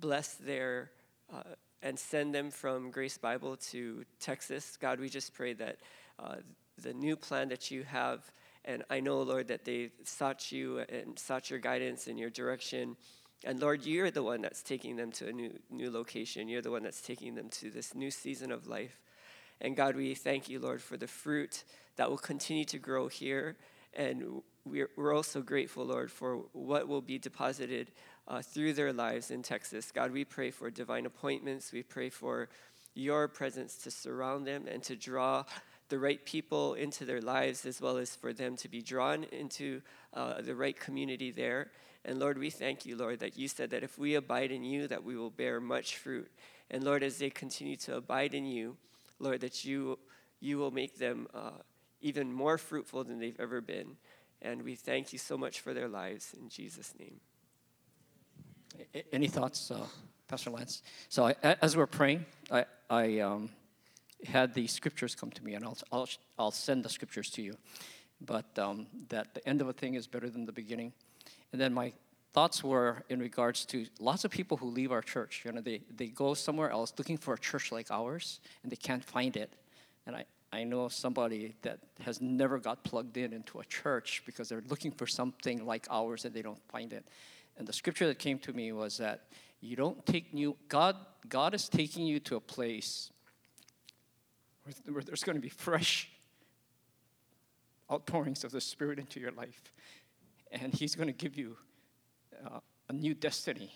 bless 0.00 0.36
their 0.36 0.90
uh, 1.30 1.42
and 1.82 1.98
send 1.98 2.34
them 2.34 2.50
from 2.50 2.90
Grace 2.90 3.18
Bible 3.18 3.58
to 3.72 4.06
Texas. 4.20 4.78
God, 4.80 4.98
we 4.98 5.10
just 5.10 5.34
pray 5.34 5.52
that 5.52 5.76
uh, 6.18 6.36
the 6.82 6.94
new 6.94 7.14
plan 7.14 7.50
that 7.50 7.70
you 7.70 7.82
have, 7.82 8.24
and 8.64 8.84
I 8.88 9.00
know, 9.00 9.20
Lord, 9.20 9.48
that 9.48 9.66
they 9.66 9.90
sought 10.02 10.50
you 10.50 10.78
and 10.78 11.18
sought 11.18 11.50
your 11.50 11.58
guidance 11.58 12.06
and 12.06 12.18
your 12.18 12.30
direction. 12.30 12.96
And 13.44 13.60
Lord, 13.60 13.84
you're 13.84 14.10
the 14.10 14.22
one 14.22 14.40
that's 14.40 14.62
taking 14.62 14.96
them 14.96 15.12
to 15.12 15.28
a 15.28 15.32
new, 15.32 15.52
new 15.70 15.90
location. 15.90 16.48
You're 16.48 16.62
the 16.62 16.70
one 16.70 16.82
that's 16.82 17.02
taking 17.02 17.34
them 17.34 17.50
to 17.50 17.70
this 17.70 17.94
new 17.94 18.10
season 18.10 18.50
of 18.50 18.66
life. 18.66 18.98
And 19.60 19.76
God, 19.76 19.94
we 19.94 20.14
thank 20.14 20.48
you, 20.48 20.58
Lord, 20.58 20.80
for 20.80 20.96
the 20.96 21.06
fruit 21.06 21.64
that 21.96 22.08
will 22.08 22.16
continue 22.16 22.64
to 22.64 22.78
grow 22.78 23.08
here. 23.08 23.56
And 23.92 24.42
we're, 24.70 24.90
we're 24.96 25.14
also 25.14 25.40
grateful, 25.40 25.84
Lord, 25.84 26.10
for 26.10 26.44
what 26.52 26.88
will 26.88 27.00
be 27.00 27.18
deposited 27.18 27.90
uh, 28.26 28.42
through 28.42 28.74
their 28.74 28.92
lives 28.92 29.30
in 29.30 29.42
Texas. 29.42 29.90
God, 29.90 30.12
we 30.12 30.24
pray 30.24 30.50
for 30.50 30.70
divine 30.70 31.06
appointments. 31.06 31.72
We 31.72 31.82
pray 31.82 32.10
for 32.10 32.48
your 32.94 33.28
presence 33.28 33.76
to 33.78 33.90
surround 33.90 34.46
them 34.46 34.66
and 34.66 34.82
to 34.84 34.96
draw 34.96 35.44
the 35.88 35.98
right 35.98 36.24
people 36.24 36.74
into 36.74 37.04
their 37.04 37.20
lives, 37.20 37.64
as 37.64 37.80
well 37.80 37.96
as 37.96 38.14
for 38.14 38.32
them 38.32 38.56
to 38.56 38.68
be 38.68 38.82
drawn 38.82 39.24
into 39.24 39.80
uh, 40.12 40.42
the 40.42 40.54
right 40.54 40.78
community 40.78 41.30
there. 41.30 41.70
And 42.04 42.18
Lord, 42.18 42.38
we 42.38 42.50
thank 42.50 42.84
you, 42.84 42.96
Lord, 42.96 43.20
that 43.20 43.38
you 43.38 43.48
said 43.48 43.70
that 43.70 43.82
if 43.82 43.98
we 43.98 44.14
abide 44.14 44.50
in 44.50 44.64
you, 44.64 44.86
that 44.88 45.04
we 45.04 45.16
will 45.16 45.30
bear 45.30 45.60
much 45.60 45.96
fruit. 45.96 46.30
And 46.70 46.84
Lord, 46.84 47.02
as 47.02 47.18
they 47.18 47.30
continue 47.30 47.76
to 47.76 47.96
abide 47.96 48.34
in 48.34 48.44
you, 48.44 48.76
Lord, 49.18 49.40
that 49.40 49.64
you 49.64 49.98
you 50.40 50.56
will 50.58 50.70
make 50.70 50.98
them 50.98 51.26
uh, 51.34 51.50
even 52.00 52.32
more 52.32 52.58
fruitful 52.58 53.04
than 53.04 53.18
they've 53.18 53.40
ever 53.40 53.60
been. 53.60 53.96
And 54.40 54.62
we 54.62 54.76
thank 54.76 55.12
you 55.12 55.18
so 55.18 55.36
much 55.36 55.60
for 55.60 55.74
their 55.74 55.88
lives 55.88 56.34
in 56.40 56.48
Jesus' 56.48 56.94
name. 56.98 57.20
Any 59.12 59.26
thoughts, 59.26 59.70
uh, 59.70 59.86
Pastor 60.28 60.50
Lance? 60.50 60.82
So 61.08 61.26
I, 61.26 61.34
as 61.60 61.76
we're 61.76 61.86
praying, 61.86 62.24
I, 62.50 62.64
I 62.88 63.18
um, 63.20 63.50
had 64.24 64.54
the 64.54 64.66
scriptures 64.66 65.14
come 65.14 65.30
to 65.30 65.44
me, 65.44 65.54
and 65.54 65.64
I'll, 65.64 65.78
I'll, 65.90 66.08
I'll 66.38 66.50
send 66.50 66.84
the 66.84 66.88
scriptures 66.88 67.30
to 67.30 67.42
you. 67.42 67.56
But 68.20 68.58
um, 68.58 68.86
that 69.08 69.34
the 69.34 69.46
end 69.48 69.60
of 69.60 69.68
a 69.68 69.72
thing 69.72 69.94
is 69.94 70.06
better 70.06 70.28
than 70.28 70.44
the 70.44 70.52
beginning. 70.52 70.92
And 71.52 71.60
then 71.60 71.72
my 71.72 71.92
thoughts 72.32 72.62
were 72.62 73.02
in 73.08 73.20
regards 73.20 73.64
to 73.66 73.86
lots 73.98 74.24
of 74.24 74.30
people 74.30 74.56
who 74.56 74.70
leave 74.70 74.92
our 74.92 75.02
church. 75.02 75.42
You 75.44 75.52
know, 75.52 75.60
they, 75.60 75.82
they 75.96 76.06
go 76.08 76.34
somewhere 76.34 76.70
else 76.70 76.92
looking 76.98 77.16
for 77.16 77.34
a 77.34 77.38
church 77.38 77.72
like 77.72 77.90
ours, 77.90 78.40
and 78.62 78.70
they 78.70 78.76
can't 78.76 79.04
find 79.04 79.36
it. 79.36 79.52
And 80.06 80.14
I, 80.14 80.24
I 80.52 80.64
know 80.64 80.88
somebody 80.88 81.56
that 81.62 81.80
has 82.00 82.20
never 82.20 82.58
got 82.58 82.82
plugged 82.82 83.16
in 83.16 83.32
into 83.32 83.60
a 83.60 83.64
church 83.64 84.22
because 84.24 84.48
they're 84.48 84.64
looking 84.68 84.92
for 84.92 85.06
something 85.06 85.66
like 85.66 85.86
ours 85.90 86.24
and 86.24 86.34
they 86.34 86.42
don't 86.42 86.62
find 86.68 86.92
it. 86.92 87.06
And 87.58 87.66
the 87.66 87.72
scripture 87.72 88.06
that 88.06 88.18
came 88.18 88.38
to 88.40 88.52
me 88.52 88.72
was 88.72 88.96
that 88.98 89.26
you 89.60 89.76
don't 89.76 90.04
take 90.06 90.32
new 90.32 90.56
God 90.68 90.96
God 91.28 91.54
is 91.54 91.68
taking 91.68 92.06
you 92.06 92.20
to 92.20 92.36
a 92.36 92.40
place 92.40 93.10
where, 94.86 95.02
there's 95.02 95.24
going 95.24 95.36
to 95.36 95.42
be 95.42 95.48
fresh 95.48 96.10
outpourings 97.90 98.44
of 98.44 98.52
the 98.52 98.60
Spirit 98.60 98.98
into 98.98 99.18
your 99.18 99.32
life, 99.32 99.62
and 100.52 100.72
He's 100.74 100.94
going 100.94 101.08
to 101.08 101.12
give 101.12 101.36
you 101.36 101.56
uh, 102.46 102.60
a 102.88 102.92
new 102.92 103.14
destiny 103.14 103.72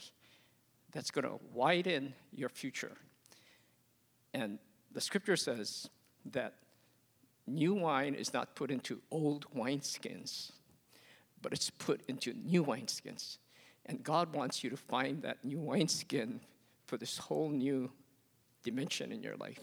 that's 0.92 1.10
going 1.10 1.24
to 1.24 1.38
widen 1.52 2.14
your 2.32 2.48
future. 2.48 2.92
And 4.34 4.58
the 4.92 5.00
scripture 5.00 5.36
says 5.36 5.88
that 6.26 6.54
new 7.46 7.74
wine 7.74 8.14
is 8.14 8.32
not 8.32 8.54
put 8.54 8.70
into 8.70 9.00
old 9.10 9.46
wineskins, 9.54 10.52
but 11.40 11.52
it's 11.52 11.70
put 11.70 12.02
into 12.08 12.34
new 12.44 12.64
wineskins. 12.64 13.38
And 13.86 14.02
God 14.02 14.34
wants 14.34 14.62
you 14.62 14.70
to 14.70 14.76
find 14.76 15.22
that 15.22 15.44
new 15.44 15.58
wineskin 15.58 16.40
for 16.86 16.96
this 16.96 17.18
whole 17.18 17.48
new 17.48 17.90
dimension 18.62 19.12
in 19.12 19.22
your 19.22 19.36
life. 19.36 19.60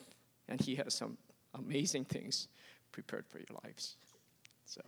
And 0.48 0.60
He 0.60 0.76
has 0.76 0.94
some 0.94 1.18
amazing 1.54 2.06
things 2.06 2.48
prepared 2.92 3.26
for 3.28 3.38
your 3.38 3.60
lives. 3.64 3.96
So, 4.66 4.82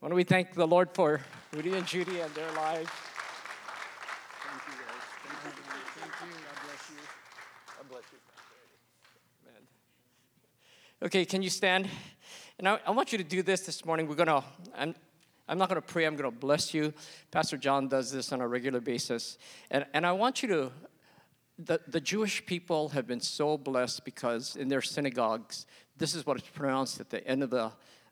why 0.00 0.08
don't 0.08 0.16
we 0.16 0.24
thank 0.24 0.54
the 0.54 0.66
Lord 0.66 0.90
for 0.92 1.20
Rudy 1.52 1.74
and 1.74 1.86
Judy 1.86 2.20
and 2.20 2.34
their 2.34 2.50
lives? 2.52 2.90
Thank 4.42 4.62
you, 4.66 4.84
guys. 4.84 5.04
Thank 5.42 5.56
you. 5.56 5.62
Thank 6.00 6.12
you. 6.20 6.36
God 6.44 6.66
bless 6.66 6.90
you. 6.90 6.96
God 7.78 7.88
bless 7.88 8.04
you. 8.12 8.33
Okay, 11.04 11.26
can 11.26 11.42
you 11.42 11.50
stand? 11.50 11.86
And 12.58 12.66
I, 12.66 12.78
I 12.86 12.90
want 12.92 13.12
you 13.12 13.18
to 13.18 13.24
do 13.24 13.42
this 13.42 13.60
this 13.66 13.84
morning. 13.84 14.08
We're 14.08 14.14
gonna, 14.14 14.42
I'm, 14.74 14.94
I'm 15.46 15.58
not 15.58 15.68
gonna 15.68 15.82
pray, 15.82 16.06
I'm 16.06 16.16
gonna 16.16 16.30
bless 16.30 16.72
you. 16.72 16.94
Pastor 17.30 17.58
John 17.58 17.88
does 17.88 18.10
this 18.10 18.32
on 18.32 18.40
a 18.40 18.48
regular 18.48 18.80
basis. 18.80 19.36
And, 19.70 19.84
and 19.92 20.06
I 20.06 20.12
want 20.12 20.42
you 20.42 20.48
to, 20.48 20.72
the, 21.58 21.78
the 21.88 22.00
Jewish 22.00 22.46
people 22.46 22.88
have 22.88 23.06
been 23.06 23.20
so 23.20 23.58
blessed 23.58 24.06
because 24.06 24.56
in 24.56 24.68
their 24.68 24.80
synagogues, 24.80 25.66
this 25.98 26.14
is 26.14 26.24
what 26.24 26.38
is 26.38 26.42
pronounced 26.44 26.98
at 27.00 27.10
the 27.10 27.22
end 27.28 27.42
of 27.42 27.50
the, 27.50 27.70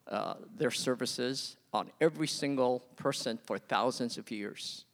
uh, 0.08 0.34
their 0.54 0.70
services 0.70 1.56
on 1.72 1.90
every 1.98 2.28
single 2.28 2.80
person 2.96 3.38
for 3.46 3.56
thousands 3.56 4.18
of 4.18 4.30
years. 4.30 4.84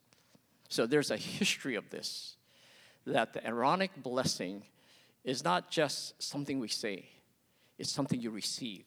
So 0.68 0.86
there's 0.86 1.11
a 1.11 1.16
history 1.16 1.74
of 1.74 1.90
this 1.90 2.36
that 3.07 3.32
the 3.32 3.44
Aaronic 3.44 3.90
blessing 4.05 4.62
is 5.24 5.42
not 5.42 5.68
just 5.68 6.22
something 6.22 6.61
we 6.61 6.68
say, 6.68 7.09
it's 7.78 7.90
something 7.90 8.20
you 8.20 8.30
receive. 8.30 8.84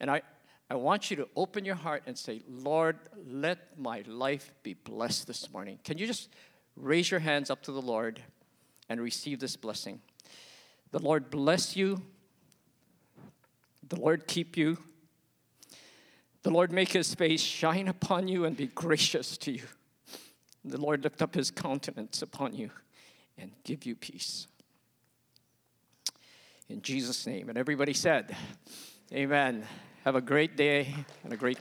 And 0.00 0.10
I, 0.10 0.22
I 0.70 0.74
want 0.74 1.10
you 1.10 1.16
to 1.18 1.28
open 1.36 1.64
your 1.64 1.74
heart 1.74 2.02
and 2.06 2.16
say, 2.16 2.42
Lord, 2.48 2.98
let 3.26 3.78
my 3.78 4.02
life 4.06 4.52
be 4.62 4.74
blessed 4.74 5.26
this 5.26 5.52
morning. 5.52 5.78
Can 5.84 5.98
you 5.98 6.06
just 6.06 6.28
raise 6.76 7.10
your 7.10 7.20
hands 7.20 7.50
up 7.50 7.62
to 7.62 7.72
the 7.72 7.82
Lord 7.82 8.20
and 8.88 9.00
receive 9.00 9.40
this 9.40 9.56
blessing? 9.56 10.00
The 10.90 10.98
Lord 10.98 11.30
bless 11.30 11.76
you. 11.76 12.02
The 13.88 13.96
Lord 13.96 14.26
keep 14.26 14.56
you. 14.56 14.78
The 16.42 16.50
Lord 16.50 16.72
make 16.72 16.92
his 16.92 17.14
face 17.14 17.40
shine 17.40 17.88
upon 17.88 18.28
you 18.28 18.44
and 18.44 18.56
be 18.56 18.66
gracious 18.66 19.36
to 19.38 19.52
you. 19.52 19.62
The 20.64 20.80
Lord 20.80 21.04
lift 21.04 21.22
up 21.22 21.34
his 21.34 21.50
countenance 21.50 22.22
upon 22.22 22.54
you 22.54 22.70
and 23.38 23.52
give 23.64 23.84
you 23.86 23.94
peace. 23.94 24.46
In 26.72 26.80
Jesus' 26.80 27.26
name. 27.26 27.50
And 27.50 27.58
everybody 27.58 27.92
said, 27.92 28.34
Amen. 29.12 29.66
Have 30.06 30.14
a 30.14 30.22
great 30.22 30.56
day 30.56 30.94
and 31.22 31.30
a 31.30 31.36
great 31.36 31.60